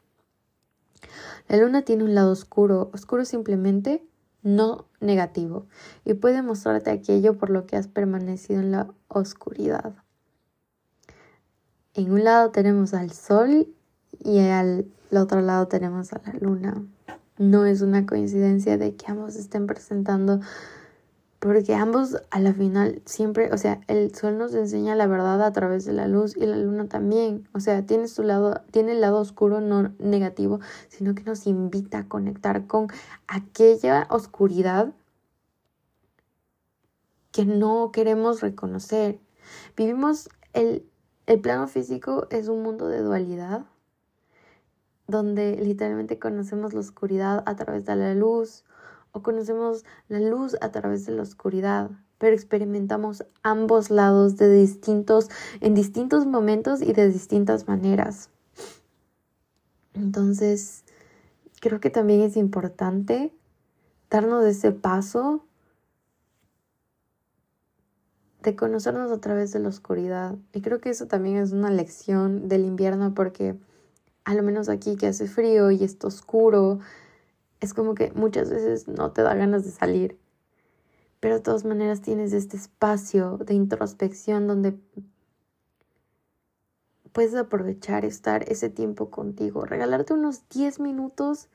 La 1.48 1.56
luna 1.56 1.80
tiene 1.80 2.04
un 2.04 2.14
lado 2.14 2.30
oscuro, 2.30 2.90
oscuro 2.92 3.24
simplemente 3.24 4.02
no 4.42 4.86
negativo, 5.00 5.66
y 6.04 6.14
puede 6.14 6.42
mostrarte 6.42 6.90
aquello 6.90 7.36
por 7.36 7.50
lo 7.50 7.66
que 7.66 7.76
has 7.76 7.88
permanecido 7.88 8.60
en 8.60 8.72
la 8.72 8.88
oscuridad. 9.08 9.94
En 11.94 12.12
un 12.12 12.24
lado 12.24 12.50
tenemos 12.50 12.94
al 12.94 13.12
sol 13.12 13.68
y 14.18 14.38
al 14.38 14.86
otro 15.12 15.40
lado 15.40 15.66
tenemos 15.68 16.12
a 16.12 16.20
la 16.24 16.34
luna. 16.40 16.82
No 17.36 17.66
es 17.66 17.82
una 17.82 18.06
coincidencia 18.06 18.78
de 18.78 18.94
que 18.94 19.10
ambos 19.10 19.34
estén 19.36 19.66
presentando 19.66 20.40
porque 21.40 21.74
ambos 21.74 22.18
a 22.30 22.38
la 22.38 22.52
final 22.52 23.00
siempre, 23.06 23.50
o 23.50 23.56
sea, 23.56 23.80
el 23.88 24.14
sol 24.14 24.36
nos 24.36 24.54
enseña 24.54 24.94
la 24.94 25.06
verdad 25.06 25.42
a 25.42 25.52
través 25.52 25.86
de 25.86 25.94
la 25.94 26.06
luz 26.06 26.36
y 26.36 26.44
la 26.44 26.58
luna 26.58 26.86
también, 26.86 27.48
o 27.54 27.60
sea, 27.60 27.86
tiene 27.86 28.08
su 28.08 28.22
lado, 28.22 28.60
tiene 28.70 28.92
el 28.92 29.00
lado 29.00 29.18
oscuro 29.18 29.62
no 29.62 29.94
negativo, 29.98 30.60
sino 30.88 31.14
que 31.14 31.24
nos 31.24 31.46
invita 31.46 32.00
a 32.00 32.08
conectar 32.08 32.66
con 32.66 32.88
aquella 33.26 34.06
oscuridad 34.10 34.92
que 37.32 37.46
no 37.46 37.90
queremos 37.90 38.42
reconocer. 38.42 39.18
Vivimos 39.78 40.28
el, 40.52 40.84
el 41.24 41.40
plano 41.40 41.68
físico 41.68 42.26
es 42.28 42.48
un 42.48 42.62
mundo 42.62 42.88
de 42.88 43.00
dualidad 43.00 43.64
donde 45.06 45.56
literalmente 45.56 46.18
conocemos 46.18 46.74
la 46.74 46.80
oscuridad 46.80 47.42
a 47.46 47.56
través 47.56 47.86
de 47.86 47.96
la 47.96 48.14
luz 48.14 48.64
o 49.12 49.22
conocemos 49.22 49.84
la 50.08 50.20
luz 50.20 50.56
a 50.60 50.70
través 50.70 51.06
de 51.06 51.12
la 51.12 51.22
oscuridad, 51.22 51.90
pero 52.18 52.34
experimentamos 52.34 53.24
ambos 53.42 53.90
lados 53.90 54.36
de 54.36 54.52
distintos, 54.52 55.28
en 55.60 55.74
distintos 55.74 56.26
momentos 56.26 56.82
y 56.82 56.92
de 56.92 57.08
distintas 57.08 57.66
maneras. 57.66 58.30
Entonces, 59.94 60.84
creo 61.60 61.80
que 61.80 61.90
también 61.90 62.20
es 62.20 62.36
importante 62.36 63.32
darnos 64.10 64.44
ese 64.44 64.72
paso 64.72 65.44
de 68.42 68.56
conocernos 68.56 69.10
a 69.12 69.20
través 69.20 69.52
de 69.52 69.60
la 69.60 69.68
oscuridad. 69.68 70.36
Y 70.52 70.62
creo 70.62 70.80
que 70.80 70.90
eso 70.90 71.06
también 71.06 71.36
es 71.36 71.52
una 71.52 71.70
lección 71.70 72.48
del 72.48 72.64
invierno 72.64 73.14
porque 73.14 73.56
a 74.24 74.34
lo 74.34 74.42
menos 74.42 74.68
aquí 74.68 74.96
que 74.96 75.06
hace 75.06 75.26
frío 75.26 75.70
y 75.70 75.84
está 75.84 76.06
oscuro, 76.06 76.80
es 77.60 77.74
como 77.74 77.94
que 77.94 78.12
muchas 78.12 78.50
veces 78.50 78.88
no 78.88 79.12
te 79.12 79.22
da 79.22 79.34
ganas 79.34 79.64
de 79.64 79.70
salir, 79.70 80.18
pero 81.20 81.36
de 81.36 81.40
todas 81.40 81.64
maneras 81.64 82.00
tienes 82.00 82.32
este 82.32 82.56
espacio 82.56 83.38
de 83.38 83.54
introspección 83.54 84.46
donde 84.46 84.78
puedes 87.12 87.34
aprovechar 87.34 88.04
estar 88.04 88.50
ese 88.50 88.70
tiempo 88.70 89.10
contigo, 89.10 89.64
regalarte 89.64 90.14
unos 90.14 90.48
10 90.48 90.80
minutos 90.80 91.48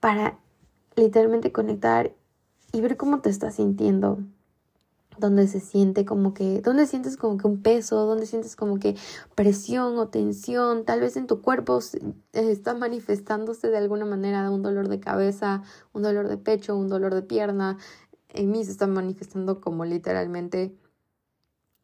para 0.00 0.38
literalmente 0.96 1.50
conectar 1.50 2.12
y 2.72 2.80
ver 2.80 2.96
cómo 2.96 3.20
te 3.20 3.30
estás 3.30 3.56
sintiendo 3.56 4.18
donde 5.18 5.46
se 5.46 5.60
siente 5.60 6.04
como 6.04 6.34
que, 6.34 6.60
donde 6.60 6.86
sientes 6.86 7.16
como 7.16 7.36
que 7.38 7.46
un 7.46 7.62
peso, 7.62 8.06
donde 8.06 8.26
sientes 8.26 8.56
como 8.56 8.78
que 8.78 8.96
presión 9.34 9.98
o 9.98 10.08
tensión, 10.08 10.84
tal 10.84 11.00
vez 11.00 11.16
en 11.16 11.26
tu 11.26 11.40
cuerpo 11.42 11.78
está 12.32 12.74
manifestándose 12.74 13.68
de 13.68 13.78
alguna 13.78 14.04
manera 14.04 14.50
un 14.50 14.62
dolor 14.62 14.88
de 14.88 15.00
cabeza, 15.00 15.62
un 15.92 16.02
dolor 16.02 16.28
de 16.28 16.36
pecho, 16.36 16.76
un 16.76 16.88
dolor 16.88 17.14
de 17.14 17.22
pierna. 17.22 17.78
En 18.28 18.50
mí 18.50 18.64
se 18.64 18.72
está 18.72 18.86
manifestando 18.86 19.60
como 19.60 19.84
literalmente 19.84 20.74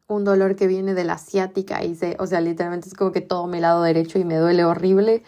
un 0.07 0.25
dolor 0.25 0.55
que 0.55 0.67
viene 0.67 0.93
de 0.93 1.05
la 1.05 1.13
asiática 1.13 1.83
y 1.83 1.95
se, 1.95 2.17
o 2.19 2.27
sea, 2.27 2.41
literalmente 2.41 2.89
es 2.89 2.95
como 2.95 3.11
que 3.11 3.21
todo 3.21 3.47
mi 3.47 3.59
lado 3.59 3.81
derecho 3.81 4.19
y 4.19 4.25
me 4.25 4.35
duele 4.35 4.65
horrible, 4.65 5.23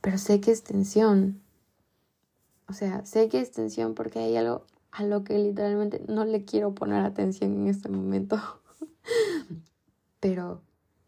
pero 0.00 0.18
sé 0.18 0.40
que 0.40 0.50
es 0.50 0.62
tensión. 0.62 1.40
O 2.68 2.74
sea, 2.74 3.04
sé 3.06 3.30
que 3.30 3.40
es 3.40 3.50
tensión 3.50 3.94
porque 3.94 4.18
hay 4.18 4.36
algo 4.36 4.66
a 4.90 5.04
lo 5.04 5.24
que 5.24 5.38
literalmente 5.38 6.02
no 6.08 6.24
le 6.24 6.44
quiero 6.44 6.74
poner 6.74 7.04
atención 7.04 7.52
en 7.52 7.68
este 7.68 7.88
momento. 7.88 8.40
Pero 10.20 10.62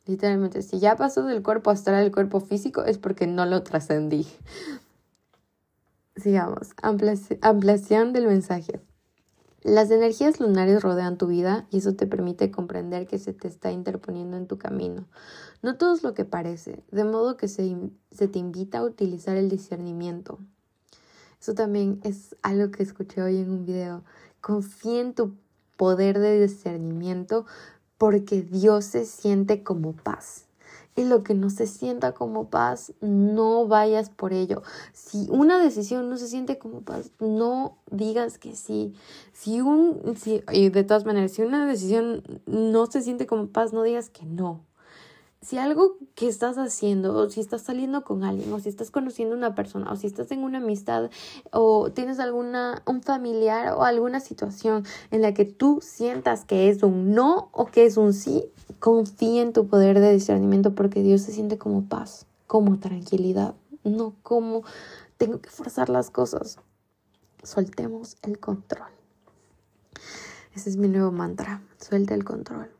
literalmente, 0.06 0.62
si 0.62 0.78
ya 0.78 0.96
pasó 0.96 1.24
del 1.24 1.42
cuerpo 1.42 1.70
astral 1.70 1.96
al 1.96 2.12
cuerpo 2.12 2.40
físico 2.40 2.84
es 2.84 2.98
porque 2.98 3.26
no 3.26 3.46
lo 3.46 3.62
trascendí. 3.62 4.26
Sigamos, 6.16 6.72
ampliación 6.82 8.12
del 8.12 8.26
mensaje. 8.26 8.80
Las 9.62 9.90
energías 9.90 10.40
lunares 10.40 10.82
rodean 10.82 11.18
tu 11.18 11.26
vida 11.26 11.66
y 11.70 11.78
eso 11.78 11.94
te 11.94 12.06
permite 12.06 12.50
comprender 12.50 13.06
que 13.06 13.18
se 13.18 13.34
te 13.34 13.46
está 13.46 13.70
interponiendo 13.70 14.38
en 14.38 14.46
tu 14.46 14.58
camino. 14.58 15.06
No 15.62 15.76
todo 15.76 15.94
es 15.94 16.02
lo 16.02 16.14
que 16.14 16.24
parece, 16.24 16.82
de 16.90 17.04
modo 17.04 17.36
que 17.36 17.46
se, 17.46 17.76
se 18.10 18.26
te 18.26 18.38
invita 18.38 18.78
a 18.78 18.84
utilizar 18.84 19.36
el 19.36 19.50
discernimiento, 19.50 20.38
eso 21.40 21.54
también 21.54 22.00
es 22.04 22.36
algo 22.42 22.70
que 22.70 22.82
escuché 22.82 23.22
hoy 23.22 23.38
en 23.38 23.50
un 23.50 23.64
video. 23.64 24.02
Confía 24.42 25.00
en 25.00 25.14
tu 25.14 25.34
poder 25.76 26.18
de 26.18 26.40
discernimiento 26.40 27.46
porque 27.96 28.42
Dios 28.42 28.84
se 28.84 29.06
siente 29.06 29.62
como 29.62 29.94
paz. 29.94 30.46
Y 30.96 31.04
lo 31.04 31.22
que 31.22 31.34
no 31.34 31.48
se 31.48 31.66
sienta 31.66 32.12
como 32.12 32.50
paz, 32.50 32.92
no 33.00 33.66
vayas 33.66 34.10
por 34.10 34.34
ello. 34.34 34.62
Si 34.92 35.28
una 35.30 35.58
decisión 35.58 36.10
no 36.10 36.18
se 36.18 36.28
siente 36.28 36.58
como 36.58 36.82
paz, 36.82 37.10
no 37.20 37.78
digas 37.90 38.36
que 38.36 38.54
sí. 38.54 38.92
Si 39.32 39.62
un, 39.62 40.16
si, 40.16 40.42
y 40.52 40.68
de 40.68 40.84
todas 40.84 41.06
maneras, 41.06 41.32
si 41.32 41.42
una 41.42 41.66
decisión 41.66 42.22
no 42.44 42.84
se 42.86 43.00
siente 43.00 43.26
como 43.26 43.46
paz, 43.46 43.72
no 43.72 43.82
digas 43.82 44.10
que 44.10 44.26
no 44.26 44.60
si 45.42 45.56
algo 45.56 45.96
que 46.14 46.28
estás 46.28 46.58
haciendo, 46.58 47.14
o 47.14 47.30
si 47.30 47.40
estás 47.40 47.62
saliendo 47.62 48.04
con 48.04 48.24
alguien, 48.24 48.52
o 48.52 48.60
si 48.60 48.68
estás 48.68 48.90
conociendo 48.90 49.34
a 49.34 49.38
una 49.38 49.54
persona, 49.54 49.90
o 49.90 49.96
si 49.96 50.06
estás 50.06 50.30
en 50.32 50.40
una 50.40 50.58
amistad, 50.58 51.10
o 51.50 51.90
tienes 51.92 52.18
alguna, 52.20 52.82
un 52.86 53.02
familiar 53.02 53.72
o 53.72 53.84
alguna 53.84 54.20
situación 54.20 54.84
en 55.10 55.22
la 55.22 55.32
que 55.32 55.46
tú 55.46 55.80
sientas 55.82 56.44
que 56.44 56.68
es 56.68 56.82
un 56.82 57.12
no 57.12 57.48
o 57.52 57.66
que 57.66 57.86
es 57.86 57.96
un 57.96 58.12
sí, 58.12 58.44
confía 58.78 59.40
en 59.40 59.54
tu 59.54 59.66
poder 59.66 60.00
de 60.00 60.12
discernimiento 60.12 60.74
porque 60.74 61.02
Dios 61.02 61.22
se 61.22 61.32
siente 61.32 61.56
como 61.56 61.86
paz, 61.86 62.26
como 62.46 62.78
tranquilidad, 62.78 63.54
no 63.82 64.14
como 64.22 64.62
tengo 65.16 65.40
que 65.40 65.48
forzar 65.48 65.88
las 65.88 66.10
cosas. 66.10 66.58
Soltemos 67.42 68.18
el 68.22 68.38
control. 68.38 68.90
Ese 70.54 70.68
es 70.68 70.76
mi 70.76 70.88
nuevo 70.88 71.12
mantra. 71.12 71.62
Suelta 71.78 72.14
el 72.14 72.24
control. 72.24 72.70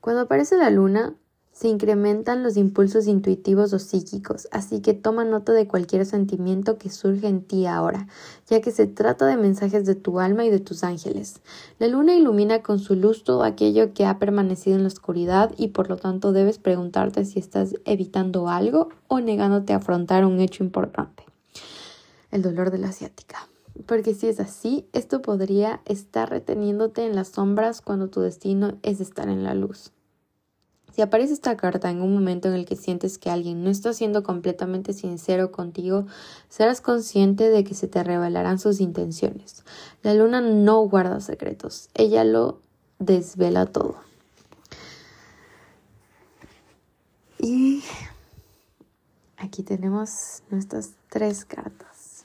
Cuando 0.00 0.22
aparece 0.22 0.56
la 0.56 0.70
luna, 0.70 1.14
se 1.54 1.68
incrementan 1.68 2.42
los 2.42 2.56
impulsos 2.56 3.06
intuitivos 3.06 3.72
o 3.72 3.78
psíquicos, 3.78 4.48
así 4.50 4.80
que 4.80 4.92
toma 4.92 5.24
nota 5.24 5.52
de 5.52 5.68
cualquier 5.68 6.04
sentimiento 6.04 6.78
que 6.78 6.90
surge 6.90 7.28
en 7.28 7.42
ti 7.42 7.66
ahora, 7.66 8.08
ya 8.50 8.60
que 8.60 8.72
se 8.72 8.88
trata 8.88 9.24
de 9.26 9.36
mensajes 9.36 9.86
de 9.86 9.94
tu 9.94 10.18
alma 10.18 10.44
y 10.44 10.50
de 10.50 10.58
tus 10.58 10.82
ángeles. 10.82 11.40
La 11.78 11.86
luna 11.86 12.16
ilumina 12.16 12.62
con 12.62 12.80
su 12.80 12.96
luz 12.96 13.22
todo 13.22 13.44
aquello 13.44 13.94
que 13.94 14.04
ha 14.04 14.18
permanecido 14.18 14.76
en 14.76 14.82
la 14.82 14.88
oscuridad 14.88 15.52
y 15.56 15.68
por 15.68 15.88
lo 15.88 15.96
tanto 15.96 16.32
debes 16.32 16.58
preguntarte 16.58 17.24
si 17.24 17.38
estás 17.38 17.76
evitando 17.84 18.48
algo 18.48 18.88
o 19.06 19.20
negándote 19.20 19.72
a 19.72 19.76
afrontar 19.76 20.24
un 20.24 20.40
hecho 20.40 20.64
importante. 20.64 21.22
El 22.32 22.42
dolor 22.42 22.72
de 22.72 22.78
la 22.78 22.88
asiática. 22.88 23.48
Porque 23.86 24.14
si 24.14 24.26
es 24.26 24.40
así, 24.40 24.86
esto 24.92 25.22
podría 25.22 25.80
estar 25.84 26.30
reteniéndote 26.30 27.06
en 27.06 27.14
las 27.14 27.28
sombras 27.28 27.80
cuando 27.80 28.08
tu 28.08 28.20
destino 28.20 28.76
es 28.82 29.00
estar 29.00 29.28
en 29.28 29.44
la 29.44 29.54
luz. 29.54 29.93
Si 30.94 31.02
aparece 31.02 31.32
esta 31.32 31.56
carta 31.56 31.90
en 31.90 32.00
un 32.00 32.14
momento 32.14 32.46
en 32.46 32.54
el 32.54 32.66
que 32.66 32.76
sientes 32.76 33.18
que 33.18 33.28
alguien 33.28 33.64
no 33.64 33.70
está 33.70 33.92
siendo 33.92 34.22
completamente 34.22 34.92
sincero 34.92 35.50
contigo, 35.50 36.06
serás 36.48 36.80
consciente 36.80 37.50
de 37.50 37.64
que 37.64 37.74
se 37.74 37.88
te 37.88 38.04
revelarán 38.04 38.60
sus 38.60 38.80
intenciones. 38.80 39.64
La 40.04 40.14
luna 40.14 40.40
no 40.40 40.82
guarda 40.82 41.18
secretos, 41.18 41.90
ella 41.94 42.22
lo 42.22 42.60
desvela 43.00 43.66
todo. 43.66 43.96
Y 47.40 47.82
aquí 49.36 49.64
tenemos 49.64 50.44
nuestras 50.48 50.92
tres 51.10 51.44
cartas. 51.44 52.24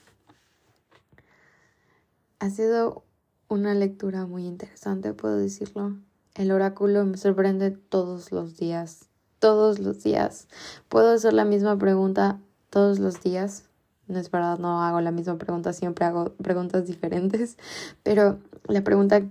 Ha 2.38 2.52
sido 2.52 3.02
una 3.48 3.74
lectura 3.74 4.28
muy 4.28 4.46
interesante, 4.46 5.12
puedo 5.14 5.38
decirlo. 5.38 5.98
El 6.40 6.54
oráculo 6.54 7.04
me 7.04 7.18
sorprende 7.18 7.72
todos 7.72 8.32
los 8.32 8.56
días, 8.56 9.10
todos 9.40 9.78
los 9.78 10.04
días. 10.04 10.48
Puedo 10.88 11.12
hacer 11.12 11.34
la 11.34 11.44
misma 11.44 11.78
pregunta 11.78 12.40
todos 12.70 12.98
los 13.00 13.22
días. 13.22 13.66
No 14.08 14.20
es 14.20 14.32
verdad, 14.32 14.58
no 14.58 14.82
hago 14.82 15.02
la 15.02 15.12
misma 15.12 15.38
pregunta, 15.38 15.74
siempre 15.74 16.06
hago 16.06 16.32
preguntas 16.42 16.88
diferentes, 16.88 17.58
pero 18.04 18.40
la 18.70 18.86
pregunta 18.86 19.22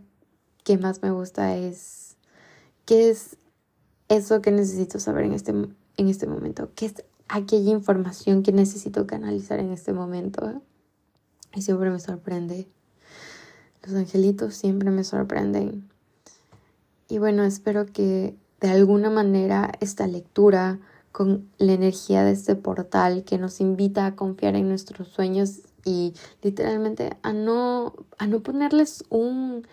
que 0.65 0.77
más 0.77 1.01
me 1.01 1.11
gusta 1.11 1.57
es, 1.57 2.19
¿qué 2.85 3.09
es 3.09 3.39
eso 4.11 4.43
que 4.43 4.51
necesito 4.51 5.01
saber 5.01 5.25
en 5.25 5.33
este, 5.33 5.53
en 5.53 6.09
este 6.09 6.27
momento? 6.27 6.73
¿Qué 6.75 6.85
es 6.85 6.95
aquella 7.29 7.71
información 7.71 8.43
que 8.43 8.53
necesito 8.53 9.07
canalizar 9.07 9.61
en 9.61 9.73
este 9.73 9.95
momento? 9.95 10.61
Y 11.55 11.63
siempre 11.63 11.89
me 11.89 12.01
sorprende. 12.01 12.69
Los 13.83 13.95
angelitos 13.95 14.53
siempre 14.53 14.91
me 14.91 15.05
sorprenden. 15.05 15.89
Y 17.09 17.19
bueno, 17.19 17.45
espero 17.45 17.87
que 17.87 18.37
de 18.61 18.69
alguna 18.71 19.11
manera 19.11 19.73
esta 19.81 20.07
lectura 20.07 20.79
con 21.11 21.51
la 21.57 21.73
energía 21.73 22.23
de 22.23 22.33
este 22.33 22.55
portal 22.55 23.25
que 23.25 23.39
nos 23.39 23.61
invita 23.61 24.07
a 24.07 24.15
confiar 24.15 24.57
en 24.57 24.69
nuestros 24.69 25.09
sueños 25.09 25.63
y 25.85 26.15
literalmente 26.43 27.17
a 27.23 27.33
no, 27.33 27.95
a 28.19 28.27
no 28.27 28.41
ponerles 28.41 29.05
un 29.09 29.67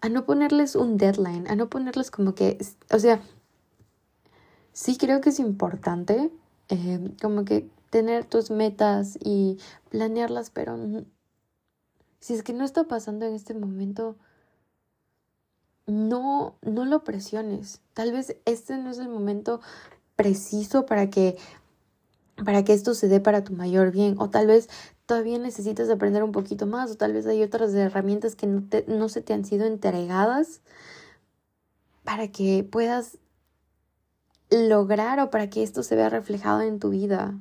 a 0.00 0.08
no 0.08 0.24
ponerles 0.24 0.76
un 0.76 0.96
deadline, 0.96 1.46
a 1.48 1.56
no 1.56 1.68
ponerles 1.68 2.10
como 2.10 2.34
que, 2.34 2.56
o 2.90 2.98
sea, 2.98 3.20
sí 4.72 4.96
creo 4.96 5.20
que 5.20 5.28
es 5.28 5.38
importante 5.38 6.30
eh, 6.70 7.14
como 7.20 7.44
que 7.44 7.68
tener 7.90 8.24
tus 8.24 8.50
metas 8.50 9.18
y 9.22 9.58
planearlas, 9.90 10.48
pero 10.48 10.78
si 12.20 12.32
es 12.32 12.42
que 12.42 12.54
no 12.54 12.64
está 12.64 12.84
pasando 12.84 13.26
en 13.26 13.34
este 13.34 13.52
momento, 13.52 14.16
no, 15.90 16.56
no 16.62 16.84
lo 16.84 17.04
presiones. 17.04 17.80
Tal 17.94 18.12
vez 18.12 18.36
este 18.44 18.76
no 18.76 18.90
es 18.90 18.98
el 18.98 19.08
momento 19.08 19.60
preciso 20.16 20.86
para 20.86 21.10
que 21.10 21.36
para 22.44 22.64
que 22.64 22.72
esto 22.72 22.94
se 22.94 23.08
dé 23.08 23.20
para 23.20 23.44
tu 23.44 23.52
mayor 23.52 23.90
bien 23.90 24.14
o 24.18 24.30
tal 24.30 24.46
vez 24.46 24.68
todavía 25.04 25.38
necesitas 25.38 25.90
aprender 25.90 26.22
un 26.22 26.32
poquito 26.32 26.66
más 26.66 26.90
o 26.90 26.96
tal 26.96 27.12
vez 27.12 27.26
hay 27.26 27.42
otras 27.42 27.74
herramientas 27.74 28.34
que 28.34 28.46
no, 28.46 28.62
no 28.86 29.08
se 29.10 29.20
te 29.20 29.34
han 29.34 29.44
sido 29.44 29.66
entregadas 29.66 30.62
para 32.02 32.28
que 32.28 32.64
puedas 32.64 33.18
lograr 34.50 35.20
o 35.20 35.30
para 35.30 35.50
que 35.50 35.62
esto 35.62 35.82
se 35.82 35.96
vea 35.96 36.08
reflejado 36.08 36.62
en 36.62 36.78
tu 36.78 36.90
vida. 36.90 37.38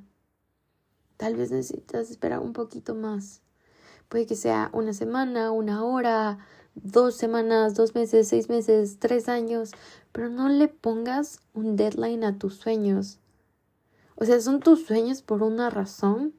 Tal 1.18 1.36
vez 1.36 1.52
necesitas 1.52 2.10
esperar 2.10 2.40
un 2.40 2.54
poquito 2.54 2.96
más. 2.96 3.42
Puede 4.08 4.26
que 4.26 4.36
sea 4.36 4.70
una 4.74 4.94
semana, 4.94 5.52
una 5.52 5.84
hora, 5.84 6.40
dos 6.76 7.16
semanas, 7.16 7.76
dos 7.76 7.96
meses, 7.96 8.28
seis 8.28 8.50
meses, 8.50 8.98
tres 9.00 9.30
años, 9.30 9.72
pero 10.12 10.30
no 10.30 10.50
le 10.50 10.68
pongas 10.68 11.40
un 11.54 11.76
deadline 11.76 12.24
a 12.24 12.38
tus 12.38 12.56
sueños. 12.56 13.20
O 14.16 14.26
sea, 14.26 14.40
son 14.42 14.60
tus 14.60 14.86
sueños 14.86 15.22
por 15.22 15.44
una 15.44 15.70
razón. 15.70 16.34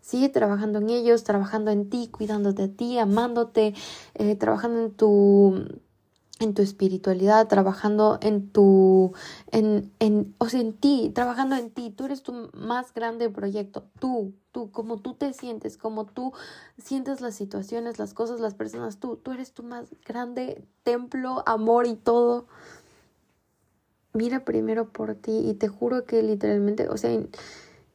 Sigue 0.00 0.28
trabajando 0.28 0.78
en 0.78 0.90
ellos, 0.90 1.24
trabajando 1.24 1.70
en 1.70 1.88
ti, 1.88 2.08
cuidándote 2.08 2.64
a 2.64 2.68
ti, 2.68 2.98
amándote, 2.98 3.74
eh, 4.14 4.34
trabajando 4.34 4.80
en 4.80 4.90
tu 4.92 5.66
en 6.40 6.54
tu 6.54 6.62
espiritualidad, 6.62 7.46
trabajando 7.48 8.18
en 8.22 8.50
tu, 8.50 9.12
en, 9.52 9.92
en, 10.00 10.34
o 10.38 10.48
sea, 10.48 10.60
en 10.60 10.72
ti, 10.72 11.12
trabajando 11.14 11.54
en 11.54 11.70
ti. 11.70 11.90
Tú 11.90 12.06
eres 12.06 12.22
tu 12.22 12.50
más 12.54 12.92
grande 12.94 13.28
proyecto. 13.28 13.84
Tú, 14.00 14.32
tú, 14.50 14.70
como 14.70 14.98
tú 14.98 15.14
te 15.14 15.34
sientes, 15.34 15.76
como 15.76 16.06
tú 16.06 16.32
sientes 16.78 17.20
las 17.20 17.34
situaciones, 17.34 17.98
las 17.98 18.14
cosas, 18.14 18.40
las 18.40 18.54
personas, 18.54 18.98
tú, 18.98 19.16
tú 19.16 19.32
eres 19.32 19.52
tu 19.52 19.62
más 19.62 19.90
grande 20.06 20.64
templo, 20.82 21.42
amor 21.46 21.86
y 21.86 21.94
todo. 21.94 22.46
Mira 24.14 24.44
primero 24.44 24.88
por 24.88 25.14
ti 25.14 25.50
y 25.50 25.54
te 25.54 25.68
juro 25.68 26.04
que 26.04 26.22
literalmente, 26.22 26.88
o 26.88 26.96
sea, 26.96 27.12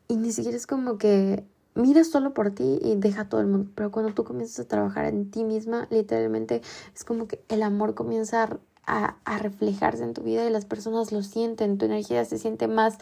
y 0.08 0.18
ni 0.18 0.32
siquiera 0.32 0.56
es 0.56 0.68
como 0.68 1.00
que 1.00 1.43
mira 1.76 2.03
solo 2.03 2.34
por 2.34 2.51
ti 2.51 2.80
y 2.82 2.95
deja 2.95 3.30
todo 3.30 3.41
el 3.41 3.47
mundo. 3.47 3.71
Pero 3.76 3.91
cuando 3.91 4.13
tú 4.13 4.23
comienzas 4.23 4.65
a 4.65 4.67
trabajar 4.67 5.05
en 5.05 5.30
ti 5.30 5.43
misma, 5.43 5.88
literalmente 5.91 6.61
es 6.95 7.03
como 7.03 7.28
que 7.28 7.43
el 7.49 7.61
amor 7.61 7.93
comienza 7.93 8.59
a, 8.88 9.15
a, 9.23 9.38
reflejarse 9.38 10.03
en 10.03 10.13
tu 10.13 10.23
vida 10.23 10.45
y 10.45 10.49
las 10.49 10.65
personas 10.65 11.11
lo 11.11 11.21
sienten, 11.21 11.78
tu 11.78 11.86
energía 11.86 12.23
se 12.26 12.38
siente 12.38 12.67
más 12.67 12.97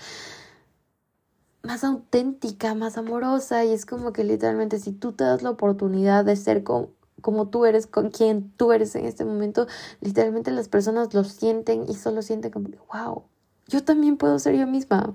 más 1.61 1.85
auténtica, 1.85 2.75
más 2.75 2.97
amorosa. 2.97 3.63
Y 3.63 3.71
es 3.71 3.85
como 3.85 4.11
que 4.11 4.23
literalmente 4.23 4.79
si 4.79 4.91
tú 4.91 5.13
te 5.13 5.23
das 5.23 5.43
la 5.43 5.51
oportunidad 5.51 6.25
de 6.25 6.35
ser 6.35 6.63
como, 6.63 6.89
como 7.21 7.47
tú 7.47 7.65
eres, 7.65 7.87
con 7.87 8.09
quien 8.09 8.51
tú 8.51 8.73
eres 8.73 8.95
en 8.95 9.05
este 9.05 9.23
momento, 9.23 9.67
literalmente 10.01 10.51
las 10.51 10.67
personas 10.67 11.13
lo 11.13 11.23
sienten 11.23 11.85
y 11.87 11.95
solo 11.95 12.21
sienten 12.21 12.51
como, 12.51 12.69
wow, 12.91 13.23
yo 13.67 13.83
también 13.83 14.17
puedo 14.17 14.37
ser 14.39 14.55
yo 14.55 14.67
misma, 14.67 15.13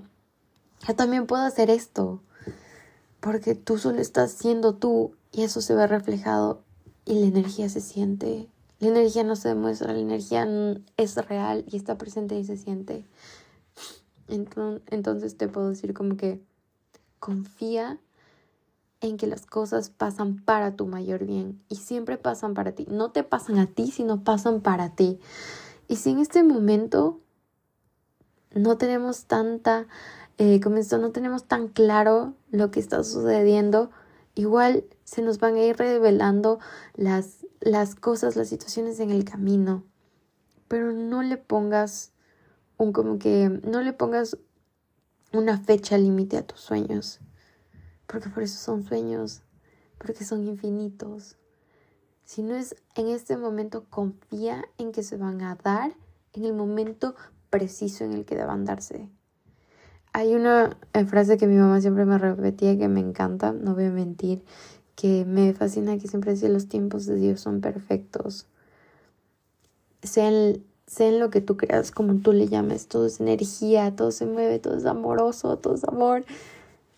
yo 0.87 0.95
también 0.95 1.27
puedo 1.27 1.43
hacer 1.43 1.69
esto 1.69 2.23
porque 3.19 3.55
tú 3.55 3.77
solo 3.77 3.99
estás 3.99 4.31
siendo 4.31 4.75
tú 4.75 5.15
y 5.31 5.43
eso 5.43 5.61
se 5.61 5.75
ve 5.75 5.87
reflejado 5.87 6.63
y 7.05 7.15
la 7.15 7.27
energía 7.27 7.69
se 7.69 7.81
siente. 7.81 8.49
La 8.79 8.89
energía 8.89 9.23
no 9.23 9.35
se 9.35 9.49
demuestra, 9.49 9.93
la 9.93 9.99
energía 9.99 10.47
es 10.95 11.15
real 11.27 11.65
y 11.67 11.75
está 11.75 11.97
presente 11.97 12.37
y 12.37 12.45
se 12.45 12.57
siente. 12.57 13.05
Entonces 14.27 15.37
te 15.37 15.47
puedo 15.47 15.69
decir 15.69 15.93
como 15.93 16.15
que 16.15 16.41
confía 17.19 17.99
en 19.01 19.17
que 19.17 19.27
las 19.27 19.45
cosas 19.45 19.89
pasan 19.89 20.43
para 20.43 20.75
tu 20.75 20.85
mayor 20.85 21.25
bien 21.25 21.61
y 21.69 21.75
siempre 21.77 22.17
pasan 22.17 22.53
para 22.53 22.73
ti. 22.73 22.85
No 22.89 23.11
te 23.11 23.23
pasan 23.23 23.57
a 23.57 23.67
ti, 23.67 23.91
sino 23.91 24.23
pasan 24.23 24.61
para 24.61 24.95
ti. 24.95 25.19
Y 25.87 25.97
si 25.97 26.11
en 26.11 26.19
este 26.19 26.43
momento 26.43 27.19
no 28.53 28.77
tenemos 28.77 29.25
tanta 29.25 29.87
eh, 30.39 30.61
como 30.61 30.77
no 30.77 31.11
tenemos 31.11 31.43
tan 31.43 31.67
claro 31.67 32.33
lo 32.49 32.71
que 32.71 32.79
está 32.79 33.03
sucediendo, 33.03 33.91
igual 34.35 34.85
se 35.03 35.21
nos 35.21 35.37
van 35.37 35.55
a 35.55 35.65
ir 35.65 35.75
revelando 35.75 36.59
las, 36.95 37.45
las 37.59 37.93
cosas, 37.95 38.37
las 38.37 38.47
situaciones 38.47 39.01
en 39.01 39.11
el 39.11 39.25
camino. 39.25 39.83
Pero 40.69 40.93
no 40.93 41.23
le 41.23 41.35
pongas 41.35 42.13
un 42.77 42.93
como 42.93 43.19
que, 43.19 43.49
no 43.49 43.81
le 43.81 43.91
pongas 43.91 44.37
una 45.33 45.57
fecha 45.57 45.97
límite 45.97 46.37
a 46.37 46.47
tus 46.47 46.61
sueños. 46.61 47.19
Porque 48.07 48.29
por 48.29 48.41
eso 48.41 48.57
son 48.59 48.85
sueños, 48.85 49.41
porque 49.97 50.23
son 50.23 50.47
infinitos. 50.47 51.35
Si 52.23 52.43
no 52.43 52.55
es 52.55 52.77
en 52.95 53.09
este 53.09 53.35
momento, 53.35 53.87
confía 53.89 54.63
en 54.77 54.93
que 54.93 55.03
se 55.03 55.17
van 55.17 55.41
a 55.41 55.55
dar 55.55 55.91
en 56.31 56.45
el 56.45 56.53
momento 56.53 57.15
preciso 57.49 58.05
en 58.05 58.13
el 58.13 58.23
que 58.23 58.37
deban 58.37 58.63
darse. 58.63 59.09
Hay 60.19 60.35
una 60.35 60.75
eh, 60.91 61.05
frase 61.05 61.37
que 61.37 61.47
mi 61.47 61.55
mamá 61.55 61.79
siempre 61.79 62.03
me 62.03 62.17
repetía 62.17 62.77
que 62.77 62.89
me 62.89 62.99
encanta, 62.99 63.53
no 63.53 63.73
voy 63.73 63.85
a 63.85 63.89
mentir, 63.89 64.43
que 64.97 65.23
me 65.23 65.53
fascina, 65.53 65.97
que 65.97 66.09
siempre 66.09 66.31
decía 66.31 66.49
los 66.49 66.67
tiempos 66.67 67.05
de 67.05 67.15
Dios 67.15 67.39
son 67.39 67.61
perfectos. 67.61 68.45
Sean, 70.03 70.61
sean 70.87 71.19
lo 71.21 71.29
que 71.29 71.39
tú 71.39 71.55
creas, 71.55 71.91
como 71.91 72.15
tú 72.15 72.33
le 72.33 72.49
llames, 72.49 72.89
todo 72.89 73.05
es 73.05 73.21
energía, 73.21 73.95
todo 73.95 74.11
se 74.11 74.25
mueve, 74.25 74.59
todo 74.59 74.75
es 74.75 74.85
amoroso, 74.85 75.55
todo 75.55 75.75
es 75.75 75.85
amor. 75.85 76.25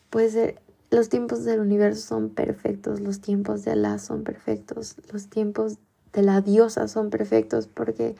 Puede 0.10 0.32
ser, 0.32 0.60
los 0.90 1.10
tiempos 1.10 1.46
del 1.46 1.60
universo 1.60 2.02
son 2.02 2.30
perfectos, 2.30 3.02
los 3.02 3.22
tiempos 3.22 3.64
de 3.64 3.74
Alá 3.74 4.00
son 4.00 4.24
perfectos, 4.24 4.96
los 5.14 5.28
tiempos 5.28 5.78
de 6.12 6.24
la 6.24 6.42
diosa 6.42 6.88
son 6.88 7.12
perfectos 7.12 7.68
porque 7.68 8.16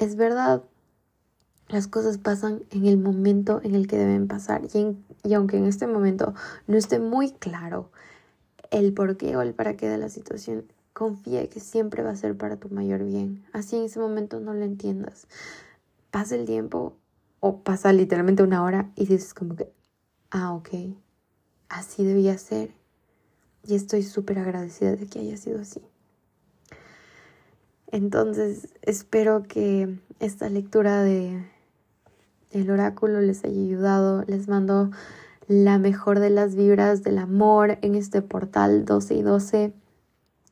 es 0.00 0.16
verdad, 0.16 0.62
las 1.68 1.88
cosas 1.88 2.18
pasan 2.18 2.62
en 2.70 2.86
el 2.86 2.96
momento 2.96 3.60
en 3.62 3.74
el 3.74 3.86
que 3.86 3.96
deben 3.96 4.28
pasar 4.28 4.62
y, 4.72 4.96
y 5.24 5.34
aunque 5.34 5.56
en 5.56 5.66
este 5.66 5.86
momento 5.86 6.34
no 6.66 6.76
esté 6.76 6.98
muy 6.98 7.32
claro 7.32 7.90
el 8.70 8.92
por 8.92 9.16
qué 9.16 9.36
o 9.36 9.42
el 9.42 9.54
para 9.54 9.76
qué 9.76 9.88
de 9.88 9.98
la 9.98 10.08
situación, 10.08 10.64
confía 10.92 11.48
que 11.48 11.60
siempre 11.60 12.02
va 12.02 12.10
a 12.10 12.16
ser 12.16 12.36
para 12.36 12.56
tu 12.56 12.68
mayor 12.68 13.04
bien. 13.04 13.44
Así 13.52 13.76
en 13.76 13.84
ese 13.84 13.98
momento 13.98 14.40
no 14.40 14.54
lo 14.54 14.64
entiendas. 14.64 15.26
Pasa 16.10 16.36
el 16.36 16.46
tiempo 16.46 16.96
o 17.40 17.62
pasa 17.62 17.92
literalmente 17.92 18.42
una 18.42 18.62
hora 18.62 18.90
y 18.96 19.06
dices 19.06 19.34
como 19.34 19.56
que, 19.56 19.70
ah, 20.30 20.54
ok, 20.54 20.70
así 21.68 22.04
debía 22.04 22.38
ser. 22.38 22.70
Y 23.66 23.74
estoy 23.74 24.04
súper 24.04 24.38
agradecida 24.38 24.96
de 24.96 25.06
que 25.06 25.18
haya 25.18 25.36
sido 25.36 25.60
así. 25.60 25.82
Entonces, 27.88 28.68
espero 28.82 29.42
que 29.42 29.98
esta 30.18 30.48
lectura 30.48 31.02
de 31.02 31.44
el 32.60 32.70
oráculo 32.70 33.20
les 33.20 33.44
haya 33.44 33.60
ayudado. 33.60 34.24
Les 34.26 34.48
mando 34.48 34.90
la 35.46 35.78
mejor 35.78 36.20
de 36.20 36.30
las 36.30 36.54
vibras 36.54 37.02
del 37.02 37.18
amor 37.18 37.78
en 37.82 37.94
este 37.94 38.22
portal 38.22 38.84
12 38.84 39.14
y 39.14 39.22
12. 39.22 39.74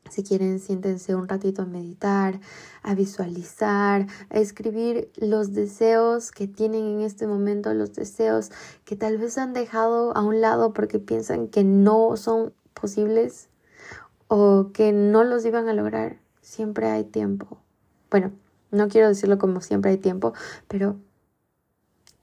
Si 0.09 0.23
quieren, 0.23 0.59
siéntense 0.59 1.15
un 1.15 1.27
ratito 1.27 1.63
a 1.63 1.65
meditar, 1.65 2.39
a 2.83 2.93
visualizar, 2.93 4.05
a 4.29 4.37
escribir 4.37 5.11
los 5.17 5.53
deseos 5.53 6.31
que 6.31 6.47
tienen 6.47 6.85
en 6.85 7.01
este 7.01 7.25
momento, 7.25 7.73
los 7.73 7.93
deseos 7.93 8.51
que 8.85 8.95
tal 8.95 9.17
vez 9.17 9.37
han 9.39 9.53
dejado 9.53 10.15
a 10.15 10.21
un 10.21 10.41
lado 10.41 10.73
porque 10.73 10.99
piensan 10.99 11.47
que 11.47 11.63
no 11.63 12.17
son 12.17 12.53
posibles 12.79 13.49
o 14.27 14.69
que 14.73 14.91
no 14.91 15.23
los 15.23 15.43
iban 15.43 15.69
a 15.69 15.73
lograr. 15.73 16.19
Siempre 16.41 16.87
hay 16.87 17.03
tiempo. 17.03 17.57
Bueno, 18.11 18.31
no 18.69 18.87
quiero 18.89 19.07
decirlo 19.07 19.39
como 19.39 19.61
siempre 19.61 19.91
hay 19.91 19.97
tiempo, 19.97 20.33
pero 20.67 20.97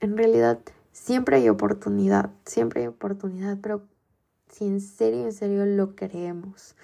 en 0.03 0.19
realidad 0.19 0.61
siempre 0.93 1.37
hay 1.37 1.49
oportunidad, 1.49 2.31
siempre 2.45 2.83
hay 2.83 2.89
oportunidad, 2.89 3.57
pero 3.63 3.83
si 4.51 4.67
en 4.67 4.83
serio, 4.83 5.25
en 5.25 5.33
serio 5.33 5.65
lo 5.65 5.97
creemos 5.97 6.77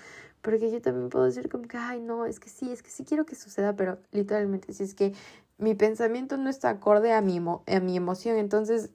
porque 0.42 0.70
yo 0.70 0.80
también 0.80 1.10
puedo 1.10 1.24
decir 1.24 1.48
como 1.48 1.64
que, 1.64 1.76
ay, 1.76 2.00
no, 2.00 2.26
es 2.26 2.40
que 2.40 2.48
sí, 2.48 2.70
es 2.70 2.82
que 2.82 2.90
sí 2.90 3.04
quiero 3.04 3.26
que 3.26 3.34
suceda, 3.34 3.76
pero 3.76 3.98
literalmente, 4.12 4.72
si 4.72 4.84
es 4.84 4.94
que 4.94 5.12
mi 5.58 5.74
pensamiento 5.74 6.36
no 6.36 6.48
está 6.48 6.70
acorde 6.70 7.12
a 7.12 7.20
mi, 7.20 7.38
a 7.38 7.80
mi 7.80 7.96
emoción, 7.96 8.38
entonces 8.38 8.90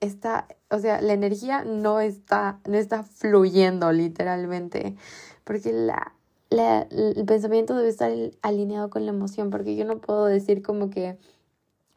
está, 0.00 0.48
o 0.70 0.78
sea, 0.78 1.00
la 1.00 1.12
energía 1.12 1.64
no 1.64 2.00
está, 2.00 2.60
no 2.66 2.76
está 2.76 3.02
fluyendo 3.04 3.92
literalmente, 3.92 4.96
porque 5.44 5.72
la, 5.72 6.14
la, 6.50 6.82
el 6.90 7.24
pensamiento 7.26 7.76
debe 7.76 7.90
estar 7.90 8.12
alineado 8.42 8.90
con 8.90 9.04
la 9.04 9.12
emoción, 9.12 9.50
porque 9.50 9.76
yo 9.76 9.84
no 9.84 10.00
puedo 10.00 10.24
decir 10.26 10.62
como 10.62 10.90
que 10.90 11.18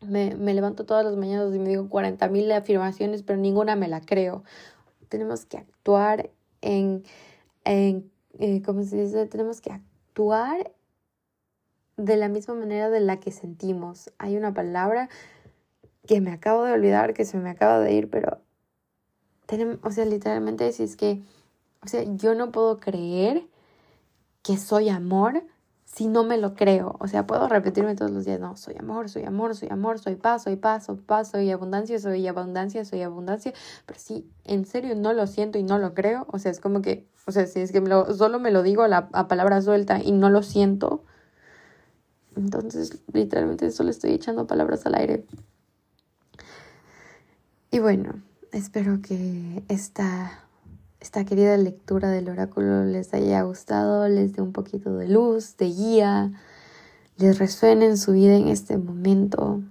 me, 0.01 0.35
me 0.35 0.53
levanto 0.53 0.85
todas 0.85 1.05
las 1.05 1.15
mañanas 1.15 1.53
y 1.53 1.59
me 1.59 1.69
digo 1.69 1.89
40 1.89 2.27
mil 2.29 2.51
afirmaciones, 2.51 3.23
pero 3.23 3.39
ninguna 3.39 3.75
me 3.75 3.87
la 3.87 4.01
creo. 4.01 4.43
Tenemos 5.09 5.45
que 5.45 5.57
actuar 5.57 6.29
en, 6.61 7.03
en 7.65 8.09
eh, 8.39 8.61
como 8.61 8.83
se 8.83 9.03
dice, 9.03 9.25
tenemos 9.25 9.61
que 9.61 9.71
actuar 9.71 10.71
de 11.97 12.15
la 12.15 12.29
misma 12.29 12.53
manera 12.53 12.89
de 12.89 13.01
la 13.01 13.19
que 13.19 13.31
sentimos. 13.31 14.11
Hay 14.17 14.37
una 14.37 14.53
palabra 14.53 15.09
que 16.07 16.21
me 16.21 16.31
acabo 16.31 16.63
de 16.63 16.73
olvidar, 16.73 17.13
que 17.13 17.25
se 17.25 17.37
me 17.37 17.49
acaba 17.49 17.79
de 17.79 17.93
ir, 17.93 18.09
pero 18.09 18.39
tenemos, 19.45 19.79
o 19.83 19.91
sea, 19.91 20.05
literalmente 20.05 20.71
si 20.71 20.83
es 20.83 20.95
que, 20.95 21.21
o 21.83 21.87
sea, 21.87 22.03
yo 22.03 22.35
no 22.35 22.51
puedo 22.51 22.79
creer 22.79 23.47
que 24.41 24.57
soy 24.57 24.89
amor 24.89 25.43
si 25.93 26.07
no 26.07 26.23
me 26.23 26.37
lo 26.37 26.53
creo. 26.53 26.95
O 26.99 27.07
sea, 27.07 27.25
puedo 27.25 27.47
repetirme 27.47 27.95
todos 27.95 28.11
los 28.11 28.25
días, 28.25 28.39
no, 28.39 28.55
soy 28.55 28.75
amor, 28.79 29.09
soy 29.09 29.23
amor, 29.23 29.55
soy 29.55 29.69
amor, 29.71 29.99
soy 29.99 30.15
paz, 30.15 30.43
soy 30.43 30.55
paz, 30.55 30.85
soy 30.85 30.97
paz, 30.97 31.31
soy 31.31 31.49
abundancia, 31.51 31.99
soy 31.99 32.27
abundancia, 32.27 32.85
soy 32.85 33.01
abundancia. 33.01 33.53
Pero 33.85 33.99
si 33.99 34.29
en 34.45 34.65
serio 34.65 34.95
no 34.95 35.13
lo 35.13 35.25
siento 35.27 35.57
y 35.57 35.63
no 35.63 35.79
lo 35.79 35.93
creo, 35.93 36.25
o 36.29 36.37
sea, 36.39 36.51
es 36.51 36.59
como 36.59 36.81
que, 36.81 37.07
o 37.25 37.31
sea, 37.31 37.47
si 37.47 37.59
es 37.59 37.71
que 37.71 37.83
solo 38.15 38.39
me 38.39 38.51
lo 38.51 38.63
digo 38.63 38.83
a 38.83 38.87
la 38.87 39.09
palabra 39.09 39.61
suelta 39.61 39.99
y 40.03 40.11
no 40.11 40.29
lo 40.29 40.43
siento, 40.43 41.03
entonces 42.35 42.99
literalmente 43.11 43.71
solo 43.71 43.89
estoy 43.89 44.11
echando 44.11 44.47
palabras 44.47 44.85
al 44.85 44.95
aire. 44.95 45.25
Y 47.71 47.79
bueno, 47.79 48.21
espero 48.51 49.01
que 49.01 49.63
esta 49.67 50.48
esta 50.99 51.23
querida 51.23 51.55
lectura 51.57 52.09
del 52.09 52.29
oráculo 52.29 52.83
les 52.83 53.13
haya 53.13 53.41
gustado, 53.43 54.09
les 54.09 54.33
dé 54.33 54.41
un 54.41 54.51
poquito 54.51 54.97
de 54.97 55.07
luz, 55.07 55.55
de 55.57 55.67
guía, 55.67 56.31
les 57.17 57.39
resuene 57.39 57.85
en 57.85 57.97
su 57.97 58.11
vida 58.11 58.35
en 58.35 58.49
este 58.49 58.77
momento. 58.77 59.61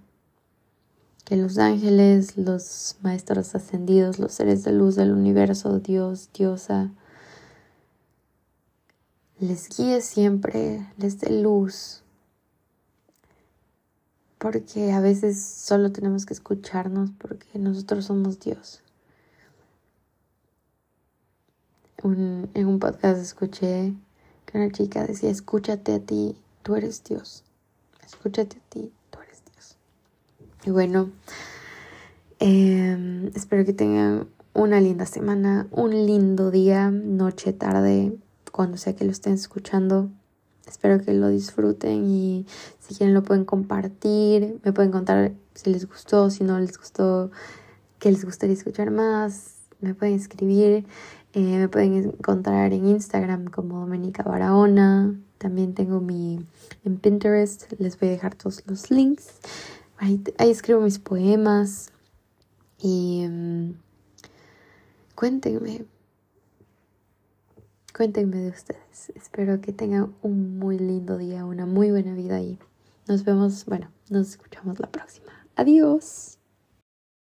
Que 1.25 1.37
los 1.37 1.59
ángeles, 1.59 2.39
los 2.39 2.97
maestros 3.03 3.55
ascendidos, 3.55 4.19
los 4.19 4.33
seres 4.33 4.65
de 4.65 4.73
luz 4.73 4.97
del 4.97 5.13
universo, 5.13 5.79
Dios, 5.79 6.31
Diosa, 6.33 6.91
les 9.39 9.69
guíe 9.69 10.01
siempre, 10.01 10.87
les 10.97 11.21
dé 11.21 11.43
luz. 11.43 12.03
Porque 14.39 14.93
a 14.93 15.01
veces 15.01 15.43
solo 15.45 15.93
tenemos 15.93 16.25
que 16.25 16.33
escucharnos 16.33 17.11
porque 17.19 17.59
nosotros 17.59 18.07
somos 18.07 18.41
Dios 18.41 18.83
en 22.05 22.67
un 22.67 22.79
podcast 22.79 23.21
escuché 23.21 23.93
que 24.47 24.59
una 24.59 24.71
chica 24.71 25.05
decía, 25.05 25.31
escúchate 25.31 25.95
a 25.95 25.99
ti, 25.99 26.37
tú 26.63 26.77
eres 26.77 27.03
Dios. 27.03 27.43
Escúchate 28.07 28.57
a 28.57 28.71
ti, 28.71 28.93
tú 29.11 29.19
eres 29.21 29.43
Dios. 29.53 29.77
Y 30.65 30.71
bueno, 30.71 31.11
em, 32.39 33.27
espero 33.35 33.65
que 33.65 33.73
tengan 33.73 34.29
una 34.55 34.81
linda 34.81 35.07
semana, 35.07 35.67
un 35.73 35.91
lindo 35.91 36.51
día, 36.51 36.91
noche, 36.91 37.53
tarde, 37.53 38.17
cuando 38.53 38.77
sea 38.77 38.95
que 38.95 39.05
lo 39.05 39.11
estén 39.11 39.35
escuchando. 39.35 40.09
Espero 40.69 41.01
que 41.03 41.15
lo 41.15 41.29
disfruten 41.29 42.09
y 42.09 42.47
si 42.79 42.95
quieren 42.95 43.15
lo 43.15 43.23
pueden 43.23 43.45
compartir, 43.45 44.61
me 44.65 44.73
pueden 44.73 44.93
contar 44.93 45.33
si 45.55 45.71
les 45.73 45.89
gustó, 45.89 46.31
si 46.31 46.45
no 46.45 46.61
les 46.61 46.79
gustó, 46.79 47.31
qué 47.99 48.13
les 48.13 48.25
gustaría 48.25 48.55
escuchar 48.55 48.91
más, 48.91 49.57
me 49.81 49.95
pueden 49.95 50.15
escribir. 50.15 50.85
Eh, 51.39 51.57
me 51.57 51.69
pueden 51.69 51.95
encontrar 51.95 52.73
en 52.73 52.89
Instagram 52.89 53.45
como 53.45 53.79
Domenica 53.79 54.25
Barahona. 54.25 55.15
También 55.39 55.73
tengo 55.73 56.01
mi 56.01 56.45
en 56.85 56.97
Pinterest. 56.97 57.71
Les 57.79 57.97
voy 58.01 58.09
a 58.09 58.13
dejar 58.13 58.35
todos 58.35 58.65
los 58.67 58.91
links. 58.91 59.39
Ahí, 59.99 60.21
escribo 60.41 60.81
mis 60.81 60.99
poemas. 60.99 61.93
Y 62.83 63.25
um, 63.29 63.75
cuéntenme. 65.15 65.85
Cuéntenme 67.97 68.39
de 68.39 68.49
ustedes. 68.49 69.13
Espero 69.15 69.61
que 69.61 69.73
tengan 69.73 70.17
un 70.23 70.59
muy 70.59 70.77
lindo 70.77 71.19
día, 71.19 71.45
una 71.45 71.67
muy 71.67 71.93
buena 71.93 72.15
vida 72.15 72.41
y 72.41 72.59
nos 73.07 73.23
vemos, 73.23 73.65
bueno, 73.65 73.93
nos 74.11 74.31
escuchamos 74.31 74.81
la 74.81 74.91
próxima. 74.91 75.33
Adiós. 75.55 76.38